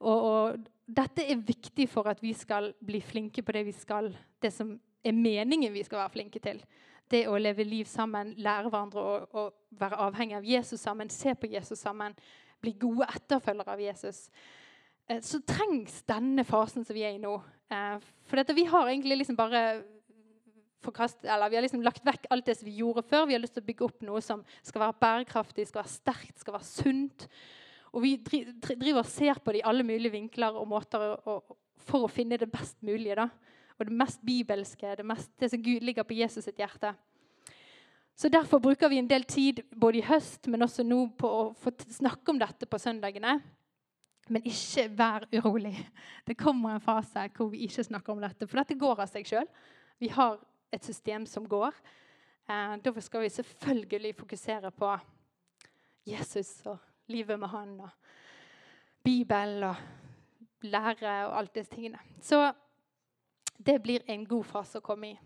Og, 0.00 0.16
og, 0.16 0.64
dette 0.86 1.24
er 1.26 1.40
viktig 1.42 1.88
for 1.90 2.06
at 2.06 2.20
vi 2.22 2.30
skal 2.36 2.68
bli 2.86 3.00
flinke 3.02 3.42
på 3.42 3.54
det 3.56 3.64
vi 3.66 3.72
skal, 3.74 4.12
det 4.42 4.52
som 4.54 4.76
er 5.06 5.16
meningen 5.16 5.74
vi 5.74 5.84
skal 5.86 6.02
være 6.02 6.14
flinke 6.16 6.42
til. 6.42 6.60
Det 7.10 7.26
å 7.30 7.38
leve 7.38 7.66
liv 7.66 7.86
sammen, 7.86 8.34
lære 8.42 8.70
hverandre 8.70 9.02
å 9.30 9.48
være 9.78 10.00
avhengig 10.08 10.38
av 10.38 10.46
Jesus 10.46 10.82
sammen, 10.82 11.10
se 11.12 11.34
på 11.38 11.50
Jesus 11.52 11.78
sammen, 11.78 12.16
bli 12.62 12.72
gode 12.80 13.06
etterfølgere 13.14 13.76
av 13.76 13.82
Jesus. 13.82 14.24
Eh, 15.06 15.20
så 15.22 15.40
trengs 15.46 16.00
denne 16.08 16.44
fasen 16.46 16.86
som 16.86 16.96
vi 16.96 17.04
er 17.06 17.14
i 17.14 17.22
nå. 17.22 17.36
Eh, 17.70 17.98
for 18.26 18.40
dette, 18.40 18.56
vi 18.56 18.66
har 18.66 18.90
egentlig 18.90 19.20
liksom 19.20 19.38
bare 19.38 19.62
forkast, 20.86 21.24
eller 21.24 21.50
vi 21.50 21.58
har 21.58 21.66
liksom 21.66 21.84
lagt 21.84 22.04
vekk 22.06 22.26
alt 22.30 22.46
det 22.46 22.56
som 22.58 22.68
vi 22.68 22.78
gjorde 22.80 23.06
før. 23.06 23.26
Vi 23.28 23.36
har 23.36 23.42
lyst 23.42 23.56
til 23.58 23.64
å 23.64 23.68
bygge 23.68 23.86
opp 23.86 24.02
noe 24.06 24.22
som 24.24 24.42
skal 24.66 24.86
være 24.86 24.98
bærekraftig, 25.02 25.68
skal 25.68 25.82
være 25.82 25.94
sterkt, 25.94 26.42
skal 26.42 26.58
være 26.58 26.68
sunt. 26.68 27.28
Og 27.94 28.02
vi 28.04 28.16
driver 28.20 29.02
og 29.02 29.10
ser 29.10 29.40
på 29.40 29.54
det 29.54 29.62
i 29.62 29.68
alle 29.68 29.86
mulige 29.86 30.14
vinkler 30.14 30.58
og 30.58 30.68
måter 30.68 31.14
for 31.86 32.06
å 32.06 32.10
finne 32.12 32.38
det 32.38 32.50
best 32.52 32.76
mulige. 32.84 33.16
da. 33.16 33.30
Og 33.78 33.86
det 33.88 33.96
mest 33.96 34.22
bibelske, 34.24 34.94
det, 34.96 35.04
mest, 35.06 35.30
det 35.40 35.50
som 35.52 35.62
Gud 35.62 35.84
ligger 35.84 36.06
på 36.06 36.16
Jesus 36.16 36.44
sitt 36.44 36.58
hjerte. 36.58 36.94
Så 38.16 38.28
Derfor 38.32 38.58
bruker 38.58 38.88
vi 38.88 38.98
en 38.98 39.10
del 39.10 39.24
tid 39.28 39.60
både 39.76 39.98
i 39.98 40.06
høst, 40.06 40.48
men 40.48 40.64
også 40.64 40.82
nå 40.86 41.02
på 41.18 41.28
å 41.28 41.42
få 41.60 41.74
snakke 41.98 42.32
om 42.32 42.38
dette 42.40 42.66
på 42.66 42.80
søndagene. 42.80 43.34
Men 44.32 44.46
ikke 44.48 44.88
vær 44.96 45.26
urolig. 45.36 45.74
Det 46.26 46.38
kommer 46.38 46.74
en 46.74 46.82
fase 46.82 47.28
hvor 47.36 47.52
vi 47.52 47.66
ikke 47.66 47.84
snakker 47.84 48.14
om 48.14 48.24
dette. 48.24 48.48
For 48.48 48.58
dette 48.62 48.78
går 48.80 49.04
av 49.04 49.10
seg 49.10 49.28
sjøl. 49.28 49.46
Vi 50.00 50.08
har 50.16 50.40
et 50.72 50.84
system 50.84 51.26
som 51.28 51.44
går. 51.46 51.76
Eh, 52.48 52.76
Derfor 52.82 53.04
skal 53.04 53.26
vi 53.26 53.28
selvfølgelig 53.36 54.14
fokusere 54.16 54.70
på 54.70 54.96
Jesus 56.06 56.62
og 56.66 56.78
livet 57.12 57.38
med 57.38 57.48
han 57.48 57.80
og 57.80 57.90
Bibelen 59.04 59.62
og 59.68 59.76
lære 60.62 61.26
og 61.28 61.38
alt 61.38 61.54
disse 61.54 61.70
tingene. 61.70 61.98
Så 62.20 62.40
det 63.66 63.80
blir 63.82 64.04
en 64.06 64.24
god 64.26 64.46
fase 64.46 64.78
å 64.78 64.84
komme 64.84 65.14
i. 65.14 65.16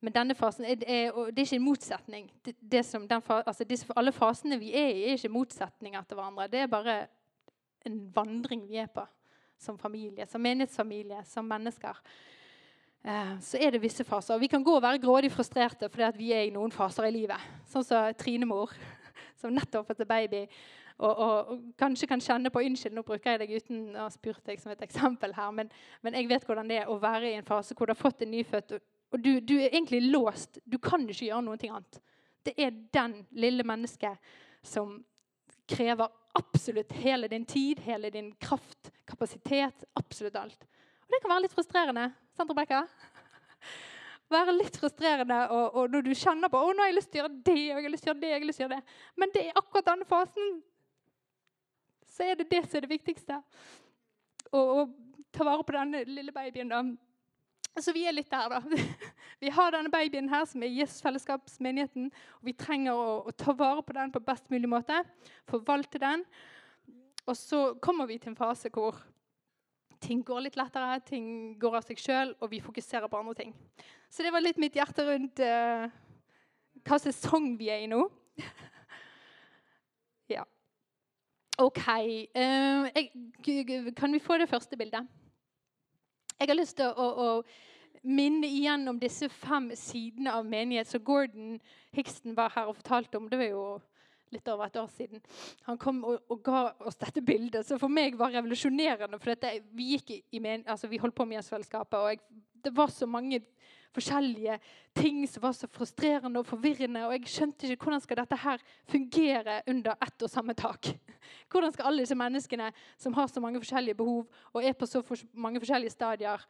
Men 0.00 0.14
denne 0.14 0.34
fasen 0.38 0.64
er, 0.64 0.78
er, 0.86 1.14
det 1.34 1.42
er 1.42 1.46
ikke 1.48 1.58
en 1.58 1.66
motsetning. 1.66 2.26
Det, 2.44 2.54
det 2.62 2.84
som, 2.86 3.06
altså 3.10 3.66
disse, 3.66 3.86
alle 3.98 4.14
fasene 4.14 4.58
vi 4.60 4.70
er 4.70 4.92
i, 4.92 5.04
er 5.08 5.18
ikke 5.18 5.32
motsetninger 5.34 6.04
til 6.06 6.18
hverandre. 6.18 6.46
Det 6.52 6.60
er 6.62 6.70
bare 6.70 6.98
en 7.86 7.98
vandring 8.14 8.62
vi 8.68 8.78
er 8.78 8.90
på 8.92 9.04
som 9.58 9.78
familie, 9.78 10.26
som 10.30 10.42
menighetsfamilie, 10.42 11.24
som 11.26 11.46
mennesker. 11.50 11.98
Eh, 13.02 13.32
så 13.42 13.58
er 13.58 13.74
det 13.74 13.82
visse 13.82 14.04
faser. 14.06 14.38
Vi 14.38 14.46
kan 14.46 14.62
gå 14.64 14.76
og 14.76 14.82
være 14.82 15.02
grådig 15.02 15.32
frustrerte 15.34 15.88
fordi 15.90 16.10
vi 16.18 16.32
er 16.32 16.46
i 16.46 16.54
noen 16.54 16.70
faser 16.74 17.08
i 17.08 17.14
livet. 17.14 17.48
Sånn 17.70 17.86
som 17.86 18.14
Trine-mor, 18.18 18.74
som 19.40 19.54
nettopp 19.54 19.82
har 19.82 19.96
fått 19.96 20.08
baby. 20.08 20.44
Og, 20.98 21.18
og, 21.18 21.50
og, 21.52 21.58
kanskje 21.78 22.08
kan 22.10 22.22
kjenne 22.22 22.50
på 22.50 22.60
Unnskyld, 22.66 22.96
nå 22.96 23.04
bruker 23.06 23.36
jeg 23.36 23.40
deg 23.44 23.52
uten 23.54 23.82
å 23.94 24.08
ha 24.08 24.10
spurt 24.10 24.42
deg 24.48 24.58
som 24.58 24.72
et 24.74 24.80
eksempel 24.82 25.34
her, 25.36 25.52
men, 25.54 25.70
men, 26.02 26.16
jeg 26.18 26.26
vet 26.30 26.46
hvordan 26.48 26.70
det 26.70 26.80
er 26.80 26.90
å 26.90 26.98
være 26.98 27.30
i 27.30 27.36
en 27.38 27.46
fase 27.46 27.76
hvor 27.78 27.86
du 27.86 27.94
har 27.94 28.00
fått 28.00 28.24
en 28.26 28.32
nyfødt, 28.34 28.74
og, 28.74 28.86
og 29.14 29.22
du, 29.22 29.30
du, 29.38 29.54
er 29.60 29.70
egentlig 29.70 30.02
låst. 30.10 30.58
Du 30.66 30.74
kan 30.82 31.06
ikke 31.06 31.28
gjøre 31.28 31.44
noe 31.46 31.70
annet. 31.70 32.00
Det 32.44 32.56
er 32.58 32.74
den 32.94 33.20
lille 33.38 33.62
mennesket 33.66 34.18
som 34.66 34.98
krever 35.68 36.10
absolutt 36.38 36.92
hele 36.98 37.28
din 37.30 37.46
tid, 37.46 37.78
hele 37.84 38.10
din 38.10 38.32
kraft, 38.42 38.90
kapasitet, 39.06 39.86
absolutt 39.98 40.36
alt. 40.36 40.66
Og 41.06 41.14
det 41.14 41.22
kan 41.22 41.32
være 41.32 41.44
litt 41.46 41.54
frustrerende. 41.54 42.08
Sant, 42.36 42.50
Rebekka? 42.50 42.82
være 44.34 44.54
litt 44.56 44.76
frustrerende 44.76 45.38
og, 45.54 45.78
og 45.78 45.92
når 45.92 46.04
du 46.04 46.10
kjenner 46.18 46.50
på 46.52 46.60
å, 46.60 46.72
nå 46.74 46.84
har 46.84 46.90
jeg 46.90 46.98
lyst 46.98 47.12
til 47.14 47.22
å 47.22 47.24
gjøre 47.24 47.44
det 47.46 47.60
og 47.62 47.78
jeg 47.78 47.86
har 47.86 47.94
lyst 47.94 48.04
til 48.04 48.10
å 48.10 48.12
gjøre 48.12 48.24
det, 48.24 48.32
jeg 48.32 48.40
har 48.40 48.50
lyst 48.50 48.60
til 48.60 48.66
å 48.66 48.68
gjøre 48.68 48.80
det. 48.80 48.98
Men 49.22 49.32
det 49.34 49.44
er 49.44 49.60
akkurat 49.62 49.88
denne 49.88 50.08
fasen 50.08 50.58
så 52.18 52.26
er 52.26 52.38
det 52.40 52.48
det 52.50 52.64
som 52.66 52.80
er 52.80 52.82
det 52.84 52.90
viktigste. 52.90 53.36
Å, 54.50 54.62
ta 55.30 55.44
vare 55.46 55.62
på 55.62 55.74
denne 55.76 56.00
lille 56.08 56.32
babyen. 56.34 56.72
da. 56.72 56.82
Så 57.78 57.92
vi 57.94 58.02
er 58.10 58.16
litt 58.16 58.30
der, 58.32 58.50
da. 58.50 58.62
Vi 59.42 59.52
har 59.54 59.70
denne 59.70 59.90
babyen 59.92 60.26
her, 60.32 60.42
som 60.50 60.64
er 60.66 60.72
Jesusfellesskapsmenigheten. 60.80 62.08
Og 62.40 62.48
vi 62.48 62.56
trenger 62.58 62.98
å, 62.98 63.12
å, 63.22 63.34
ta 63.38 63.52
vare 63.54 63.84
på 63.86 63.94
den 63.94 64.10
på 64.10 64.22
best 64.26 64.50
mulig 64.50 64.66
måte. 64.66 64.96
Forvalte 65.46 66.00
den. 66.02 66.24
Og 67.28 67.38
så 67.38 67.60
kommer 67.78 68.10
vi 68.10 68.16
til 68.18 68.32
en 68.32 68.40
fase 68.40 68.72
hvor 68.74 68.98
ting 70.02 70.24
går 70.26 70.48
litt 70.48 70.58
lettere, 70.58 70.98
ting 71.06 71.54
går 71.60 71.78
av 71.78 71.86
seg 71.86 72.02
sjøl, 72.02 72.34
og 72.42 72.50
vi 72.50 72.58
fokuserer 72.64 73.06
på 73.06 73.20
andre 73.20 73.36
ting. 73.44 73.54
Så 74.10 74.26
det 74.26 74.34
var 74.34 74.42
litt 74.42 74.58
mitt 74.58 74.74
hjerte 74.74 75.06
rundt 75.06 75.38
uh, 75.38 75.86
hva 76.82 76.98
sesong 77.02 77.52
vi 77.60 77.70
er 77.70 77.86
i 77.86 77.90
nå. 77.90 78.02
ja. 80.34 80.42
OK. 81.58 81.86
Uh, 82.36 82.86
jeg, 82.94 83.92
kan 83.96 84.12
vi 84.12 84.18
få 84.22 84.38
det 84.38 84.48
første 84.48 84.76
bildet? 84.76 85.06
Jeg 86.38 86.48
har 86.48 86.54
lyst 86.54 86.76
til 86.78 86.86
å, 86.86 87.06
å, 87.18 87.28
minne 88.06 88.46
igjen 88.46 88.86
om 88.86 88.98
disse 89.00 89.26
fem 89.28 89.72
sidene 89.74 90.36
av 90.38 90.46
menighet 90.46 90.86
som 90.86 91.02
Gordon 91.02 91.56
Hickson 91.90 92.36
var 92.36 92.52
her 92.54 92.70
og 92.70 92.78
fortalte 92.78 93.18
om. 93.18 93.26
Det 93.26 93.40
var 93.40 93.50
jo 93.50 93.64
litt 94.30 94.48
over 94.52 94.68
et 94.68 94.78
år 94.78 94.86
siden. 94.92 95.24
Han 95.66 95.80
kom 95.82 95.98
og, 96.06 96.20
og 96.30 96.44
ga 96.46 96.60
oss 96.86 97.00
dette 97.00 97.24
bildet, 97.26 97.66
som 97.66 97.80
for 97.82 97.90
meg 97.90 98.14
var 98.20 98.30
revolusjonerende. 98.36 99.18
for 99.18 99.34
dette, 99.34 99.64
Vi 99.72 99.98
men, 100.40 100.62
altså 100.66 100.86
vi 100.86 101.02
holdt 101.02 101.16
på 101.16 101.24
med 101.24 101.40
Jesusfellesskapet, 101.40 101.98
og 101.98 102.08
jeg, 102.08 102.20
det 102.64 102.76
var 102.76 102.94
så 102.94 103.06
mange 103.06 103.42
forskjellige 103.94 104.60
ting 104.94 105.26
som 105.26 105.42
var 105.42 105.52
så 105.52 105.66
frustrerende 105.66 106.38
og 106.38 106.46
forvirrende. 106.46 107.06
Og 107.06 107.12
jeg 107.16 107.34
skjønte 107.34 107.66
ikke 107.66 107.88
hvordan 107.88 108.04
skal 108.04 108.22
dette 108.22 108.36
her 108.44 108.62
fungere 108.86 109.62
under 109.66 109.96
ett 110.06 110.22
og 110.22 110.30
samme 110.30 110.54
tak. 110.54 110.92
Hvordan 111.50 111.72
skal 111.72 111.90
alle 111.90 112.04
disse 112.04 112.16
menneskene 112.18 112.70
som 112.96 113.14
har 113.14 113.26
så 113.30 113.40
mange 113.40 113.60
forskjellige 113.60 113.98
behov 113.98 114.26
og 114.52 114.64
er 114.64 114.76
på 114.76 114.86
så 114.86 115.02
mange 115.32 115.60
forskjellige 115.60 115.94
stadier, 115.94 116.44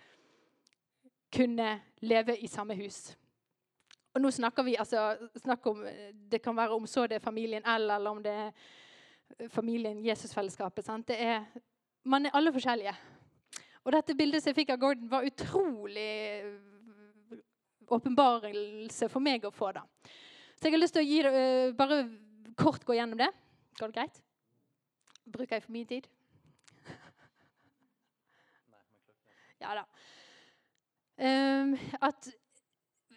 kunne 1.33 1.81
leve 2.01 2.39
i 2.39 2.47
samme 2.47 2.77
hus? 2.79 3.17
Og 4.15 4.23
nå 4.25 4.31
snakker 4.35 4.65
vi 4.67 4.77
altså, 4.81 5.17
snakk 5.37 5.67
om, 5.67 5.85
Det 6.31 6.43
kan 6.43 6.57
være 6.57 6.75
om 6.75 6.87
så 6.87 7.07
det 7.07 7.17
er 7.17 7.25
familien 7.25 7.63
L, 7.63 7.91
eller 7.91 8.11
om 8.11 8.23
det 8.23 8.33
er 8.33 9.49
familien 9.49 10.01
Jesusfellesskapet. 10.05 10.89
Er, 11.09 11.45
man 12.05 12.27
er 12.27 12.35
alle 12.35 12.53
forskjellige. 12.53 12.95
Og 13.85 13.93
dette 13.93 14.17
bildet 14.17 14.43
som 14.43 14.51
jeg 14.51 14.59
fikk 14.63 14.73
av 14.75 14.81
Gordon, 14.83 15.11
var 15.11 15.25
utrolig 15.25 16.09
åpenbarelse 17.89 19.09
for 19.09 19.25
meg 19.25 19.45
å 19.49 19.53
få. 19.55 19.73
da. 19.73 19.85
Så 20.59 20.67
jeg 20.67 20.75
har 20.75 20.83
lyst 20.83 20.97
til 20.97 21.05
å 21.05 21.09
gi 21.09 21.21
uh, 21.25 21.77
bare 21.79 22.03
kort 22.59 22.85
gå 22.85 22.97
gjennom 22.99 23.21
det. 23.21 23.31
Går 23.79 23.93
det 23.93 24.01
greit? 24.01 24.23
Bruker 25.33 25.57
jeg 25.57 25.63
for 25.63 25.73
mye 25.73 25.85
tid? 25.85 26.09
Ja 29.61 29.75
da. 29.75 29.83
Um, 31.19 31.73
at 31.99 32.29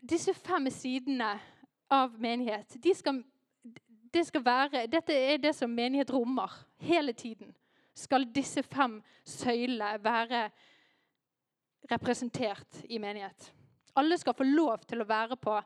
disse 0.10 0.34
fem 0.34 0.66
sidene 0.74 1.36
av 1.92 2.16
menighet 2.18 2.80
de 2.82 2.94
skal, 2.98 3.20
det 4.14 4.24
skal 4.26 4.46
være, 4.46 4.88
Dette 4.90 5.14
er 5.14 5.38
det 5.38 5.54
som 5.56 5.70
menighet 5.70 6.10
rommer 6.14 6.56
hele 6.82 7.14
tiden. 7.14 7.54
Skal 7.94 8.26
disse 8.36 8.64
fem 8.64 8.98
søylene 9.26 10.04
være 10.04 10.50
representert 11.92 12.82
i 12.90 12.98
menighet? 12.98 13.54
Alle 13.96 14.18
skal 14.18 14.34
få 14.34 14.48
lov 14.48 14.88
til 14.88 15.04
å 15.04 15.08
være 15.08 15.38
på 15.38 15.60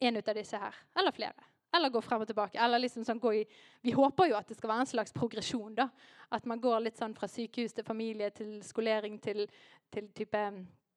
en 0.00 0.16
av 0.16 0.34
disse 0.36 0.58
her, 0.58 0.74
eller 0.96 1.12
flere. 1.12 1.53
Eller 1.74 1.90
gå 1.90 2.00
frem 2.04 2.22
og 2.22 2.28
tilbake. 2.30 2.58
eller 2.60 2.78
liksom 2.78 3.04
sånn 3.04 3.20
i, 3.34 3.44
Vi 3.82 3.90
håper 3.90 4.30
jo 4.30 4.36
at 4.36 4.48
det 4.48 4.56
skal 4.56 4.70
være 4.70 4.80
en 4.80 4.92
slags 4.92 5.12
progresjon. 5.12 5.74
da. 5.74 5.88
At 6.30 6.46
man 6.46 6.60
går 6.60 6.80
litt 6.80 6.98
sånn 6.98 7.14
fra 7.14 7.28
sykehus 7.28 7.72
til 7.72 7.84
familie 7.84 8.30
til 8.30 8.62
skolering 8.62 9.18
til, 9.20 9.46
til 9.90 10.08
type 10.08 10.38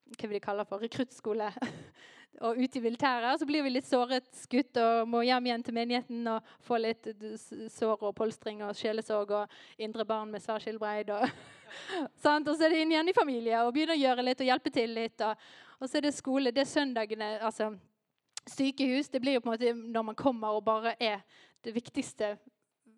hva 0.08 0.28
vil 0.30 0.38
de 0.38 0.40
kalle 0.40 0.64
for, 0.66 0.80
rekruttskole. 0.80 1.52
og 2.42 2.58
ut 2.58 2.76
i 2.76 2.80
militæret. 2.80 3.40
Så 3.40 3.46
blir 3.50 3.64
vi 3.66 3.74
litt 3.74 3.88
såret 3.88 4.28
skutt 4.36 4.78
og 4.82 5.08
må 5.10 5.24
hjem 5.26 5.50
igjen 5.50 5.64
til 5.66 5.76
menigheten 5.78 6.30
og 6.32 6.52
få 6.66 6.80
litt 6.82 7.10
sår 7.74 8.04
og 8.10 8.14
polstring 8.18 8.62
og 8.66 8.78
sjelesorg 8.78 9.34
og 9.40 9.58
indre 9.82 10.06
barn 10.06 10.32
med 10.32 10.44
særskilbreid. 10.44 11.12
Og, 11.16 11.26
og 12.06 12.54
så 12.54 12.60
er 12.60 12.74
det 12.74 12.84
inn 12.84 12.94
igjen 12.94 13.12
i 13.12 13.18
familie 13.18 13.64
og 13.64 13.74
begynne 13.76 13.98
å 13.98 14.04
gjøre 14.04 14.28
litt 14.28 14.44
og 14.44 14.52
hjelpe 14.52 14.74
til 14.74 14.96
litt. 15.00 15.26
Og, 15.26 15.48
og 15.80 15.90
så 15.90 16.00
er 16.00 16.08
det 16.08 16.18
skole. 16.18 16.54
Det 16.54 16.64
er 16.64 16.72
søndagene. 16.72 17.38
altså 17.42 17.74
Sykehus 18.52 19.12
det 19.14 19.22
blir 19.24 19.38
jo 19.38 19.44
på 19.44 19.52
en 19.52 19.56
måte 19.56 19.74
når 19.76 20.06
man 20.12 20.18
kommer 20.18 20.58
og 20.58 20.66
bare 20.68 20.96
er 21.04 21.24
det 21.66 21.74
viktigste 21.76 22.36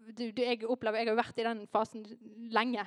du, 0.10 0.30
du, 0.32 0.42
jeg, 0.42 0.64
opplever, 0.66 1.02
jeg 1.02 1.12
har 1.12 1.20
vært 1.20 1.40
i 1.42 1.46
den 1.46 1.66
fasen 1.70 2.06
lenge. 2.50 2.82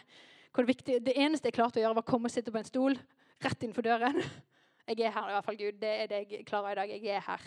Det, 0.52 0.64
viktig, 0.66 0.96
det, 1.06 1.12
eneste 1.14 1.48
jeg 1.48 1.54
klarte 1.54 1.78
å 1.78 1.84
gjøre, 1.84 1.96
var 2.00 2.04
å 2.06 2.10
komme 2.10 2.26
og 2.26 2.34
sitte 2.34 2.50
på 2.50 2.58
en 2.58 2.66
stol 2.66 2.96
rett 3.42 3.62
innenfor 3.62 3.86
døren. 3.86 4.18
Jeg 4.88 5.06
er 5.06 5.14
her, 5.14 5.28
i 5.30 5.36
hvert 5.36 5.46
fall, 5.46 5.58
Gud. 5.60 5.76
Det 5.78 5.92
er 6.02 6.10
det 6.10 6.18
jeg 6.24 6.46
klarer 6.48 6.74
i 6.74 6.80
dag. 6.80 6.90
Jeg 6.90 7.14
er 7.14 7.22
her. 7.22 7.44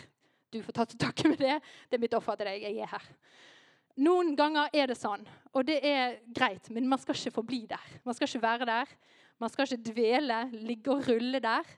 Du 0.52 0.62
får 0.64 0.78
ta 0.78 0.86
til 0.88 1.00
takke 1.02 1.28
med 1.28 1.42
det. 1.42 1.58
Det 1.90 1.98
er 1.98 2.02
mitt 2.06 2.16
offer 2.16 2.38
til 2.40 2.48
deg. 2.48 2.64
Jeg 2.64 2.80
er 2.86 2.92
her. 2.94 3.04
Noen 4.06 4.34
ganger 4.36 4.72
er 4.76 4.90
det 4.90 4.98
sånn, 5.00 5.22
og 5.56 5.64
det 5.64 5.78
er 5.88 6.18
greit, 6.36 6.68
men 6.72 6.88
man 6.88 7.00
skal 7.00 7.16
ikke 7.16 7.38
forbli 7.38 7.62
der. 7.70 7.84
Man 8.04 8.16
skal 8.16 8.28
ikke 8.28 8.42
være 8.42 8.68
der. 8.68 8.90
Man 9.40 9.52
skal 9.52 9.68
ikke 9.68 9.92
dvele, 9.92 10.40
ligge 10.52 10.92
og 10.92 11.06
rulle 11.08 11.40
der. 11.44 11.70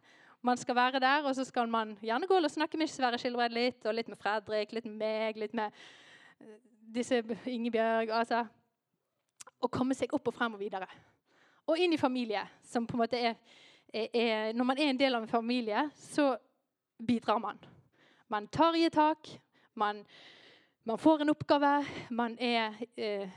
Man 0.42 0.56
skal 0.56 0.74
være 0.74 1.00
der, 1.00 1.22
og 1.26 1.34
så 1.34 1.44
skal 1.44 1.68
man 1.68 1.96
gjerne 2.02 2.26
gå 2.26 2.34
og 2.34 2.50
snakke 2.50 2.78
med 2.78 2.86
Sverre 2.86 3.18
Skilbred 3.18 3.50
litt, 3.50 3.86
og 3.86 3.94
litt 3.94 4.08
med 4.08 4.18
Fredrik, 4.18 4.72
litt 4.72 4.84
med 4.86 4.96
meg, 5.00 5.36
litt 5.36 5.54
med 5.54 5.74
eh, 6.40 6.58
disse 6.94 7.22
Ingebjørg 7.46 8.10
altså, 8.10 8.44
Og 9.60 9.70
komme 9.70 9.94
seg 9.94 10.12
opp 10.14 10.28
og 10.30 10.34
frem 10.34 10.54
og 10.54 10.60
videre. 10.60 10.86
Og 11.66 11.78
inn 11.78 11.92
i 11.92 11.98
familie, 11.98 12.44
som 12.62 12.86
på 12.86 12.94
en 12.94 13.02
måte 13.02 13.18
er, 13.18 13.34
er, 13.92 14.06
er 14.14 14.52
Når 14.52 14.64
man 14.64 14.78
er 14.78 14.92
en 14.92 15.00
del 15.00 15.14
av 15.14 15.22
en 15.22 15.28
familie, 15.28 15.90
så 15.94 16.36
bidrar 17.06 17.38
man. 17.38 17.58
Man 18.28 18.46
tar 18.46 18.76
i 18.76 18.84
et 18.84 18.92
tak. 18.92 19.28
Man, 19.74 20.04
man 20.84 20.98
får 20.98 21.22
en 21.22 21.34
oppgave. 21.34 21.84
Man 22.10 22.38
er, 22.38 22.78
eh, 22.96 23.28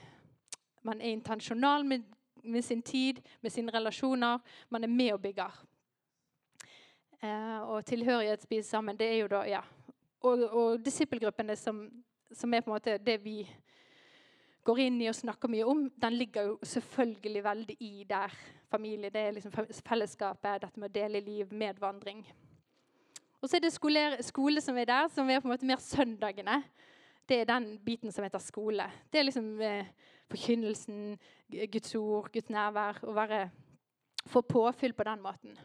er 0.86 1.02
intensjonal 1.02 1.86
med, 1.86 2.04
med 2.44 2.62
sin 2.62 2.82
tid, 2.82 3.22
med 3.42 3.50
sine 3.50 3.74
relasjoner. 3.74 4.38
Man 4.70 4.84
er 4.84 4.88
med 4.88 5.14
og 5.14 5.22
bygger. 5.22 5.66
Eh, 7.22 7.60
og 7.70 7.86
tilhørighet 7.86 8.42
spiser 8.42 8.70
sammen. 8.70 8.98
Det 8.98 9.08
er 9.08 9.20
jo 9.22 9.28
da, 9.30 9.44
ja. 9.46 9.62
Og, 10.22 10.42
og 10.50 10.86
disippelgruppene, 10.86 11.56
som, 11.56 11.84
som, 12.34 12.54
er 12.54 12.62
på 12.62 12.72
en 12.72 12.76
måte 12.76 12.98
det 12.98 13.18
vi 13.22 13.44
går 14.66 14.80
inn 14.82 15.00
i 15.02 15.10
og 15.10 15.18
snakker 15.18 15.50
mye 15.50 15.66
om, 15.66 15.84
den 16.02 16.18
ligger 16.18 16.50
jo 16.50 16.58
selvfølgelig 16.66 17.44
veldig 17.44 17.78
i 17.80 18.06
der. 18.10 18.34
Familie, 18.72 19.10
det 19.10 19.22
er 19.22 19.34
liksom 19.36 19.54
fellesskapet, 19.86 20.62
dette 20.64 20.80
med 20.80 20.90
å 20.90 20.96
dele 20.96 21.20
liv, 21.20 21.50
medvandring. 21.52 22.22
Og 23.42 23.50
så 23.50 23.58
er 23.58 23.66
det 23.66 23.74
skole, 23.74 24.04
skole, 24.24 24.62
som 24.62 24.78
er 24.78 24.88
der, 24.88 25.10
som 25.12 25.30
er 25.30 25.42
på 25.42 25.50
en 25.50 25.54
måte 25.54 25.68
mer 25.68 25.82
søndagene. 25.82 26.62
Det 27.28 27.42
er 27.42 27.50
den 27.50 27.74
biten 27.84 28.14
som 28.14 28.24
heter 28.24 28.42
skole. 28.42 28.86
Det 29.12 29.20
er 29.20 29.28
liksom 29.28 29.50
eh, 29.66 29.90
forkynnelsen, 30.32 31.18
Guds 31.74 31.96
ord, 31.96 32.32
Guds 32.34 32.50
nærvær. 32.54 33.02
Å 33.04 34.30
få 34.30 34.42
påfyll 34.46 34.94
på 34.94 35.06
den 35.10 35.22
måten. 35.26 35.58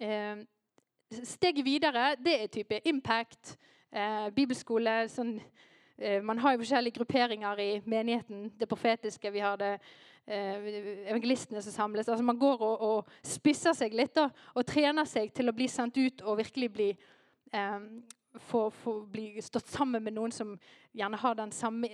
Eh, 0.00 0.36
steget 1.22 1.64
videre 1.64 2.14
det 2.18 2.34
er 2.42 2.46
type 2.50 2.80
impact, 2.88 3.56
eh, 3.92 4.30
bibelskole 4.34 5.08
sånn, 5.08 5.40
eh, 5.98 6.20
Man 6.22 6.38
har 6.38 6.52
jo 6.52 6.58
forskjellige 6.64 6.98
grupperinger 6.98 7.58
i 7.60 7.82
menigheten. 7.86 8.50
Det 8.58 8.68
profetiske, 8.68 9.32
vi 9.32 9.38
har 9.38 9.56
det 9.56 9.80
eh, 10.26 11.06
evangelistene 11.06 11.62
som 11.62 11.72
samles. 11.72 12.08
Altså 12.08 12.24
Man 12.24 12.38
går 12.38 12.60
og, 12.60 12.80
og 12.80 13.08
spisser 13.22 13.72
seg 13.72 13.94
litt 13.94 14.14
da, 14.14 14.30
og 14.54 14.66
trener 14.66 15.04
seg 15.04 15.32
til 15.32 15.48
å 15.48 15.54
bli 15.54 15.68
sendt 15.68 15.96
ut 15.96 16.22
og 16.22 16.38
virkelig 16.38 16.72
bli 16.72 16.90
eh, 17.52 17.78
få, 18.34 18.70
få 18.70 19.06
bli 19.06 19.40
stått 19.40 19.68
sammen 19.68 20.02
med 20.02 20.14
noen 20.14 20.32
som 20.32 20.58
gjerne 20.92 21.16
har 21.16 21.34
den 21.34 21.52
samme 21.52 21.88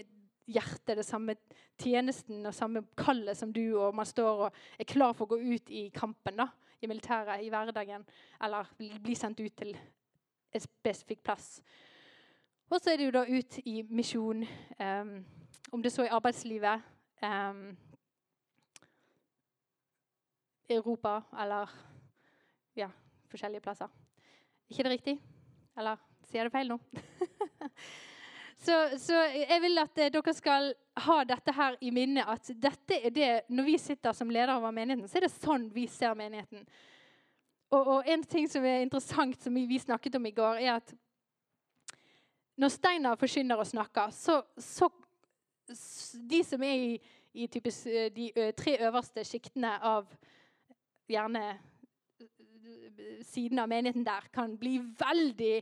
hjertet, 0.50 0.96
det 0.96 1.04
samme 1.06 1.36
tjenesten 1.78 2.46
og 2.46 2.54
samme 2.54 2.82
kallet 2.96 3.36
som 3.36 3.52
du, 3.52 3.76
og 3.78 3.94
man 3.94 4.06
står 4.06 4.46
og 4.46 4.56
er 4.78 4.88
klar 4.88 5.12
for 5.12 5.26
å 5.26 5.36
gå 5.36 5.54
ut 5.54 5.70
i 5.70 5.90
kampen. 5.94 6.40
da 6.40 6.48
i 6.82 6.86
militæret 6.86 7.44
i 7.44 7.48
hverdagen, 7.48 8.06
eller 8.42 8.64
bli 8.78 9.14
sendt 9.14 9.40
ut 9.40 9.52
til 9.56 9.76
en 10.54 10.60
spesifikk 10.60 11.22
plass. 11.22 11.62
Og 12.70 12.80
så 12.80 12.92
er 12.92 12.96
det 12.96 13.06
jo 13.06 13.10
da 13.10 13.24
ut 13.28 13.58
i 13.64 13.82
misjon, 13.82 14.44
um, 14.80 15.24
om 15.72 15.82
det 15.82 15.92
så 15.92 16.04
i 16.04 16.12
arbeidslivet, 16.14 16.82
um, 17.22 17.76
Europa 20.70 21.20
eller 21.42 21.70
ja, 22.76 22.88
forskjellige 23.28 23.60
plasser. 23.60 23.88
ikke 24.70 24.82
det 24.82 24.90
riktig? 24.90 25.22
Eller 25.78 25.96
sier 26.24 26.40
jeg 26.40 26.44
det 26.44 26.52
feil 26.52 26.68
nå? 26.70 26.78
Så, 28.60 28.98
så, 28.98 29.14
jeg 29.32 29.56
vil 29.62 29.80
at 29.80 29.98
eh, 29.98 30.10
dere 30.12 30.32
skal 30.36 30.74
ha 31.06 31.18
dette 31.24 31.52
her 31.56 31.76
i 31.80 31.90
minne. 31.96 32.26
At 32.28 32.50
dette 32.60 32.98
er 32.98 33.12
det, 33.14 33.28
når 33.48 33.68
vi 33.70 33.76
sitter 33.80 34.12
som 34.16 34.28
ledere 34.28 34.58
over 34.58 34.74
menigheten, 34.76 35.08
så 35.08 35.16
er 35.16 35.24
det 35.24 35.32
sånn 35.32 35.70
vi 35.72 35.86
ser 35.88 36.12
menigheten. 36.18 36.66
og, 37.70 37.86
og, 37.86 38.08
en 38.10 38.24
ting 38.24 38.48
som 38.50 38.64
er 38.66 38.82
interessant, 38.84 39.38
som 39.40 39.54
vi, 39.54 39.78
snakket 39.78 40.18
om 40.18 40.26
i 40.28 40.34
går, 40.36 40.60
er 40.60 40.74
at 40.74 40.92
når 42.60 42.74
Steinar 42.74 43.16
forkynner 43.16 43.56
og 43.62 43.66
snakker, 43.66 44.12
så, 44.12 44.42
så 44.58 44.90
De 46.28 46.42
som 46.44 46.62
er 46.66 46.74
i, 46.74 46.94
i 47.32 47.46
typisk, 47.46 47.86
de 48.12 48.52
tre 48.58 48.72
øverste 48.82 49.22
sjiktene 49.24 49.76
av 49.86 50.08
gjerne 51.08 51.44
siden 53.22 53.62
av 53.62 53.70
menigheten 53.70 54.04
der, 54.04 54.26
kan 54.34 54.56
bli 54.58 54.80
veldig 54.98 55.60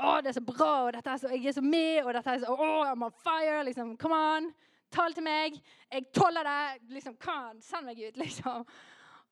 å, 0.00 0.16
det 0.24 0.32
er 0.32 0.36
så 0.38 0.44
bra, 0.44 0.70
og 0.86 0.94
dette 0.96 1.12
er 1.12 1.20
så, 1.20 1.30
jeg 1.34 1.46
er 1.50 1.56
så 1.56 1.64
med, 1.64 2.00
og 2.04 2.14
dette 2.16 2.34
er 2.34 2.42
så 2.42 2.54
å, 2.54 2.70
I'm 2.88 3.04
on 3.06 3.14
fire. 3.24 3.60
liksom, 3.68 3.94
Come 4.00 4.16
on, 4.16 4.50
tal 4.92 5.14
til 5.16 5.26
meg. 5.26 5.60
Jeg 5.92 6.08
tåler 6.16 6.48
det. 6.48 6.88
liksom, 6.96 7.16
on, 7.28 7.60
Send 7.64 7.86
meg 7.86 8.00
ut. 8.00 8.16
liksom. 8.24 8.66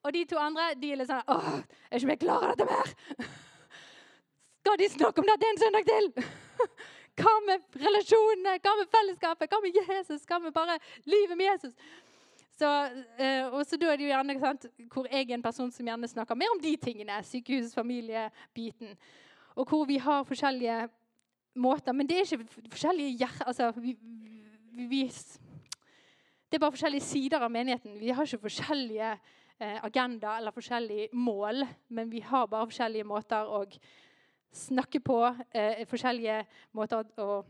Og 0.07 0.14
de 0.14 0.24
to 0.31 0.38
andre 0.38 0.72
de 0.78 0.92
er 0.92 1.00
litt 1.00 1.11
sånn 1.11 1.33
Åh, 1.35 1.48
jeg 1.59 1.90
er 1.90 1.98
ikke 1.98 2.11
mer 2.12 2.20
klar 2.22 2.44
av 2.46 2.52
dette 2.54 2.68
mer. 2.68 2.92
Skal 4.62 4.78
de 4.78 4.88
snakke 4.92 5.22
om 5.22 5.28
dette 5.28 5.48
en 5.48 5.61
søndag 5.62 5.88
til? 5.88 6.11
Hva 7.18 7.33
med 7.46 7.78
relasjonene? 7.83 8.59
Hva 8.62 8.74
med 8.78 8.90
fellesskapet? 8.92 9.50
Hva 9.50 9.62
med 9.64 9.78
Jesus? 9.81 10.26
Hva 10.28 10.38
med 10.42 10.54
bare 10.54 10.78
livet 11.09 11.35
med 11.38 11.48
Jesus? 11.48 11.74
Så, 12.59 12.68
øh, 13.20 13.54
og 13.54 13.66
så 13.66 13.78
da 13.78 13.92
er 13.92 13.98
det 13.98 14.07
jo 14.07 14.11
gjerne 14.11 14.35
sant, 14.42 14.66
hvor 14.92 15.07
jeg 15.07 15.31
er 15.31 15.35
en 15.37 15.42
person 15.42 15.70
som 15.70 15.87
gjerne 15.87 16.11
snakker 16.11 16.38
mer 16.38 16.54
om 16.54 16.62
de 16.62 16.74
tingene. 16.83 17.20
Sykehus, 17.24 17.74
familie, 17.74 18.28
biten. 18.54 18.96
Og 19.59 19.66
hvor 19.66 19.85
vi 19.88 19.99
har 19.99 20.23
forskjellige 20.27 20.88
måter. 21.59 21.92
Men 21.92 22.09
det 22.09 22.16
er 22.16 22.27
ikke 22.27 22.68
forskjellige 22.71 23.16
hjerter 23.18 23.51
altså, 23.51 23.71
vi, 23.77 23.97
vi, 24.88 25.03
Det 26.51 26.57
er 26.57 26.62
bare 26.62 26.73
forskjellige 26.73 27.05
sider 27.05 27.42
av 27.42 27.51
menigheten. 27.51 27.99
Vi 28.01 28.09
har 28.14 28.27
ikke 28.27 28.47
forskjellige 28.47 29.11
eh, 29.12 29.79
agenda 29.85 30.37
eller 30.38 30.55
forskjellige 30.55 31.09
mål, 31.12 31.66
men 31.88 32.11
vi 32.11 32.21
har 32.21 32.47
bare 32.47 32.66
forskjellige 32.71 33.05
måter 33.05 33.51
å 33.51 33.64
snakke 34.55 35.01
på. 35.01 35.18
Eh, 35.53 35.85
forskjellige 35.90 36.44
måter 36.73 37.05
å 37.18 37.42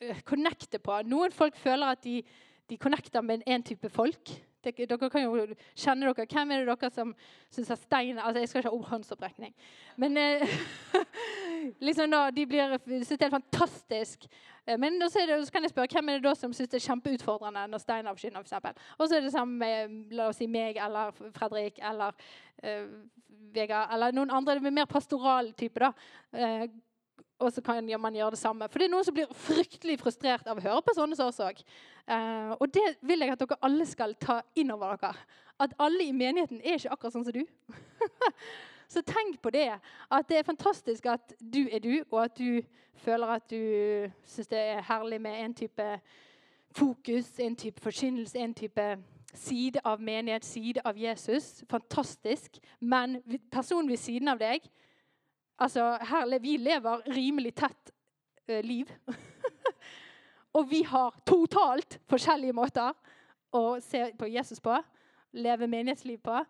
eh, 0.00 0.22
connecte 0.24 0.78
på. 0.78 1.02
Noen 1.04 1.32
folk 1.36 1.56
føler 1.56 1.92
at 1.92 2.04
de, 2.04 2.22
de 2.70 2.80
connecter 2.80 3.20
med 3.20 3.44
en 3.46 3.62
type 3.62 3.92
folk. 3.92 4.32
Dere 4.64 5.10
kan 5.10 5.22
jo 5.24 5.46
kjenne 5.78 6.10
dere. 6.10 6.26
Hvem 6.28 6.50
er 6.52 6.64
det 6.64 6.68
dere 6.68 6.90
som 6.92 7.14
syns 7.50 7.70
at 7.72 7.80
stein 7.80 8.18
altså 8.18 8.40
Jeg 8.40 8.48
skal 8.48 8.62
ikke 8.62 8.72
ha 8.72 8.90
håndsopprekning. 8.90 9.54
Men 9.96 10.16
eh, 10.16 10.44
liksom 11.86 12.10
da, 12.10 12.26
de 12.30 12.46
blir, 12.46 12.76
synes 12.86 13.08
det 13.08 13.28
er 13.28 13.30
fantastisk. 13.30 14.26
Eh, 14.66 14.78
men 14.78 15.00
så, 15.08 15.24
det, 15.28 15.40
så, 15.46 15.52
kan 15.52 15.62
jeg 15.62 15.70
spørre, 15.70 15.88
hvem 15.92 16.08
er 16.08 16.20
det 16.20 16.28
da 16.28 16.34
som 16.34 16.52
syns 16.52 16.68
det 16.68 16.80
er 16.80 16.86
kjempeutfordrende 16.88 17.66
når 17.72 17.84
stein 17.84 18.10
avskynder 18.10 18.44
For 18.44 18.74
og 18.98 19.08
så 19.08 19.16
er 19.16 19.24
det 19.24 19.32
samme 19.32 19.56
med 19.56 20.12
la 20.14 20.28
oss 20.28 20.40
si 20.40 20.46
meg 20.46 20.76
eller 20.76 21.12
Fredrik 21.36 21.80
eller 21.82 22.12
eh, 22.62 22.86
Vegard 23.54 23.94
eller 23.94 24.12
noen 24.12 24.30
andre. 24.30 24.54
Det 24.54 24.66
blir 24.66 24.78
mer 24.82 24.90
pastoral 24.90 25.52
type. 25.58 25.80
da. 25.80 25.92
Uh, 26.34 26.68
og 27.40 27.52
så 27.52 27.62
kan 27.64 28.00
man 28.00 28.14
gjøre 28.14 28.30
det 28.30 28.38
samme. 28.38 28.68
For 28.68 28.78
det 28.78 28.88
er 28.88 28.92
noen 28.92 29.06
som 29.06 29.16
blir 29.16 29.30
fryktelig 29.46 29.98
frustrert 30.00 30.48
av 30.48 30.60
å 30.60 30.64
høre 30.64 30.82
på 30.84 30.94
sånne 30.96 31.16
òg. 31.18 31.62
Uh, 32.10 32.52
og 32.58 32.66
det 32.74 32.86
vil 33.06 33.24
jeg 33.24 33.32
at 33.32 33.40
dere 33.40 33.58
alle 33.64 33.86
skal 33.88 34.14
ta 34.20 34.40
inn 34.54 34.72
over 34.74 34.98
dere. 35.00 35.14
At 35.60 35.74
alle 35.78 36.04
i 36.04 36.12
menigheten 36.12 36.60
er 36.60 36.78
ikke 36.78 36.92
akkurat 36.92 37.16
sånn 37.16 37.24
som 37.24 37.36
du. 37.36 37.44
så 38.92 39.02
tenk 39.06 39.40
på 39.42 39.52
det. 39.54 39.70
At 40.10 40.28
det 40.28 40.40
er 40.40 40.48
fantastisk 40.48 41.06
at 41.06 41.34
du 41.40 41.62
er 41.68 41.80
du, 41.80 42.02
og 42.10 42.24
at 42.24 42.36
du 42.36 42.60
føler 43.00 43.36
at 43.36 43.46
du 43.50 44.10
syns 44.28 44.50
det 44.50 44.60
er 44.74 44.84
herlig 44.88 45.20
med 45.20 45.44
en 45.44 45.54
type 45.54 45.86
fokus, 46.76 47.32
en 47.40 47.56
type 47.56 47.80
forkynnelse, 47.80 48.38
en 48.38 48.54
type 48.54 48.90
side 49.34 49.80
av 49.84 50.00
menighet, 50.02 50.44
side 50.44 50.82
av 50.84 50.98
Jesus. 50.98 51.64
Fantastisk. 51.70 52.58
Men 52.80 53.20
personen 53.52 53.88
ved 53.88 53.96
siden 53.96 54.28
av 54.28 54.40
deg 54.40 54.66
Altså, 55.60 55.98
her, 56.00 56.38
vi 56.40 56.56
lever 56.56 57.02
rimelig 57.12 57.52
tett 57.60 57.90
eh, 58.48 58.62
liv. 58.64 58.88
og 60.56 60.70
vi 60.70 60.80
har 60.88 61.18
totalt 61.28 61.98
forskjellige 62.08 62.56
måter 62.56 62.96
å 63.52 63.76
se 63.84 64.06
på 64.16 64.30
Jesus 64.30 64.62
på, 64.64 64.78
leve 65.36 65.68
menighetsliv 65.68 66.22
på. 66.24 66.40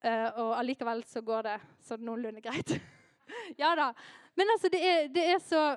Eh, 0.00 0.28
og 0.40 0.56
allikevel 0.56 1.04
så 1.04 1.20
går 1.20 1.44
det 1.50 1.58
sånn 1.84 2.04
noenlunde 2.08 2.40
greit. 2.40 2.72
ja 3.60 3.74
da. 3.76 3.92
Men 4.32 4.56
altså, 4.56 4.72
det 4.72 4.80
er, 4.80 5.08
det 5.12 5.28
er, 5.34 5.40
så 5.44 5.76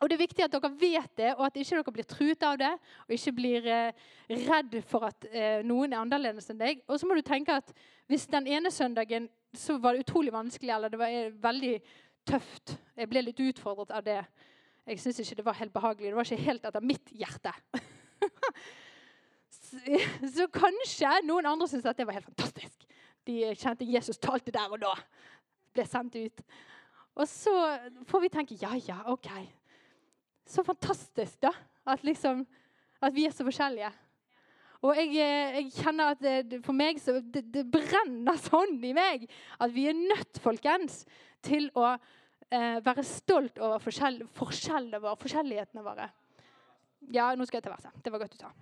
Og 0.00 0.08
det 0.08 0.16
er 0.16 0.24
viktig 0.24 0.44
at 0.44 0.56
dere 0.56 0.72
vet 0.80 1.12
det, 1.16 1.30
og 1.36 1.46
at 1.46 1.60
ikke 1.60 1.76
dere 1.76 1.92
blir 1.98 2.08
truet 2.08 2.42
av 2.44 2.56
det. 2.60 2.72
Og 3.04 3.18
ikke 3.18 3.36
blir 3.36 3.68
eh, 3.68 4.06
redd 4.48 4.80
for 4.88 5.10
at 5.12 5.28
noen 5.64 5.92
er 5.92 6.00
annerledes 6.00 6.48
enn 6.52 6.64
deg. 6.64 6.80
Og 6.88 6.96
så 6.96 7.08
må 7.08 7.20
du 7.20 7.24
tenke 7.24 7.60
at 7.60 7.76
hvis 8.08 8.30
den 8.32 8.48
ene 8.48 8.72
søndagen 8.72 9.28
så 9.54 9.78
var 9.78 9.94
det 9.94 10.04
utrolig 10.06 10.32
vanskelig, 10.32 10.72
eller 10.74 10.92
det 10.92 11.00
var 11.00 11.12
eh, 11.12 11.32
veldig 11.42 11.74
tøft. 12.26 12.76
Jeg 12.96 13.10
ble 13.10 13.22
litt 13.28 13.42
utfordret 13.44 13.92
av 13.94 14.04
det. 14.06 14.20
Jeg 14.86 15.02
syns 15.02 15.20
ikke 15.22 15.38
det 15.40 15.46
var 15.46 15.58
helt 15.60 15.74
behagelig. 15.74 16.10
Det 16.10 16.18
var 16.18 16.28
ikke 16.30 16.48
helt 16.48 16.66
etter 16.68 16.84
mitt 16.84 17.12
hjerte. 17.14 17.52
så, 19.58 19.80
så, 20.36 20.46
kanskje 20.54 21.12
noen 21.26 21.48
andre 21.50 21.68
syntes 21.70 21.90
at 21.90 21.98
det 21.98 22.06
var 22.06 22.18
helt 22.18 22.30
fantastisk. 22.30 22.86
De 23.26 23.40
kjente 23.58 23.88
Jesus 23.88 24.20
talte 24.22 24.54
der 24.54 24.70
og 24.70 24.82
da. 24.82 24.94
Ble 25.74 25.86
sendt 25.88 26.18
ut. 26.18 26.42
Og 27.16 27.26
så 27.28 27.54
får 28.06 28.22
vi 28.22 28.32
tenke 28.32 28.58
ja, 28.60 28.74
ja, 28.86 29.00
OK. 29.10 29.30
Så 30.46 30.62
fantastisk, 30.66 31.40
da. 31.42 31.50
At, 31.86 32.04
liksom, 32.06 32.44
at 33.02 33.14
vi 33.14 33.26
er 33.26 33.34
så 33.34 33.46
forskjellige. 33.46 33.90
Og 34.86 34.94
jeg, 34.94 35.08
eh, 35.18 35.56
jeg, 35.58 35.70
kjenner 35.80 36.14
at 36.14 36.20
det, 36.22 36.60
for 36.64 36.76
meg 36.76 37.00
så 37.02 37.18
det, 37.18 37.42
det, 37.54 37.64
brenner 37.70 38.38
sånn 38.38 38.78
i 38.86 38.92
meg 38.94 39.24
at 39.58 39.72
vi 39.74 39.88
er 39.90 39.96
nødt, 39.98 40.38
folkens, 40.42 41.02
til 41.46 41.68
å 41.74 41.88
eh, 41.90 42.78
være 42.84 43.04
stolt 43.06 43.58
over 43.62 43.82
forskjell, 43.82 44.22
forskjellene 44.36 45.00
våre, 45.02 45.18
forskjellighetene 45.22 45.84
våre. 45.86 46.06
Ja, 47.14 47.32
nå 47.34 47.46
skal 47.46 47.60
jeg 47.60 47.66
til 47.66 47.74
verset. 47.74 47.98
Det 48.02 48.12
var 48.14 48.22
godt 48.22 48.36
du 48.36 48.44
sa. 48.44 48.52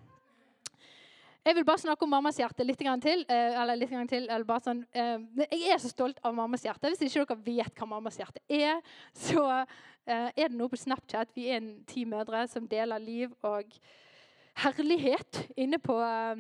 Jeg 1.45 1.59
vil 1.59 1.67
bare 1.69 1.83
snakke 1.83 2.07
om 2.07 2.13
mammas 2.15 2.39
hjerte 2.41 2.65
litt 2.65 2.81
til. 2.81 3.25
Eh, 3.29 3.57
eller 3.61 3.77
litt 3.77 3.93
til, 4.09 4.29
eller 4.31 4.47
bare 4.49 4.65
sånn, 4.65 4.85
eh, 4.97 5.19
Jeg 5.51 5.75
er 5.75 5.83
så 5.83 5.93
stolt 5.93 6.23
av 6.25 6.35
mammas 6.35 6.65
hjerte. 6.65 6.89
Hvis 6.89 7.05
ikke 7.05 7.27
dere 7.35 7.45
vet 7.45 7.75
hva 7.77 7.91
mammas 7.91 8.17
hjerte 8.17 8.41
er, 8.49 8.81
så 9.13 9.67
er 10.05 10.49
det 10.49 10.57
noe 10.57 10.69
på 10.69 10.77
Snapchat. 10.77 11.31
Vi 11.33 11.49
er 11.49 11.63
en 11.63 11.85
ti 11.89 12.05
mødre 12.05 12.43
som 12.49 12.67
deler 12.69 13.01
liv 13.01 13.31
og 13.41 13.71
herlighet 14.63 15.41
inne 15.57 15.79
på 15.83 15.97
uh, 15.99 16.39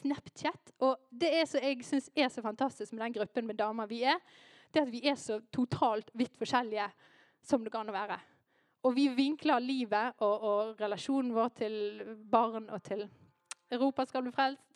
Snapchat. 0.00 0.72
Og 0.84 0.98
det 1.10 1.30
er 1.40 1.46
så, 1.48 1.60
jeg 1.62 1.84
syns 1.86 2.10
er 2.16 2.30
så 2.32 2.44
fantastisk 2.44 2.92
med 2.92 3.04
den 3.06 3.18
gruppen 3.20 3.48
med 3.48 3.58
damer 3.58 3.88
vi 3.90 4.02
er, 4.06 4.18
det 4.74 4.84
at 4.84 4.92
vi 4.92 5.02
er 5.08 5.16
så 5.16 5.40
totalt 5.54 6.10
vidt 6.18 6.36
forskjellige 6.36 6.88
som 7.44 7.64
det 7.64 7.72
kan 7.72 7.88
være. 7.92 8.18
Og 8.86 8.94
vi 8.94 9.08
vinkler 9.10 9.58
livet 9.64 10.20
og, 10.22 10.44
og 10.44 10.80
relasjonen 10.80 11.34
vår 11.34 11.54
til 11.56 11.74
barn 12.30 12.68
og 12.68 12.82
til 12.84 13.08
Europa 13.72 14.04
skal 14.06 14.24
bli 14.24 14.32
frelst. 14.32 14.67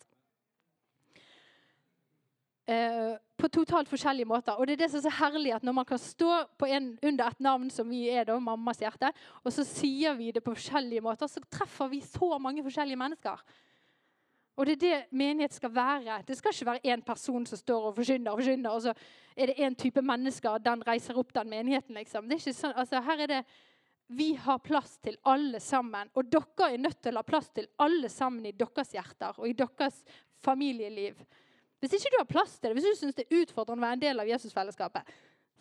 Eh, 2.65 3.15
på 3.35 3.49
totalt 3.51 3.89
forskjellige 3.91 4.27
måter. 4.29 4.55
Og 4.55 4.67
det 4.67 4.77
er 4.77 4.85
det 4.85 4.87
som 4.93 5.01
er 5.01 5.03
så 5.09 5.11
herlig 5.17 5.51
at 5.51 5.65
når 5.67 5.73
man 5.75 5.87
kan 5.87 5.99
stå 5.99 6.29
en, 6.63 6.93
under 7.03 7.25
et 7.27 7.41
navn 7.43 7.67
som 7.73 7.89
vi 7.91 8.05
er, 8.07 8.23
da, 8.29 8.37
mammas 8.39 8.79
hjerte, 8.79 9.09
og 9.43 9.51
så 9.51 9.65
sier 9.67 10.15
vi 10.15 10.29
det 10.31 10.43
på 10.45 10.53
forskjellige 10.55 11.03
måter, 11.03 11.27
så 11.27 11.43
treffer 11.51 11.91
vi 11.91 11.99
så 12.05 12.37
mange 12.39 12.63
forskjellige 12.63 13.01
mennesker. 13.01 13.43
Og 14.55 14.69
det 14.69 14.77
er 14.77 14.81
det 14.83 15.17
menighet 15.17 15.57
skal 15.57 15.73
være. 15.75 16.21
Det 16.27 16.37
skal 16.37 16.53
ikke 16.53 16.69
være 16.71 16.93
én 16.93 17.03
person 17.03 17.45
som 17.49 17.59
står 17.59 17.89
og 17.89 17.95
forkynner, 17.97 18.31
og 18.31 18.39
forkynner, 18.39 18.71
og 18.71 18.81
så 18.85 18.95
er 19.35 19.51
det 19.51 19.59
én 19.59 19.75
type 19.75 20.01
mennesker, 20.01 20.63
den 20.63 20.87
reiser 20.87 21.19
opp 21.19 21.33
den 21.35 21.49
menigheten. 21.49 21.95
liksom. 21.99 22.29
Det 22.29 22.37
er 22.37 22.45
ikke 22.45 22.59
sånn, 22.61 22.79
altså 22.79 23.01
her 23.01 23.27
er 23.27 23.33
det 23.33 23.43
vi 24.13 24.33
har 24.39 24.59
plass 24.63 24.99
til 25.03 25.17
alle 25.27 25.59
sammen. 25.59 26.11
Og 26.15 26.31
dere 26.31 26.71
er 26.71 26.79
nødt 26.79 27.01
til 27.01 27.17
å 27.17 27.23
ha 27.23 27.27
plass 27.27 27.49
til 27.49 27.67
alle 27.81 28.09
sammen 28.13 28.45
i 28.45 28.55
deres 28.55 28.93
hjerter 28.93 29.35
og 29.39 29.49
i 29.49 29.57
deres 29.57 30.03
familieliv. 30.43 31.17
Hvis 31.83 31.97
ikke 31.97 32.13
du 32.13 32.19
har 32.21 32.27
plass 32.29 32.55
til 32.55 32.69
det, 32.69 32.77
hvis 32.77 32.85
du 32.87 32.99
syns 33.01 33.17
det 33.17 33.25
er 33.27 33.41
utfordrende 33.41 33.83
å 33.83 33.85
være 33.89 33.97
en 33.97 34.03
del 34.05 34.23
av 34.23 34.29
Jesusfellesskapet, 34.29 35.09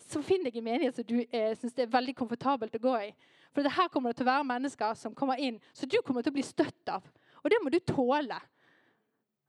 så 0.06 0.20
finn 0.22 0.44
deg 0.46 0.54
en 0.54 0.66
menighet 0.68 0.94
som 0.94 1.06
du 1.08 1.16
eh, 1.24 1.50
syns 1.58 1.74
det 1.74 1.82
er 1.82 1.90
veldig 1.90 2.14
komfortabelt 2.14 2.76
å 2.78 2.82
gå 2.84 2.92
i. 3.08 3.08
For 3.50 3.66
det 3.66 3.72
her 3.74 3.90
kommer 3.90 4.12
det 4.12 4.20
til 4.20 4.28
å 4.28 4.30
være 4.30 4.46
mennesker 4.46 4.94
som 5.00 5.16
kommer 5.18 5.42
inn, 5.42 5.58
så 5.74 5.88
du 5.90 5.98
kommer 6.06 6.22
til 6.22 6.30
å 6.30 6.36
bli 6.36 6.44
støtt 6.46 6.92
av. 6.94 7.08
Og 7.42 7.50
det 7.50 7.58
må 7.58 7.72
du 7.74 7.80
tåle. 7.82 8.38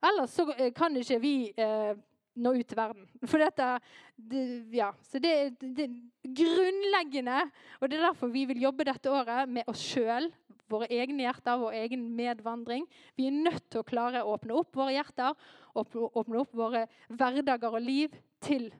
Ellers 0.04 0.34
så 0.34 0.48
eh, 0.56 0.72
kan 0.74 0.98
ikke 0.98 1.20
vi 1.22 1.34
eh, 1.54 1.94
nå 2.34 2.54
ut 2.56 2.66
til 2.68 2.78
verden. 2.78 3.06
For 3.30 3.42
dette, 3.42 3.68
det, 4.16 4.44
ja, 4.74 4.90
så 5.06 5.20
det, 5.22 5.34
er 5.54 5.98
grunnleggende, 6.24 7.44
og 7.80 7.90
det 7.90 7.98
er 7.98 8.08
derfor 8.08 8.32
vi 8.32 8.46
vil 8.50 8.64
jobbe 8.66 8.86
dette 8.88 9.12
året 9.12 9.50
med 9.50 9.70
oss 9.70 9.82
sjøl 9.82 10.30
våre 10.70 10.88
egne 10.92 11.26
hjerter, 11.26 11.60
vår 11.60 11.76
egen 11.82 12.06
medvandring. 12.16 12.86
Vi 13.18 13.28
er 13.28 13.36
nødt 13.36 13.66
til 13.70 13.82
å 13.82 13.86
klare 13.86 14.24
å 14.24 14.34
åpne 14.34 14.56
opp 14.56 14.74
våre 14.76 14.94
hjerter, 14.96 15.36
åpne 15.76 16.40
opp 16.40 16.56
våre 16.56 16.86
hverdager 17.08 17.76
og 17.76 17.84
liv 17.84 18.16
til 18.44 18.70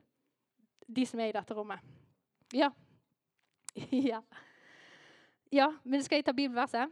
de 0.86 1.04
som 1.08 1.20
er 1.20 1.30
i 1.30 1.36
dette 1.36 1.56
rommet. 1.56 1.84
Ja. 2.54 2.70
ja. 4.10 4.20
Ja, 5.54 5.70
men 5.84 6.02
skal 6.02 6.18
jeg 6.18 6.26
ta 6.26 6.34
bibelverset? 6.34 6.90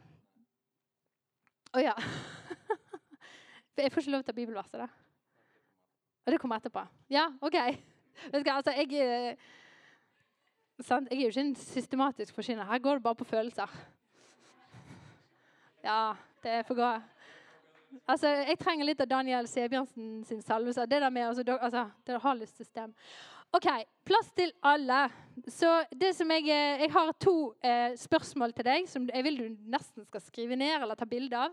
Å 1.73 1.79
oh, 1.79 1.83
ja. 1.83 1.97
Jeg 3.81 3.89
får 3.91 4.05
ikke 4.05 4.13
lov 4.13 4.21
til 4.21 4.27
å 4.27 4.29
ta 4.29 4.37
bibelverset, 4.37 4.83
da. 4.83 5.02
Og 6.27 6.33
det 6.33 6.39
kommer 6.41 6.61
etterpå. 6.61 6.85
Ja, 7.11 7.27
OK. 7.43 7.57
Vet 8.31 8.45
du 8.45 8.47
hva, 8.47 8.59
altså, 8.61 8.75
jeg, 8.77 8.93
eh, 9.03 9.35
sant? 10.81 11.09
jeg 11.11 11.19
er 11.19 11.23
jo 11.27 11.33
ikke 11.33 11.47
en 11.49 11.57
systematisk 11.59 12.35
forsyner. 12.35 12.69
Her 12.69 12.79
går 12.79 13.01
det 13.01 13.03
bare 13.03 13.19
på 13.19 13.27
følelser. 13.27 13.73
Ja, 15.83 16.15
det 16.45 16.63
får 16.67 16.79
gå. 16.79 16.93
Altså, 18.07 18.29
Jeg 18.29 18.59
trenger 18.59 18.87
litt 18.87 19.01
av 19.03 19.11
Daniel 19.11 19.49
Sebjørnsen 19.51 20.23
sin 20.25 20.43
salvelse. 20.43 20.87
Det 20.87 21.01
der 21.03 21.11
med 21.11 21.27
altså, 21.27 21.59
altså, 21.59 21.89
dere 22.07 22.23
har 22.23 22.39
lyst 22.39 22.57
til 22.57 22.67
stem. 22.67 22.95
OK. 23.53 23.69
Plass 24.05 24.31
til 24.37 24.53
alle. 24.63 25.03
Så 25.49 25.85
det 25.91 26.15
som 26.17 26.31
jeg, 26.31 26.47
eh, 26.49 26.87
jeg 26.87 26.93
har 26.93 27.13
to 27.21 27.55
eh, 27.65 27.99
spørsmål 27.99 28.55
til 28.57 28.65
deg 28.65 28.89
som 28.89 29.09
jeg 29.11 29.25
vil 29.25 29.39
du 29.39 29.47
nesten 29.75 30.07
skal 30.07 30.23
skrive 30.25 30.57
ned 30.57 30.79
eller 30.79 30.95
ta 30.95 31.05
bilde 31.05 31.37
av. 31.37 31.53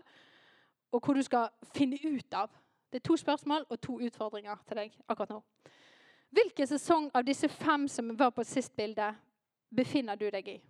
Og 0.92 1.02
hvor 1.04 1.14
du 1.14 1.22
skal 1.22 1.50
finne 1.74 1.98
ut 2.00 2.34
av. 2.34 2.48
Det 2.90 2.98
er 2.98 3.08
to 3.08 3.16
spørsmål 3.16 3.66
og 3.68 3.80
to 3.80 4.00
utfordringer 4.00 4.56
til 4.66 4.76
deg 4.76 4.96
akkurat 5.08 5.30
nå. 5.30 5.40
Hvilken 6.30 6.66
sesong 6.66 7.10
av 7.14 7.24
disse 7.26 7.48
fem 7.48 7.88
som 7.88 8.10
var 8.18 8.30
på 8.30 8.44
sist 8.44 8.76
bilde, 8.76 9.14
befinner 9.76 10.18
du 10.18 10.28
deg 10.30 10.48
i? 10.48 10.60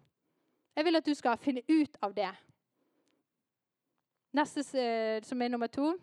Jeg 0.77 0.85
vil 0.85 0.97
at 0.97 1.07
du 1.07 1.15
skal 1.15 1.41
finne 1.41 1.63
ut 1.69 1.97
av 2.03 2.15
det. 2.15 2.31
Neste, 4.33 4.61
eh, 4.79 5.23
som 5.23 5.43
er 5.43 5.49
nummer 5.49 5.67
to. 5.67 5.95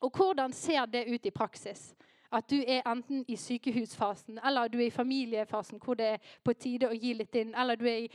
Og 0.00 0.16
hvordan 0.16 0.52
ser 0.52 0.86
det 0.86 1.06
ut 1.14 1.26
i 1.26 1.30
praksis? 1.30 1.94
At 2.32 2.50
du 2.50 2.62
er 2.66 2.82
enten 2.86 3.24
i 3.28 3.36
sykehusfasen 3.36 4.38
eller 4.46 4.68
du 4.68 4.78
er 4.78 4.86
i 4.86 4.90
familiefasen, 4.90 5.80
hvor 5.84 5.94
det 5.94 6.06
er 6.06 6.18
på 6.44 6.52
tide 6.52 6.88
å 6.88 6.94
gi 6.94 7.12
litt 7.12 7.34
inn. 7.34 7.54
Eller 7.54 7.76
du 7.76 7.84
er 7.88 8.04
i 8.04 8.10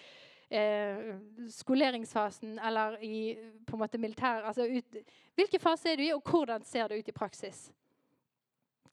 eh, 0.50 1.16
skoleringsfasen 1.50 2.60
eller 2.60 3.04
i 3.04 3.36
på 3.66 3.76
en 3.76 3.80
måte 3.80 3.98
militær. 3.98 4.44
Altså 4.44 4.68
ut, 4.68 4.98
hvilken 5.36 5.60
fase 5.60 5.92
er 5.92 5.98
du 5.98 6.04
i, 6.04 6.14
og 6.14 6.24
hvordan 6.24 6.64
ser 6.64 6.88
det 6.88 7.00
ut 7.00 7.10
i 7.10 7.16
praksis? 7.16 7.70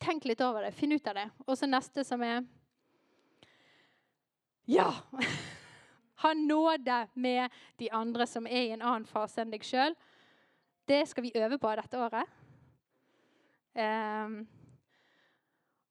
Tenk 0.02 0.24
litt 0.26 0.40
over 0.42 0.64
det. 0.64 0.74
Finn 0.74 0.92
ut 0.92 1.06
av 1.06 1.14
det. 1.14 1.28
Og 1.46 1.58
så 1.58 1.68
neste, 1.70 2.04
som 2.04 2.22
er 2.22 2.44
Ja! 4.66 4.92
Ha 6.22 6.34
nåde 6.38 7.08
med 7.18 7.50
de 7.80 7.88
andre 7.90 8.26
som 8.30 8.46
er 8.46 8.60
i 8.62 8.70
en 8.70 8.82
annen 8.82 9.06
fase 9.10 9.40
enn 9.42 9.50
deg 9.50 9.64
sjøl. 9.66 9.96
Det 10.86 11.00
skal 11.10 11.24
vi 11.24 11.32
øve 11.34 11.58
på 11.58 11.72
dette 11.74 11.98
året. 11.98 12.28
Um, 13.74 14.36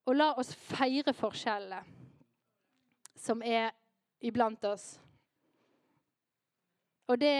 og 0.07 0.15
la 0.15 0.29
oss 0.39 0.53
feire 0.55 1.11
forskjellene 1.17 1.81
som 3.19 3.43
er 3.43 3.73
iblant 4.23 4.63
oss. 4.71 4.95
Og 7.11 7.19
det 7.19 7.35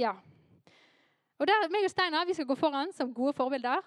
Ja. 0.00 0.12
Og 1.38 1.46
der, 1.46 1.68
meg 1.70 1.84
og 1.84 1.90
Steinar 1.90 2.24
vi 2.26 2.34
skal 2.34 2.46
gå 2.46 2.54
foran 2.54 2.92
som 2.92 3.14
gode 3.14 3.32
forbilder. 3.32 3.82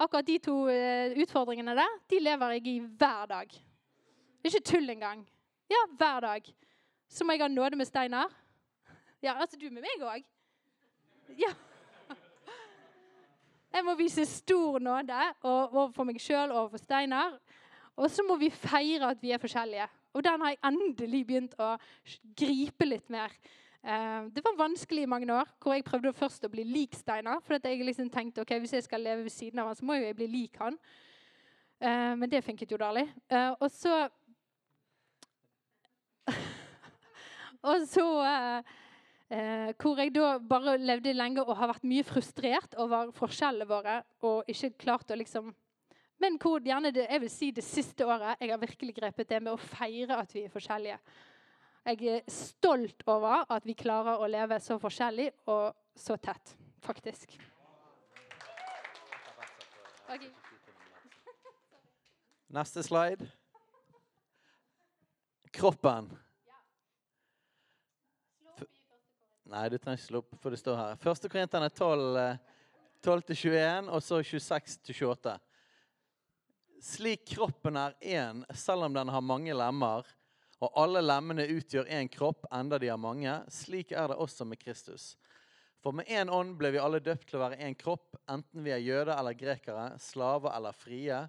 Akkurat 0.00 0.26
de 0.26 0.38
to 0.38 0.54
uh, 0.68 1.16
utfordringene 1.22 1.74
der 1.76 1.98
de 2.10 2.20
lever 2.20 2.54
jeg 2.56 2.66
i 2.66 2.78
hver 2.78 3.26
dag. 3.26 3.48
Det 3.48 4.48
er 4.48 4.56
ikke 4.56 4.70
tull 4.70 4.90
engang. 4.90 5.26
Ja, 5.70 5.82
hver 5.96 6.20
dag. 6.20 6.54
Så 7.08 7.24
må 7.24 7.32
jeg 7.32 7.42
ha 7.42 7.48
nåde 7.48 7.76
med 7.76 7.86
Steinar. 7.86 8.30
Ja, 9.22 9.34
altså 9.40 9.58
du 9.60 9.66
med 9.70 9.82
meg 9.82 10.06
òg. 10.06 10.24
Ja. 11.38 11.52
Jeg 13.72 13.84
må 13.84 13.94
vise 13.94 14.24
stor 14.26 14.78
nåde 14.78 15.18
overfor 15.42 16.04
meg 16.04 16.20
sjøl 16.20 16.50
og 16.50 16.56
overfor 16.56 16.78
Steinar. 16.78 17.36
Og 17.96 18.10
så 18.10 18.22
må 18.22 18.36
vi 18.36 18.50
feire 18.50 19.10
at 19.10 19.22
vi 19.22 19.30
er 19.30 19.38
forskjellige. 19.38 19.88
Og 20.12 20.24
den 20.24 20.40
har 20.40 20.54
jeg 20.54 20.62
endelig 20.64 21.26
begynt 21.26 21.58
å 21.58 21.76
gripe 22.38 22.88
litt 22.88 23.10
mer. 23.10 23.34
Eh, 23.80 24.24
det 24.34 24.42
var 24.44 24.58
vanskelig 24.58 25.02
i 25.02 25.08
mange 25.08 25.32
år, 25.32 25.48
hvor 25.60 25.72
jeg 25.72 25.84
prøvde 25.86 26.12
først 26.12 26.44
å 26.44 26.50
bli 26.52 26.64
lik 26.68 26.96
Steinar. 26.98 27.40
For 27.44 27.56
jeg 27.56 27.84
liksom 27.84 28.10
tenkte 28.12 28.44
ok, 28.44 28.58
hvis 28.60 28.76
jeg 28.76 28.84
skal 28.84 29.00
leve 29.00 29.24
ved 29.24 29.32
siden 29.32 29.62
av 29.62 29.70
han, 29.70 29.78
så 29.78 29.86
må 29.88 29.96
jo 29.96 30.04
jeg 30.04 30.18
bli 30.18 30.28
lik 30.28 30.60
han. 30.60 30.76
Eh, 31.80 32.12
men 32.20 32.28
det 32.28 32.44
funket 32.44 32.70
jo 32.70 32.80
dårlig. 32.80 33.06
Eh, 33.30 33.52
og 33.56 33.70
så 33.72 34.08
Og 37.60 37.82
så 37.88 38.04
Hvor 39.80 39.98
jeg 40.00 40.10
da 40.14 40.38
bare 40.38 40.76
levde 40.78 41.12
lenge 41.12 41.42
og 41.42 41.56
har 41.56 41.68
vært 41.70 41.84
mye 41.86 42.04
frustrert 42.04 42.74
over 42.82 43.12
forskjellene 43.14 43.68
våre. 43.68 44.02
Og 44.26 44.48
ikke 44.48 44.72
klart 44.84 45.10
å 45.10 45.18
liksom 45.18 45.52
Men 46.20 46.38
hvor 46.40 46.60
gjerne 46.60 46.90
det, 46.92 47.06
jeg 47.08 47.20
vil 47.20 47.30
si 47.30 47.50
det 47.50 47.64
siste 47.64 48.04
året 48.04 48.40
jeg 48.40 48.50
har 48.50 48.60
virkelig 48.60 48.94
grepet 48.94 49.28
det 49.28 49.42
med 49.42 49.52
å 49.52 49.60
feire 49.60 50.18
at 50.20 50.34
vi 50.34 50.44
er 50.44 50.52
forskjellige. 50.52 50.98
Jeg 51.84 52.04
er 52.04 52.26
stolt 52.28 53.02
over 53.08 53.46
at 53.48 53.64
vi 53.64 53.72
klarer 53.72 54.20
å 54.20 54.28
leve 54.28 54.58
så 54.60 54.76
forskjellig 54.80 55.30
og 55.48 55.72
så 55.96 56.16
tett, 56.20 56.52
faktisk. 56.84 57.38
Okay. 60.10 60.28
Neste 62.52 62.84
slide. 62.84 63.30
Kroppen. 65.54 66.10
Nei, 69.50 69.64
du 69.66 69.80
trenger 69.80 69.98
ikke 69.98 70.06
slå 70.06 70.20
opp, 70.22 70.34
for 70.38 70.54
det 70.54 70.60
står 70.60 70.76
her. 70.78 70.98
Første 71.00 71.30
Korinterne 71.32 71.72
12, 71.74 72.20
12-21, 73.02 73.88
og 73.90 74.04
så 74.04 74.20
26-28. 74.22 75.38
Slik 76.84 77.24
kroppen 77.32 77.80
er 77.80 77.96
én, 78.02 78.44
selv 78.54 78.86
om 78.86 78.94
den 78.94 79.10
har 79.10 79.24
mange 79.24 79.56
lemmer, 79.56 80.06
og 80.60 80.76
alle 80.76 81.00
lemmene 81.00 81.46
utgjør 81.54 81.88
én 81.88 82.08
kropp, 82.12 82.44
enda 82.52 82.78
de 82.78 82.90
er 82.92 83.00
mange. 83.00 83.32
Slik 83.48 83.94
er 83.96 84.10
det 84.12 84.18
også 84.20 84.44
med 84.44 84.60
Kristus. 84.60 85.14
For 85.80 85.96
med 85.96 86.10
én 86.12 86.28
ånd 86.28 86.58
ble 86.60 86.74
vi 86.74 86.80
alle 86.82 87.00
døpt 87.00 87.30
til 87.30 87.38
å 87.38 87.46
være 87.46 87.62
én 87.64 87.76
kropp, 87.80 88.18
enten 88.28 88.64
vi 88.64 88.74
er 88.74 88.82
jøder 88.84 89.14
eller 89.14 89.38
grekere, 89.38 89.86
slaver 89.96 90.52
eller 90.52 90.76
frie. 90.76 91.22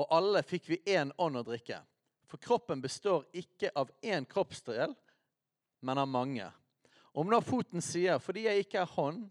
Og 0.00 0.08
alle 0.14 0.40
fikk 0.46 0.70
vi 0.72 0.80
én 0.88 1.12
ånd 1.20 1.36
å 1.36 1.44
drikke. 1.44 1.82
For 2.28 2.40
kroppen 2.40 2.80
består 2.80 3.26
ikke 3.36 3.74
av 3.76 3.92
én 4.00 4.24
kroppsdel, 4.28 4.94
men 5.84 6.00
av 6.00 6.08
mange. 6.08 6.48
Om 7.12 7.28
nå 7.28 7.40
foten 7.44 7.82
sier 7.82 8.18
'fordi 8.18 8.44
jeg 8.44 8.64
ikke 8.64 8.80
er 8.80 8.94
hånd, 8.96 9.30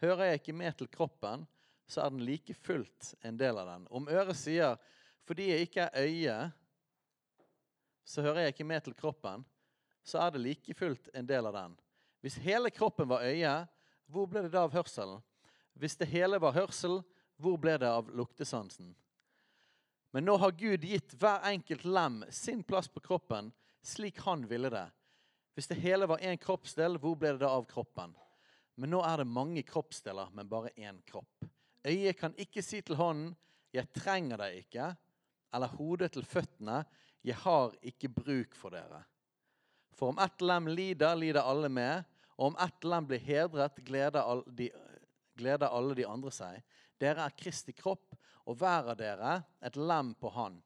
hører 0.00 0.24
jeg 0.24 0.40
ikke 0.40 0.54
med 0.54 0.78
til 0.78 0.88
kroppen', 0.88 1.46
så 1.86 2.02
er 2.02 2.10
den 2.10 2.24
like 2.26 2.54
fullt 2.54 3.14
en 3.22 3.36
del 3.36 3.58
av 3.58 3.66
den. 3.66 3.86
Om 3.90 4.08
øret 4.08 4.36
sier 4.36 4.78
'fordi 5.26 5.50
jeg 5.50 5.60
ikke 5.60 5.90
er 5.92 6.06
øye', 6.06 6.52
så 8.06 8.22
hører 8.22 8.46
jeg 8.46 8.54
ikke 8.54 8.68
med 8.70 8.84
til 8.86 8.94
kroppen, 8.94 9.44
så 10.06 10.22
er 10.22 10.34
det 10.34 10.44
like 10.44 10.74
fullt 10.78 11.10
en 11.14 11.26
del 11.26 11.48
av 11.50 11.56
den. 11.56 11.74
Hvis 12.22 12.38
hele 12.42 12.70
kroppen 12.70 13.08
var 13.10 13.26
øye, 13.26 13.54
hvor 14.06 14.28
ble 14.30 14.44
det 14.46 14.52
da 14.54 14.62
av 14.66 14.74
hørselen? 14.74 15.22
Hvis 15.74 15.98
det 15.98 16.08
hele 16.08 16.38
var 16.40 16.54
hørsel, 16.56 17.00
hvor 17.36 17.58
ble 17.60 17.74
det 17.82 17.90
av 17.90 18.08
luktesansen? 18.14 18.94
Men 20.14 20.24
nå 20.24 20.36
har 20.40 20.54
Gud 20.56 20.86
gitt 20.86 21.16
hver 21.20 21.42
enkelt 21.50 21.84
lem 21.84 22.22
sin 22.32 22.62
plass 22.64 22.88
på 22.88 23.02
kroppen 23.04 23.50
slik 23.86 24.22
han 24.24 24.46
ville 24.48 24.70
det. 24.72 24.86
Hvis 25.54 25.68
det 25.68 25.80
hele 25.82 26.06
var 26.08 26.22
én 26.22 26.38
kroppsdel, 26.40 26.98
hvor 27.00 27.18
ble 27.18 27.34
det 27.34 27.42
da 27.42 27.50
av 27.56 27.66
kroppen? 27.68 28.14
Men 28.76 28.92
nå 28.92 29.02
er 29.04 29.22
det 29.22 29.28
mange 29.28 29.62
kroppsdeler, 29.66 30.30
men 30.36 30.48
bare 30.48 30.72
én 30.76 30.98
kropp. 31.08 31.46
Øyet 31.86 32.18
kan 32.18 32.34
ikke 32.36 32.62
si 32.62 32.80
til 32.80 32.96
hånden 32.96 33.34
'Jeg 33.72 33.92
trenger 33.92 34.36
deg 34.36 34.64
ikke', 34.64 34.96
eller 35.56 35.72
hodet 35.78 36.12
til 36.12 36.24
føttene 36.24 36.84
'Jeg 37.24 37.34
har 37.42 37.74
ikke 37.82 38.08
bruk 38.08 38.54
for 38.54 38.70
dere'. 38.70 39.02
For 39.96 40.12
om 40.12 40.18
ett 40.20 40.42
lem 40.44 40.68
lider, 40.68 41.16
lider 41.16 41.42
alle 41.42 41.68
med. 41.68 42.04
Og 42.36 42.52
om 42.52 42.56
ett 42.60 42.84
lem 42.84 43.06
blir 43.08 43.18
hedret, 43.18 43.80
gleder 43.84 44.20
alle, 44.20 44.44
de, 44.46 44.70
gleder 45.36 45.72
alle 45.72 45.94
de 45.96 46.04
andre 46.06 46.30
seg. 46.30 46.60
Dere 47.00 47.24
er 47.24 47.36
Kristi 47.36 47.72
kropp, 47.72 48.14
og 48.46 48.58
hver 48.60 48.92
av 48.92 48.96
dere 49.00 49.38
et 49.64 49.76
lem 49.76 50.14
på 50.20 50.30
Han. 50.36 50.60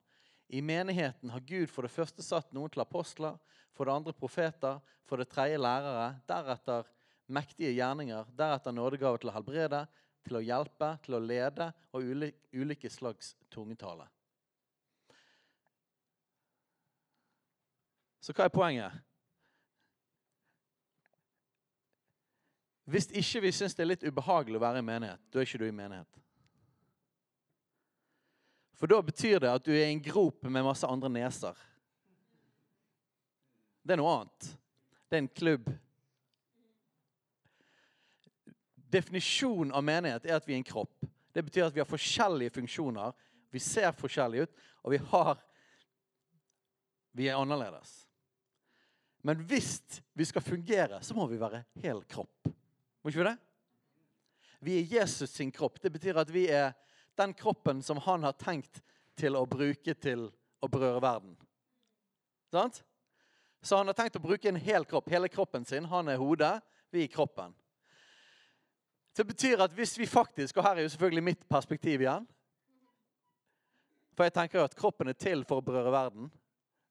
I 0.50 0.60
menigheten 0.60 1.30
har 1.30 1.46
Gud 1.46 1.70
for 1.70 1.86
det 1.86 1.94
første 1.94 2.22
satt 2.26 2.50
noen 2.52 2.70
til 2.74 2.82
apostler, 2.82 3.38
for 3.72 3.86
det 3.86 3.94
andre 3.94 4.12
profeter, 4.12 4.80
for 5.06 5.16
det 5.16 5.30
tredje 5.30 5.58
lærere, 5.58 6.20
deretter 6.28 6.90
mektige 7.30 7.70
gjerninger, 7.76 8.26
deretter 8.36 8.74
nådegave 8.74 9.22
til 9.22 9.30
å 9.30 9.36
helbrede, 9.38 9.84
til 10.26 10.40
å 10.40 10.42
hjelpe, 10.44 10.96
til 11.06 11.16
å 11.16 11.22
lede 11.22 11.70
og 11.94 12.02
ulike 12.52 12.90
slags 12.90 13.36
tungetale. 13.54 14.08
Så 18.20 18.34
hva 18.36 18.46
er 18.46 18.52
poenget? 18.52 18.92
Hvis 22.90 23.06
ikke 23.14 23.44
vi 23.46 23.52
syns 23.54 23.76
det 23.76 23.84
er 23.84 23.92
litt 23.92 24.04
ubehagelig 24.04 24.58
å 24.58 24.64
være 24.64 24.80
i 24.82 24.86
menighet, 24.86 25.22
da 25.30 25.38
er 25.38 25.46
ikke 25.46 25.60
du 25.62 25.68
i 25.68 25.74
menighet. 25.74 26.20
For 28.80 28.90
da 28.90 28.98
betyr 29.04 29.42
det 29.44 29.52
at 29.52 29.64
du 29.66 29.70
er 29.74 29.84
i 29.84 29.92
en 29.92 30.02
grop 30.02 30.42
med 30.48 30.64
masse 30.64 30.88
andre 30.88 31.10
neser. 31.12 31.54
Det 33.84 33.94
er 33.94 34.00
noe 34.00 34.16
annet. 34.16 34.50
Det 35.06 35.16
er 35.16 35.22
en 35.22 35.32
klubb. 35.40 35.70
Definisjonen 38.90 39.74
av 39.76 39.86
menighet 39.86 40.26
er 40.26 40.40
at 40.40 40.48
vi 40.48 40.56
er 40.56 40.62
en 40.62 40.66
kropp. 40.66 41.06
Det 41.30 41.44
betyr 41.46 41.68
at 41.68 41.76
vi 41.76 41.82
har 41.82 41.88
forskjellige 41.88 42.56
funksjoner. 42.58 43.14
Vi 43.54 43.62
ser 43.62 43.94
forskjellige 43.94 44.48
ut, 44.48 44.66
og 44.82 44.96
vi 44.96 45.04
har 45.12 45.46
Vi 47.12 47.26
er 47.26 47.34
annerledes. 47.34 48.09
Men 49.22 49.42
hvis 49.48 50.02
vi 50.16 50.24
skal 50.24 50.42
fungere, 50.42 51.02
så 51.02 51.14
må 51.14 51.26
vi 51.28 51.40
være 51.40 51.64
hel 51.82 52.02
kropp. 52.08 52.48
Må 53.00 53.10
ikke 53.10 53.20
vi 53.20 53.28
det? 53.28 53.36
Vi 54.60 54.76
er 54.78 54.94
Jesus 55.00 55.30
sin 55.30 55.52
kropp. 55.52 55.80
Det 55.82 55.92
betyr 55.92 56.20
at 56.20 56.32
vi 56.32 56.46
er 56.52 56.72
den 57.20 57.34
kroppen 57.36 57.82
som 57.82 58.00
han 58.04 58.24
har 58.24 58.36
tenkt 58.40 58.82
til 59.20 59.36
å 59.36 59.46
bruke 59.48 59.94
til 59.96 60.28
å 60.60 60.68
berøre 60.68 61.02
verden. 61.04 61.36
Sant? 62.52 62.82
Så 63.62 63.76
han 63.76 63.88
har 63.88 63.96
tenkt 63.96 64.16
å 64.16 64.24
bruke 64.24 64.48
en 64.48 64.60
hel 64.60 64.86
kropp, 64.88 65.08
hele 65.12 65.28
kroppen 65.28 65.64
sin. 65.68 65.88
Han 65.88 66.08
er 66.08 66.20
hodet, 66.20 66.54
vi 66.92 67.04
er 67.04 67.12
kroppen. 67.12 67.52
Det 69.16 69.26
betyr 69.28 69.60
at 69.60 69.72
hvis 69.76 69.98
vi 69.98 70.06
faktisk 70.08 70.56
Og 70.56 70.64
her 70.64 70.78
er 70.78 70.86
jo 70.86 70.92
selvfølgelig 70.94 71.24
mitt 71.24 71.42
perspektiv 71.50 72.00
igjen. 72.00 72.24
For 74.16 74.24
jeg 74.24 74.32
tenker 74.32 74.60
jo 74.60 74.64
at 74.64 74.76
kroppen 74.76 75.10
er 75.10 75.18
til 75.18 75.44
for 75.48 75.60
å 75.60 75.64
berøre 75.64 75.92
verden. 75.92 76.30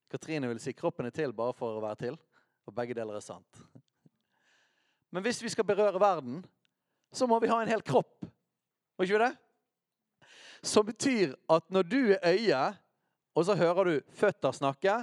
Katrine 0.09 0.49
vil 0.49 0.61
si 0.61 0.73
kroppen 0.73 1.07
er 1.07 1.13
til 1.13 1.33
bare 1.35 1.53
for 1.57 1.77
å 1.77 1.83
være 1.83 2.01
til. 2.05 2.17
Og 2.67 2.75
begge 2.75 2.97
deler 2.97 3.17
er 3.17 3.25
sant. 3.25 3.61
Men 5.09 5.25
hvis 5.25 5.41
vi 5.41 5.51
skal 5.53 5.65
berøre 5.65 6.01
verden, 6.01 6.41
så 7.13 7.25
må 7.29 7.39
vi 7.41 7.49
ha 7.49 7.61
en 7.61 7.71
hel 7.71 7.81
kropp. 7.85 8.25
Må 8.97 9.05
ikke 9.05 9.17
vi 9.17 9.23
det? 9.23 9.31
Som 10.65 10.85
betyr 10.85 11.33
at 11.49 11.69
når 11.71 11.87
du 11.87 12.01
er 12.13 12.35
øye, 12.35 12.61
og 13.33 13.45
så 13.47 13.55
hører 13.57 13.87
du 13.87 14.11
føtter 14.13 14.53
snakke, 14.53 14.99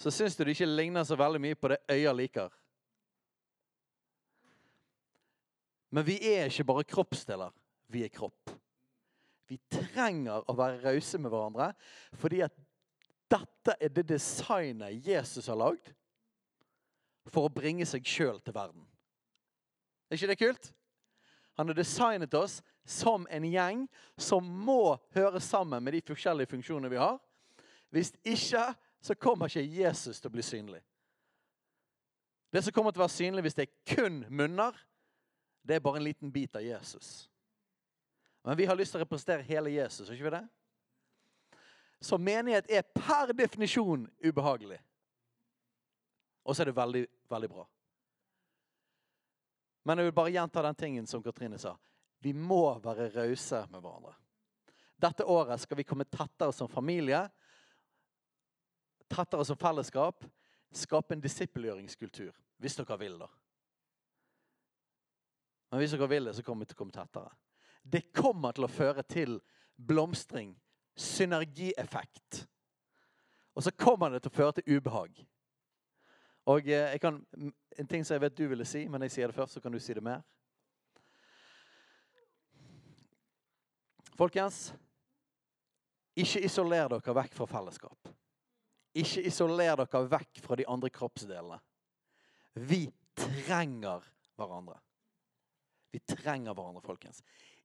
så 0.00 0.12
syns 0.14 0.36
du 0.36 0.44
det 0.44 0.54
ikke 0.54 0.70
ligner 0.70 1.04
så 1.04 1.18
veldig 1.18 1.40
mye 1.42 1.58
på 1.58 1.72
det 1.72 1.80
øyet 1.90 2.16
liker. 2.16 2.54
Men 5.90 6.06
vi 6.06 6.16
er 6.30 6.46
ikke 6.48 6.68
bare 6.70 6.86
kroppsdeler. 6.88 7.52
Vi 7.90 8.04
er 8.06 8.12
kropp. 8.14 8.52
Vi 9.50 9.58
trenger 9.66 10.46
å 10.46 10.54
være 10.54 10.78
rause 10.84 11.18
med 11.18 11.32
hverandre 11.32 11.72
fordi 12.20 12.44
at 12.46 12.54
dette 13.30 13.76
er 13.78 13.92
det 13.94 14.08
designet 14.10 15.06
Jesus 15.06 15.48
har 15.50 15.58
lagd 15.58 15.92
for 17.30 17.46
å 17.46 17.52
bringe 17.52 17.86
seg 17.86 18.06
sjøl 18.06 18.40
til 18.42 18.56
verden. 18.56 18.84
Er 20.10 20.18
ikke 20.18 20.30
det 20.32 20.40
kult? 20.40 20.70
Han 21.58 21.70
har 21.70 21.78
designet 21.78 22.34
oss 22.34 22.60
som 22.88 23.26
en 23.30 23.46
gjeng 23.46 23.84
som 24.18 24.46
må 24.46 24.96
høre 25.14 25.40
sammen 25.44 25.84
med 25.84 25.94
de 25.94 26.04
forskjellige 26.10 26.50
funksjonene 26.54 26.90
vi 26.90 26.98
har. 26.98 27.18
Hvis 27.94 28.12
ikke 28.24 28.70
så 29.00 29.16
kommer 29.16 29.50
ikke 29.50 29.64
Jesus 29.64 30.20
til 30.20 30.30
å 30.30 30.34
bli 30.34 30.44
synlig. 30.44 30.80
Det 32.50 32.64
som 32.64 32.74
kommer 32.74 32.92
til 32.92 33.00
å 33.00 33.06
være 33.06 33.14
synlig 33.14 33.44
hvis 33.46 33.58
det 33.58 33.66
er 33.68 33.94
kun 33.94 34.22
munner, 34.28 34.74
det 35.62 35.76
er 35.76 35.84
bare 35.84 36.00
en 36.00 36.06
liten 36.08 36.32
bit 36.32 36.56
av 36.56 36.64
Jesus. 36.64 37.28
Men 38.44 38.56
vi 38.58 38.66
har 38.66 38.78
lyst 38.78 38.94
til 38.94 39.00
å 39.00 39.04
representere 39.04 39.46
hele 39.46 39.72
Jesus, 39.74 40.08
ikke 40.10 40.26
vi 40.26 40.34
det? 40.34 40.42
Så 42.00 42.18
menighet 42.18 42.70
er 42.70 42.82
per 42.82 43.32
definisjon 43.36 44.06
ubehagelig. 44.24 44.78
Og 46.42 46.56
så 46.56 46.62
er 46.62 46.70
det 46.70 46.76
veldig, 46.76 47.04
veldig 47.28 47.50
bra. 47.52 47.66
Men 49.84 49.98
jeg 49.98 50.08
vil 50.08 50.16
bare 50.16 50.32
gjenta 50.32 50.62
den 50.64 50.74
tingen 50.74 51.06
som 51.06 51.22
Katrine 51.22 51.58
sa. 51.58 51.74
Vi 52.20 52.32
må 52.32 52.78
være 52.84 53.10
rause 53.14 53.62
med 53.70 53.80
hverandre. 53.80 54.14
Dette 55.00 55.24
året 55.24 55.60
skal 55.60 55.78
vi 55.80 55.86
komme 55.88 56.04
tettere 56.04 56.52
som 56.52 56.68
familie, 56.68 57.22
tettere 59.08 59.44
som 59.48 59.56
fellesskap, 59.56 60.24
skape 60.72 61.16
en 61.16 61.22
disippelgjøringskultur. 61.24 62.34
Hvis 62.60 62.76
dere 62.76 62.98
vil, 63.00 63.16
da. 63.22 63.28
Men 65.70 65.80
hvis 65.80 65.94
dere 65.96 66.10
vil 66.10 66.28
det, 66.28 66.34
så 66.36 66.44
kommer 66.44 66.66
vi 66.66 66.72
til 66.72 66.76
å 66.76 66.82
komme 66.82 66.94
tettere. 66.94 67.32
Det 67.82 68.10
kommer 68.12 68.52
til 68.52 68.66
å 68.66 68.72
føre 68.72 69.04
til 69.08 69.38
blomstring, 69.80 70.52
synergieffekt. 70.96 72.46
Og 73.54 73.62
så 73.62 73.72
kommer 73.76 74.10
det 74.10 74.22
til 74.24 74.32
å 74.32 74.36
føre 74.36 74.56
til 74.58 74.76
ubehag. 74.76 75.22
Og 76.50 76.68
eh, 76.68 76.92
jeg 76.94 77.00
kan, 77.00 77.18
En 77.78 77.88
ting 77.88 78.04
som 78.04 78.14
jeg 78.14 78.24
vet 78.24 78.36
du 78.36 78.46
ville 78.50 78.66
si, 78.66 78.86
men 78.88 79.02
jeg 79.06 79.14
sier 79.14 79.30
det 79.30 79.36
først, 79.36 79.56
så 79.56 79.60
kan 79.60 79.72
du 79.72 79.78
si 79.80 79.94
det 79.94 80.02
mer. 80.04 80.22
Folkens, 84.18 84.72
ikke 86.18 86.42
isoler 86.44 86.90
dere 86.90 87.14
vekk 87.16 87.36
fra 87.38 87.46
fellesskap. 87.48 88.10
Ikke 89.00 89.22
isoler 89.24 89.78
dere 89.78 90.02
vekk 90.10 90.42
fra 90.44 90.58
de 90.58 90.66
andre 90.68 90.90
kroppsdelene. 90.92 91.60
Vi 92.68 92.82
trenger 93.16 94.04
hverandre. 94.36 94.76
Vi 95.94 96.02
trenger 96.04 96.52
hverandre, 96.52 96.82
folkens. 96.84 97.22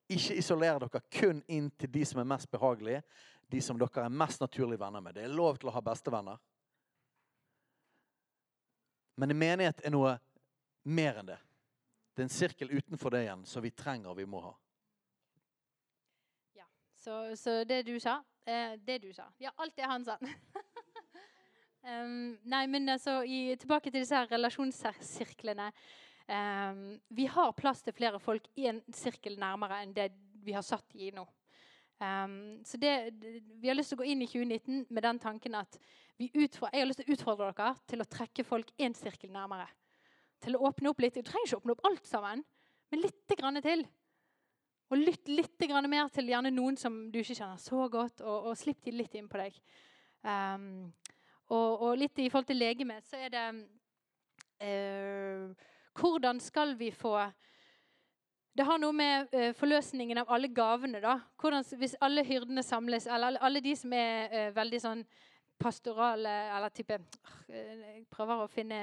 Ikke 0.09 0.35
isoler 0.37 0.79
dere 0.83 1.01
kun 1.09 1.39
inn 1.49 1.71
til 1.79 1.89
de 1.91 2.03
som 2.05 2.19
er 2.21 2.27
mest 2.29 2.51
behagelige, 2.51 3.01
de 3.49 3.61
som 3.61 3.79
dere 3.79 4.05
er 4.05 4.13
mest 4.13 4.41
naturlige 4.41 4.79
venner 4.79 5.01
med. 5.01 5.15
Det 5.17 5.23
er 5.25 5.33
lov 5.33 5.57
til 5.57 5.69
å 5.69 5.73
ha 5.73 5.81
bestevenner. 5.85 6.37
Men 9.15 9.31
en 9.31 9.39
menighet 9.39 9.81
er 9.85 9.93
noe 9.95 10.17
mer 10.83 11.21
enn 11.21 11.29
det. 11.31 11.39
Det 12.15 12.23
er 12.23 12.27
en 12.29 12.35
sirkel 12.35 12.71
utenfor 12.71 13.11
det 13.15 13.25
igjen 13.25 13.43
som 13.47 13.63
vi 13.63 13.71
trenger 13.75 14.11
og 14.11 14.19
vi 14.19 14.27
må 14.29 14.41
ha. 14.43 14.53
Ja, 16.55 16.67
Så, 16.95 17.35
så 17.39 17.63
det 17.67 17.81
du 17.87 17.97
sa 17.99 18.21
eh, 18.45 18.77
Det 18.79 18.99
du 19.03 19.11
sa. 19.13 19.27
Ja, 19.41 19.51
alt 19.57 19.75
det 19.75 19.89
han 19.89 20.05
sa. 20.05 20.17
um, 21.89 22.37
nei, 22.43 22.65
men 22.67 22.89
altså, 22.89 23.21
i, 23.23 23.55
tilbake 23.59 23.91
til 23.91 24.03
disse 24.03 24.15
her 24.15 24.31
relasjonssirklene. 24.31 25.71
Um, 26.25 26.99
vi 27.13 27.27
har 27.29 27.51
plass 27.53 27.83
til 27.85 27.93
flere 27.93 28.19
folk 28.19 28.47
i 28.57 28.65
en 28.71 28.81
sirkel 28.93 29.37
nærmere 29.37 29.83
enn 29.83 29.93
det 29.93 30.09
vi 30.45 30.55
har 30.55 30.65
satt 30.65 30.95
i 30.97 31.11
nå. 31.13 31.25
Um, 32.01 32.63
så 32.65 32.77
det, 32.77 33.13
Vi 33.61 33.67
har 33.67 33.75
lyst 33.77 33.93
til 33.93 33.99
å 33.99 34.03
gå 34.03 34.09
inn 34.11 34.23
i 34.25 34.27
2019 34.27 34.87
med 34.89 35.03
den 35.05 35.19
tanken 35.21 35.55
at 35.55 35.77
utfordrer, 36.19 36.73
jeg 36.73 36.81
har 36.81 36.89
lyst 36.89 37.01
til 37.03 37.11
å 37.11 37.15
utfordre 37.15 37.51
dere 37.51 37.75
til 37.87 38.01
å 38.01 38.09
trekke 38.09 38.43
folk 38.47 38.71
én 38.79 38.95
sirkel 38.97 39.31
nærmere. 39.31 39.67
Til 40.43 40.57
å 40.57 40.65
åpne 40.67 40.91
opp 40.91 41.03
litt. 41.03 41.15
Du 41.15 41.23
trenger 41.25 41.47
ikke 41.47 41.61
åpne 41.61 41.75
opp 41.75 41.85
alt 41.87 42.09
sammen, 42.09 42.43
men 42.91 43.03
litt 43.03 43.37
grann 43.37 43.61
til. 43.63 43.85
Og 44.93 45.01
lytt 45.01 45.29
litt 45.31 45.61
mer 45.89 46.09
til 46.13 46.29
gjerne 46.29 46.51
noen 46.53 46.77
som 46.77 47.11
du 47.11 47.19
ikke 47.19 47.35
kjenner 47.35 47.57
så 47.57 47.87
godt, 47.89 48.21
og, 48.21 48.51
og 48.51 48.57
slipp 48.57 48.83
de 48.85 48.91
litt 48.91 49.15
inn 49.15 49.29
på 49.29 49.37
deg. 49.41 49.57
Um, 50.21 50.91
og, 51.49 51.81
og, 51.81 51.97
litt 51.97 52.17
i 52.19 52.29
forhold 52.29 52.47
til 52.49 52.57
legeme, 52.57 52.99
så 53.05 53.17
er 53.17 53.33
det 53.33 53.45
uh, 54.61 55.65
Hvordan 55.95 56.39
skal 56.39 56.75
vi 56.79 56.91
få 56.91 57.17
det 58.55 58.63
har 58.63 58.79
noe 58.79 58.95
med 58.95 59.33
uh, 59.35 59.51
forløsningen 59.55 60.21
av 60.21 60.29
alle 60.31 60.47
gavene. 60.47 61.01
da. 61.03 61.17
Hvordan, 61.41 61.65
hvis 61.75 61.97
alle 61.99 62.23
hyrdene 62.23 62.63
samles, 62.63 63.07
eller 63.07 63.35
alle, 63.43 63.59
de 63.59 63.73
som 63.75 63.93
er 63.93 64.31
uh, 64.31 64.55
veldig 64.55 64.79
sånn 64.79 65.01
pastorale 65.59 66.31
Eller 66.55 66.71
type 66.75 66.97
Jeg 67.47 68.05
prøver 68.11 68.43
å 68.43 68.47
finne 68.51 68.79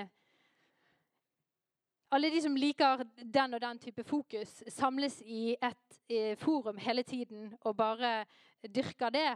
alle 2.12 2.28
de 2.28 2.42
som 2.44 2.56
liker 2.56 3.06
den 3.16 3.56
og 3.56 3.60
den 3.60 3.78
type 3.80 4.04
fokus, 4.04 4.58
samles 4.68 5.14
i 5.24 5.54
et 5.54 6.00
eh, 6.12 6.34
forum 6.36 6.76
hele 6.76 7.02
tiden 7.08 7.46
og 7.62 7.76
bare 7.76 8.26
dyrker 8.68 9.14
det. 9.14 9.30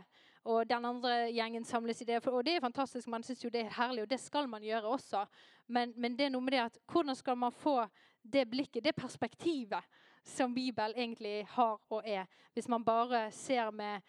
Og 0.44 0.68
den 0.68 0.84
andre 0.84 1.14
gjengen 1.32 1.64
samles 1.64 2.02
i 2.02 2.06
det. 2.06 2.20
Og 2.28 2.44
det 2.44 2.58
er 2.58 2.60
fantastisk, 2.60 3.08
man 3.08 3.24
syns 3.24 3.40
jo 3.44 3.50
det 3.50 3.64
er 3.64 3.72
herlig, 3.78 4.04
og 4.04 4.10
det 4.10 4.20
skal 4.20 4.48
man 4.48 4.62
gjøre 4.62 4.92
også. 4.92 5.24
Men, 5.68 5.92
men 5.96 6.18
det 6.18 6.26
er 6.26 6.34
noe 6.34 6.44
med 6.44 6.54
det 6.54 6.64
at 6.64 6.78
hvordan 6.92 7.16
skal 7.18 7.38
man 7.38 7.52
få 7.52 7.80
det 8.22 8.44
blikket, 8.50 8.84
det 8.84 8.94
perspektivet, 8.96 9.82
som 10.26 10.54
Bibelen 10.54 10.96
egentlig 10.98 11.46
har 11.54 11.78
og 11.90 12.02
er, 12.02 12.26
hvis 12.54 12.68
man 12.68 12.84
bare 12.84 13.30
ser 13.30 13.70
med 13.70 14.02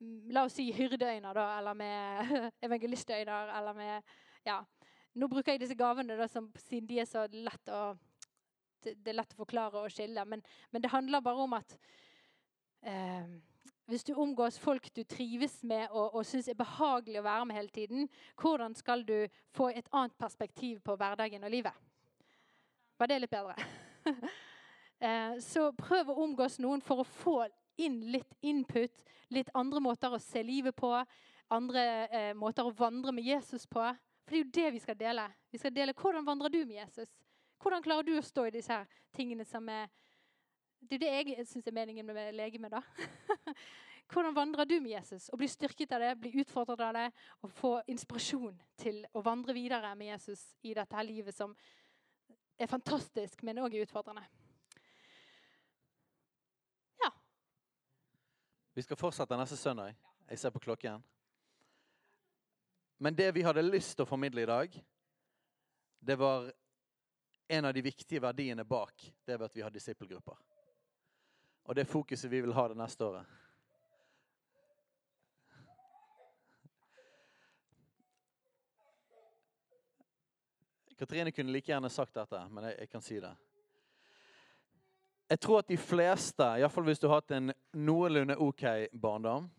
Mm, 0.00 0.28
la 0.28 0.42
oss 0.44 0.58
si 0.58 0.66
hyrdeøyne, 0.76 1.30
da, 1.32 1.46
eller 1.58 1.76
med 1.76 2.32
evangelistøyne, 2.66 3.36
eller 3.56 3.76
med 3.76 4.16
ja. 4.44 4.60
Nå 5.16 5.28
bruker 5.32 5.54
jeg 5.54 5.62
disse 5.62 5.76
gavene 5.78 6.18
da, 6.18 6.26
som, 6.28 6.50
siden 6.66 6.88
de 6.90 6.98
er 7.00 7.08
så 7.08 7.24
lett 7.32 7.72
å 7.72 7.96
det, 8.84 8.92
er 9.08 9.16
lett 9.16 9.32
å 9.32 9.40
forklare 9.40 9.80
og 9.80 9.90
skille. 9.90 10.22
Men, 10.28 10.42
men 10.70 10.84
det 10.84 10.92
handler 10.92 11.24
bare 11.24 11.46
om 11.46 11.56
at 11.56 11.72
eh, 12.84 13.32
hvis 13.86 14.04
du 14.04 14.14
omgås 14.14 14.58
folk 14.58 14.88
du 14.94 15.02
trives 15.04 15.60
med 15.62 15.86
og, 15.90 16.14
og 16.14 16.26
syns 16.26 16.48
er 16.50 16.58
behagelig 16.58 17.20
å 17.20 17.26
være 17.26 17.46
med 17.46 17.58
hele 17.58 17.74
tiden, 17.74 18.08
hvordan 18.40 18.74
skal 18.74 19.04
du 19.06 19.28
få 19.54 19.70
et 19.70 19.86
annet 19.92 20.16
perspektiv 20.18 20.80
på 20.84 20.96
hverdagen 20.98 21.46
og 21.46 21.52
livet? 21.54 21.84
Var 22.98 23.10
det 23.10 23.20
litt 23.22 23.30
bedre? 23.30 23.54
eh, 25.06 25.36
så 25.44 25.68
prøv 25.76 26.10
å 26.10 26.18
omgås 26.24 26.58
noen 26.62 26.82
for 26.82 27.02
å 27.02 27.06
få 27.22 27.36
inn 27.76 28.00
litt 28.10 28.34
input, 28.40 29.04
litt 29.30 29.52
andre 29.54 29.82
måter 29.84 30.14
å 30.16 30.22
se 30.22 30.42
livet 30.42 30.76
på, 30.76 30.90
andre 31.52 31.84
eh, 32.08 32.32
måter 32.34 32.66
å 32.66 32.74
vandre 32.74 33.14
med 33.14 33.26
Jesus 33.26 33.68
på. 33.70 33.84
For 34.26 34.34
det 34.34 34.40
er 34.40 34.42
jo 34.42 34.54
det 34.56 34.70
vi 34.74 34.82
skal 34.82 34.98
dele. 34.98 35.28
Vi 35.52 35.60
skal 35.62 35.74
dele 35.74 35.94
hvordan 35.94 36.26
vandrer 36.26 36.50
du 36.50 36.64
med 36.64 36.80
Jesus. 36.80 37.12
Hvordan 37.62 37.84
klarer 37.84 38.06
du 38.08 38.16
å 38.18 38.24
stå 38.24 38.48
i 38.48 38.56
disse 38.56 38.74
her 38.74 38.88
tingene 39.14 39.46
som 39.46 39.68
er 39.70 39.86
Det 40.86 40.98
er 40.98 41.02
det 41.02 41.34
jeg 41.36 41.46
syns 41.48 41.66
er 41.66 41.74
meningen 41.74 42.06
med 42.06 42.34
legeme. 42.34 42.70
da. 42.70 42.82
hvordan 44.12 44.34
vandrer 44.34 44.64
du 44.64 44.78
med 44.80 44.90
Jesus? 44.90 45.28
Og 45.28 45.38
bli 45.38 45.48
styrket 45.50 45.92
av 45.92 46.00
det, 46.00 46.14
bli 46.20 46.32
utfordret 46.40 46.80
av 46.80 46.94
det 46.94 47.06
og 47.42 47.52
få 47.52 47.72
inspirasjon 47.90 48.56
til 48.78 49.02
å 49.12 49.22
vandre 49.26 49.56
videre 49.56 49.94
med 49.98 50.12
Jesus 50.14 50.46
i 50.62 50.74
dette 50.74 50.96
her 50.96 51.06
livet 51.06 51.34
som 51.34 51.54
er 52.56 52.70
fantastisk, 52.70 53.42
men 53.42 53.58
òg 53.60 53.74
utfordrende. 53.82 54.24
Vi 58.76 58.82
skal 58.82 58.98
fortsette 59.00 59.36
neste 59.40 59.56
søndag. 59.56 59.94
Jeg 60.28 60.38
ser 60.38 60.50
på 60.52 60.60
klokken. 60.60 61.00
Men 63.00 63.14
det 63.16 63.30
vi 63.32 63.44
hadde 63.44 63.62
lyst 63.64 63.94
til 63.96 64.04
å 64.04 64.08
formidle 64.10 64.42
i 64.44 64.48
dag, 64.50 64.74
det 66.04 66.16
var 66.20 66.50
en 67.48 67.64
av 67.64 67.72
de 67.72 67.84
viktige 67.86 68.20
verdiene 68.20 68.66
bak 68.68 69.06
det 69.24 69.38
ved 69.38 69.46
at 69.46 69.56
vi 69.56 69.64
har 69.64 69.72
disippelgrupper. 69.72 70.36
Og 71.66 71.74
det 71.74 71.82
er 71.82 71.90
fokuset 71.90 72.30
vi 72.30 72.40
vil 72.40 72.54
ha 72.54 72.68
det 72.70 72.78
neste 72.78 73.04
året. 73.04 73.26
Katrine 80.96 81.32
kunne 81.32 81.52
like 81.52 81.68
gjerne 81.68 81.90
sagt 81.92 82.14
dette, 82.16 82.38
men 82.48 82.70
jeg, 82.70 82.78
jeg 82.80 82.88
kan 82.88 83.04
si 83.04 83.18
det. 83.20 83.34
Jeg 85.26 85.40
tror 85.42 85.58
at 85.58 85.68
de 85.68 85.76
fleste, 85.76 86.46
iallfall 86.56 86.86
hvis 86.86 87.02
du 87.02 87.08
har 87.10 87.18
hatt 87.18 87.34
en 87.34 87.52
noenlunde 87.74 88.38
OK 88.40 88.62
barndom, 88.94 89.50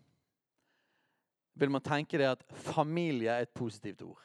vil 1.58 1.70
man 1.70 1.84
tenke 1.84 2.18
det 2.18 2.30
at 2.30 2.44
familie 2.72 3.30
er 3.34 3.44
et 3.44 3.54
positivt 3.54 4.02
ord. 4.06 4.22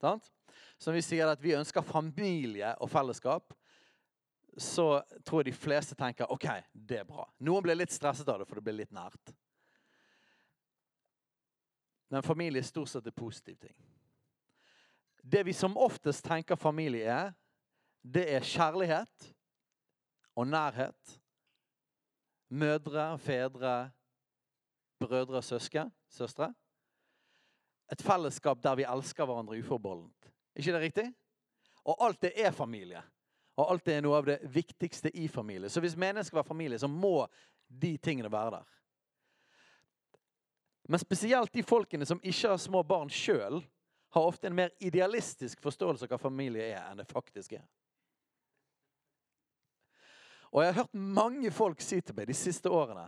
Sant? 0.00 0.30
Som 0.78 0.96
vi 0.96 1.02
sier 1.04 1.30
at 1.30 1.42
vi 1.42 1.54
ønsker 1.54 1.84
familie 1.86 2.72
og 2.82 2.90
fellesskap, 2.90 3.54
så 4.56 5.02
tror 5.24 5.40
jeg 5.40 5.52
de 5.52 5.56
fleste 5.56 5.96
tenker 5.96 6.32
OK, 6.32 6.48
det 6.72 7.00
er 7.00 7.08
bra. 7.08 7.24
Noen 7.40 7.64
blir 7.64 7.78
litt 7.78 7.94
stresset 7.94 8.28
av 8.28 8.42
det, 8.42 8.48
for 8.48 8.60
det 8.60 8.66
blir 8.66 8.80
litt 8.82 8.92
nært. 8.94 9.32
Men 12.12 12.24
familie 12.24 12.60
er 12.60 12.68
stort 12.68 12.90
sett 12.92 13.06
en 13.08 13.16
positiv 13.16 13.56
ting. 13.62 13.76
Det 15.22 15.44
vi 15.46 15.54
som 15.56 15.78
oftest 15.80 16.24
tenker 16.26 16.58
familie 16.60 17.06
er, 17.08 17.30
det 18.02 18.26
er 18.34 18.44
kjærlighet 18.44 19.28
og 20.36 20.48
nærhet. 20.50 21.14
Mødre, 22.52 23.06
fedre, 23.18 23.76
brødre 25.00 25.40
og 25.40 25.46
søsken, 25.46 25.92
søstre. 26.10 26.50
Et 27.92 28.02
fellesskap 28.02 28.60
der 28.62 28.76
vi 28.76 28.88
elsker 28.88 29.24
hverandre 29.24 29.58
uforbeholdent. 29.62 30.32
ikke 30.56 30.72
det 30.72 30.80
riktig? 30.80 31.08
Og 31.84 32.04
alt 32.04 32.22
det 32.22 32.32
er 32.36 32.50
familie. 32.50 33.02
Og 33.56 33.70
alt 33.70 33.84
det 33.84 33.98
er 33.98 34.04
noe 34.04 34.20
av 34.20 34.28
det 34.28 34.38
viktigste 34.54 35.10
i 35.12 35.26
familie. 35.28 35.68
Så 35.68 35.82
hvis 35.84 35.96
meningen 35.96 36.24
skal 36.24 36.40
være 36.40 36.48
familie, 36.48 36.78
så 36.78 36.88
må 36.88 37.26
de 37.68 37.96
tingene 37.98 38.32
være 38.32 38.56
der. 38.56 38.70
Men 40.88 40.98
spesielt 40.98 41.52
de 41.54 41.62
folkene 41.62 42.06
som 42.08 42.20
ikke 42.22 42.54
har 42.54 42.60
små 42.60 42.82
barn 42.82 43.10
sjøl, 43.12 43.60
har 44.12 44.28
ofte 44.28 44.46
en 44.46 44.56
mer 44.56 44.72
idealistisk 44.80 45.60
forståelse 45.64 46.04
av 46.04 46.12
hva 46.12 46.18
familie 46.20 46.66
er, 46.74 46.82
enn 46.90 47.00
det 47.00 47.08
faktisk 47.08 47.54
er. 47.56 47.64
Og 50.52 50.60
jeg 50.60 50.72
har 50.72 50.82
hørt 50.82 50.98
mange 51.16 51.50
folk 51.54 51.80
si 51.80 52.00
til 52.04 52.16
meg 52.16 52.28
de 52.28 52.36
siste 52.36 52.68
årene, 52.68 53.06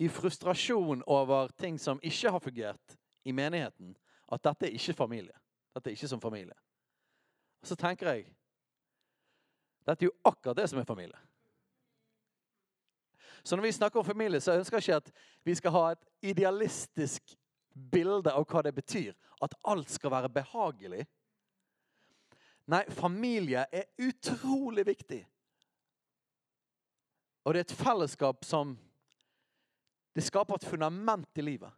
i 0.00 0.08
frustrasjon 0.08 1.02
over 1.06 1.52
ting 1.60 1.76
som 1.78 2.00
ikke 2.02 2.32
har 2.32 2.40
fungert 2.40 2.96
i 3.28 3.34
menigheten, 3.36 3.92
at 4.32 4.44
dette 4.48 4.66
er 4.66 4.78
ikke 4.78 4.96
familie. 4.96 5.36
Dette 5.76 5.90
er 5.90 5.98
ikke 5.98 6.08
som 6.08 6.20
familie. 6.20 6.56
Og 7.60 7.68
så 7.68 7.76
tenker 7.78 8.08
jeg 8.08 8.24
dette 9.86 10.04
er 10.04 10.10
jo 10.10 10.18
akkurat 10.24 10.56
det 10.56 10.68
som 10.70 10.80
er 10.80 10.88
familie. 10.88 11.18
Så 13.42 13.56
når 13.56 13.62
vi 13.62 13.72
snakker 13.72 14.00
om 14.00 14.06
familie, 14.06 14.40
så 14.40 14.54
ønsker 14.54 14.78
jeg 14.78 14.82
ikke 14.82 14.96
at 14.96 15.10
vi 15.44 15.54
skal 15.58 15.74
ha 15.74 15.84
et 15.92 16.04
idealistisk 16.30 17.34
bilde 17.90 18.30
av 18.30 18.46
hva 18.46 18.62
det 18.62 18.74
betyr. 18.76 19.16
At 19.42 19.56
alt 19.66 19.90
skal 19.90 20.12
være 20.14 20.30
behagelig. 20.30 21.06
Nei, 22.70 22.84
familie 22.94 23.64
er 23.72 23.90
utrolig 23.98 24.86
viktig. 24.86 25.24
Og 27.42 27.54
det 27.54 27.64
er 27.64 27.66
et 27.66 27.78
fellesskap 27.84 28.44
som 28.46 28.78
Det 30.12 30.20
skaper 30.20 30.58
et 30.58 30.64
fundament 30.68 31.38
i 31.40 31.40
livet. 31.40 31.72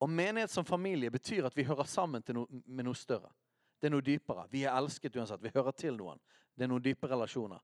Og 0.00 0.08
menighet 0.08 0.50
som 0.50 0.64
familie 0.64 1.10
betyr 1.12 1.44
at 1.44 1.56
vi 1.56 1.66
hører 1.68 1.84
sammen 1.84 2.22
noe, 2.32 2.46
med 2.64 2.86
noe 2.88 2.96
større. 2.96 3.28
Det 3.76 3.90
er 3.90 3.92
noe 3.92 4.04
dypere. 4.04 4.46
Vi 4.48 4.62
er 4.64 4.72
elsket 4.72 5.18
uansett. 5.20 5.42
Vi 5.44 5.52
hører 5.52 5.76
til 5.76 5.98
noen. 6.00 6.16
Det 6.56 6.64
er 6.64 6.70
noen 6.72 6.84
dype 6.84 7.08
relasjoner. 7.10 7.60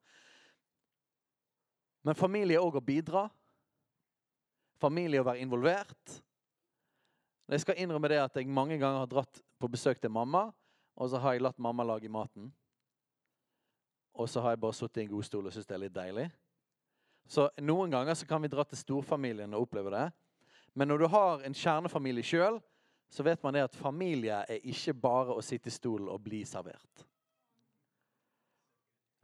Men 2.02 2.18
familie 2.18 2.58
er 2.58 2.64
òg 2.64 2.76
å 2.76 2.84
bidra. 2.84 3.26
Familie 4.82 5.20
er 5.20 5.24
å 5.24 5.28
være 5.30 5.44
involvert. 5.44 6.18
Jeg 7.52 7.64
skal 7.64 7.78
innrømme 7.82 8.10
det 8.10 8.20
at 8.22 8.36
jeg 8.38 8.48
mange 8.48 8.78
ganger 8.80 9.04
har 9.04 9.10
dratt 9.10 9.40
på 9.60 9.70
besøk 9.70 10.00
til 10.00 10.12
mamma, 10.12 10.48
og 10.96 11.10
så 11.10 11.20
har 11.22 11.34
jeg 11.34 11.44
latt 11.44 11.60
mamma 11.62 11.84
lage 11.86 12.10
maten. 12.10 12.50
Og 14.12 14.28
så 14.28 14.42
har 14.44 14.54
jeg 14.54 14.62
bare 14.62 14.76
sittet 14.76 15.02
i 15.02 15.04
en 15.06 15.12
god 15.12 15.26
stol 15.26 15.46
og 15.46 15.54
syntes 15.54 15.68
det 15.68 15.76
er 15.76 15.84
litt 15.86 15.96
deilig. 15.96 16.26
Så 17.28 17.46
noen 17.62 17.92
ganger 17.92 18.16
så 18.18 18.26
kan 18.28 18.42
vi 18.42 18.50
dra 18.52 18.64
til 18.66 18.80
storfamilien 18.80 19.54
og 19.54 19.68
oppleve 19.68 19.92
det. 19.94 20.06
Men 20.74 20.88
når 20.88 21.04
du 21.04 21.06
har 21.12 21.44
en 21.46 21.56
kjernefamilie 21.56 22.26
sjøl, 22.26 22.58
så 23.12 23.24
vet 23.24 23.42
man 23.44 23.54
det 23.54 23.66
at 23.66 23.76
familie 23.76 24.42
er 24.48 24.68
ikke 24.68 24.94
bare 24.96 25.36
å 25.36 25.44
sitte 25.44 25.68
i 25.68 25.74
stolen 25.74 26.08
og 26.12 26.22
bli 26.24 26.42
servert. 26.48 27.06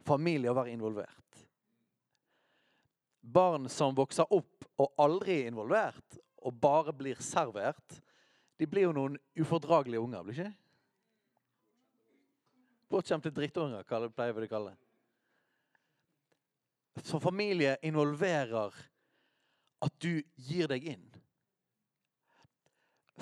Familie 0.09 0.49
å 0.49 0.57
være 0.57 0.73
involvert 0.73 1.29
barn 3.21 3.69
som 3.69 3.95
vokser 3.95 4.33
opp 4.33 4.65
og 4.79 4.93
aldri 5.01 5.41
er 5.41 5.51
involvert, 5.51 6.19
og 6.39 6.55
bare 6.55 6.93
blir 6.95 7.19
servert, 7.23 8.01
de 8.59 8.67
blir 8.67 8.87
jo 8.87 8.95
noen 8.95 9.17
ufordragelige 9.39 10.01
unger, 10.01 10.23
blir 10.23 10.39
ikke 10.39 10.55
Bortskjemte 12.89 13.29
drittunger, 13.29 13.83
pleier 13.85 14.33
vi 14.33 14.47
å 14.47 14.49
kalle 14.49 14.71
det. 14.71 14.79
Så 17.05 17.19
familie 17.21 17.75
involverer 17.85 18.73
at 19.85 19.93
du 20.01 20.23
gir 20.33 20.65
deg 20.71 20.87
inn. 20.95 21.05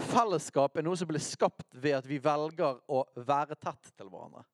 Fellesskap 0.07 0.79
er 0.79 0.87
noe 0.87 0.95
som 0.95 1.09
blir 1.09 1.19
skapt 1.19 1.67
ved 1.75 1.97
at 1.97 2.07
vi 2.07 2.21
velger 2.23 2.79
å 2.87 3.03
være 3.27 3.59
tett 3.59 3.91
til 3.91 4.07
hverandre. 4.07 4.45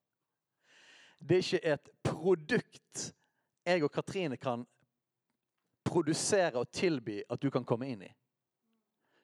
Det 1.18 1.36
er 1.36 1.44
ikke 1.44 1.74
et 1.74 1.90
produkt 2.04 3.04
jeg 3.64 3.84
og 3.84 3.92
Katrine 3.92 4.36
kan 4.36 4.64
produsere 5.84 6.60
og 6.60 6.70
tilby 6.72 7.22
at 7.30 7.40
du 7.40 7.50
kan 7.52 7.64
komme 7.64 7.88
inn 7.88 8.02
i. 8.04 8.10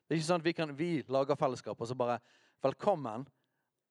Det 0.06 0.14
er 0.14 0.20
ikke 0.20 0.28
sånn 0.28 0.42
at 0.42 0.46
vi, 0.46 0.54
kan, 0.56 0.72
vi 0.76 0.90
lager 1.12 1.38
fellesskap 1.38 1.80
og 1.80 1.88
så 1.88 1.96
bare 1.98 2.20
Velkommen, 2.60 3.22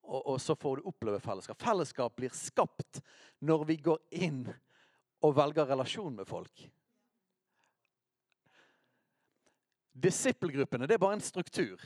og, 0.06 0.20
og, 0.30 0.36
så 0.38 0.54
får 0.54 0.78
du 0.78 0.90
oppleve 0.92 1.18
fellesskap. 1.24 1.58
Fellesskap 1.58 2.14
blir 2.14 2.34
skapt 2.38 3.00
når 3.42 3.64
vi 3.66 3.78
går 3.82 3.98
inn 4.14 4.44
og 5.26 5.34
velger 5.40 5.72
relasjon 5.72 6.14
med 6.20 6.30
folk. 6.30 6.68
Disippelgruppene 9.98 10.86
det 10.86 11.00
er 11.00 11.02
bare 11.02 11.18
en 11.18 11.26
struktur. 11.26 11.82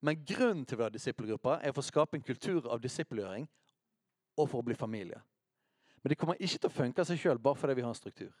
Men 0.00 0.24
grunnen 0.24 0.64
til 0.64 0.78
vi 0.78 0.84
har 0.86 0.92
disippelgrupper 0.94 1.60
er 1.60 1.74
for 1.74 1.84
å 1.84 1.90
skape 1.90 2.16
en 2.16 2.24
kultur 2.24 2.68
av 2.72 2.80
disippelgjøring 2.80 3.44
og 4.40 4.48
for 4.48 4.62
å 4.62 4.66
bli 4.66 4.76
familie. 4.78 5.20
Men 6.00 6.12
det 6.12 6.16
kommer 6.16 6.40
ikke 6.40 6.62
til 6.62 6.70
å 6.70 6.72
funke 6.72 7.02
av 7.02 7.08
seg 7.08 7.20
sjøl 7.20 7.40
bare 7.42 7.60
fordi 7.60 7.76
vi 7.76 7.84
har 7.84 7.92
en 7.92 7.98
struktur. 7.98 8.32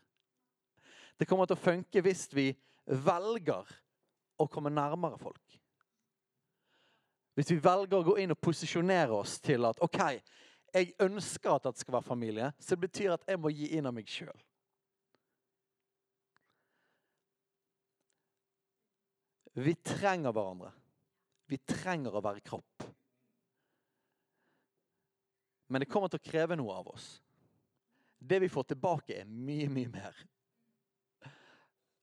Det 1.20 1.28
kommer 1.28 1.48
til 1.48 1.58
å 1.58 1.60
funke 1.60 2.00
hvis 2.04 2.24
vi 2.32 2.48
velger 2.88 3.74
å 4.40 4.46
komme 4.48 4.72
nærmere 4.72 5.20
folk. 5.20 5.58
Hvis 7.36 7.52
vi 7.52 7.60
velger 7.62 8.00
å 8.00 8.06
gå 8.08 8.16
inn 8.22 8.32
og 8.32 8.40
posisjonere 8.40 9.20
oss 9.20 9.36
til 9.44 9.68
at 9.68 9.82
OK, 9.84 10.00
jeg 10.72 10.94
ønsker 11.02 11.52
at 11.52 11.68
det 11.68 11.82
skal 11.82 11.98
være 11.98 12.08
familie, 12.08 12.52
så 12.58 12.74
det 12.74 12.86
betyr 12.88 13.14
at 13.18 13.28
jeg 13.28 13.40
må 13.40 13.52
gi 13.52 13.68
inn 13.76 13.88
av 13.90 13.94
meg 13.96 14.08
sjøl. 14.08 14.32
Vi 19.60 19.74
trenger 19.84 20.32
hverandre. 20.32 20.70
Vi 21.50 21.58
trenger 21.66 22.14
å 22.14 22.22
være 22.22 22.42
kropp. 22.46 22.84
Men 25.70 25.82
det 25.82 25.88
kommer 25.90 26.10
til 26.10 26.20
å 26.20 26.26
kreve 26.26 26.58
noe 26.58 26.76
av 26.78 26.90
oss. 26.92 27.08
Det 28.18 28.38
vi 28.42 28.50
får 28.52 28.68
tilbake, 28.70 29.16
er 29.22 29.26
mye, 29.26 29.66
mye 29.70 29.90
mer. 29.90 30.16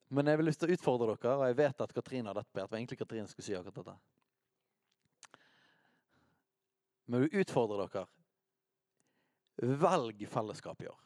Men 0.08 0.28
jeg 0.28 0.40
vil 0.40 0.48
lyst 0.48 0.60
til 0.62 0.70
å 0.70 0.76
utfordre 0.76 1.14
dere, 1.14 1.34
og 1.36 1.44
jeg 1.46 1.58
vet 1.60 1.82
at 1.84 1.92
Katrine 1.96 2.30
har 2.30 2.38
dette 2.40 2.52
på 2.52 2.60
hjertet. 2.60 2.76
Egentlig 2.78 2.98
Katrine 3.00 3.28
skulle 3.28 3.46
si 3.46 3.56
akkurat 3.56 3.76
dette. 3.78 3.96
Men 7.06 7.20
jeg 7.20 7.28
vil 7.28 7.44
utfordre 7.44 7.86
dere. 7.86 8.04
Velg 9.84 10.24
fellesskap 10.32 10.84
i 10.84 10.90
år. 10.90 11.00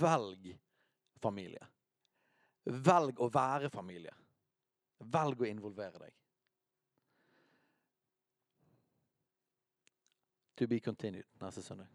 Velg 0.00 0.52
familie. 1.22 1.64
Velg 2.64 3.20
å 3.22 3.30
være 3.32 3.70
familie. 3.72 4.12
Velg 5.12 5.44
å 5.44 5.48
involvere 5.48 6.00
deg. 6.06 6.14
To 10.56 10.66
be 10.66 10.80
continued 10.80 11.24
neste 11.40 11.62
søndag. 11.62 11.86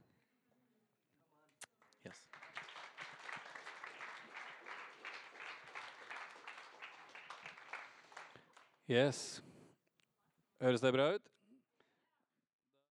Yes. 8.92 9.44
Høres 10.62 10.82
det 10.82 10.94
bra 10.94 11.14
ut? 11.16 11.31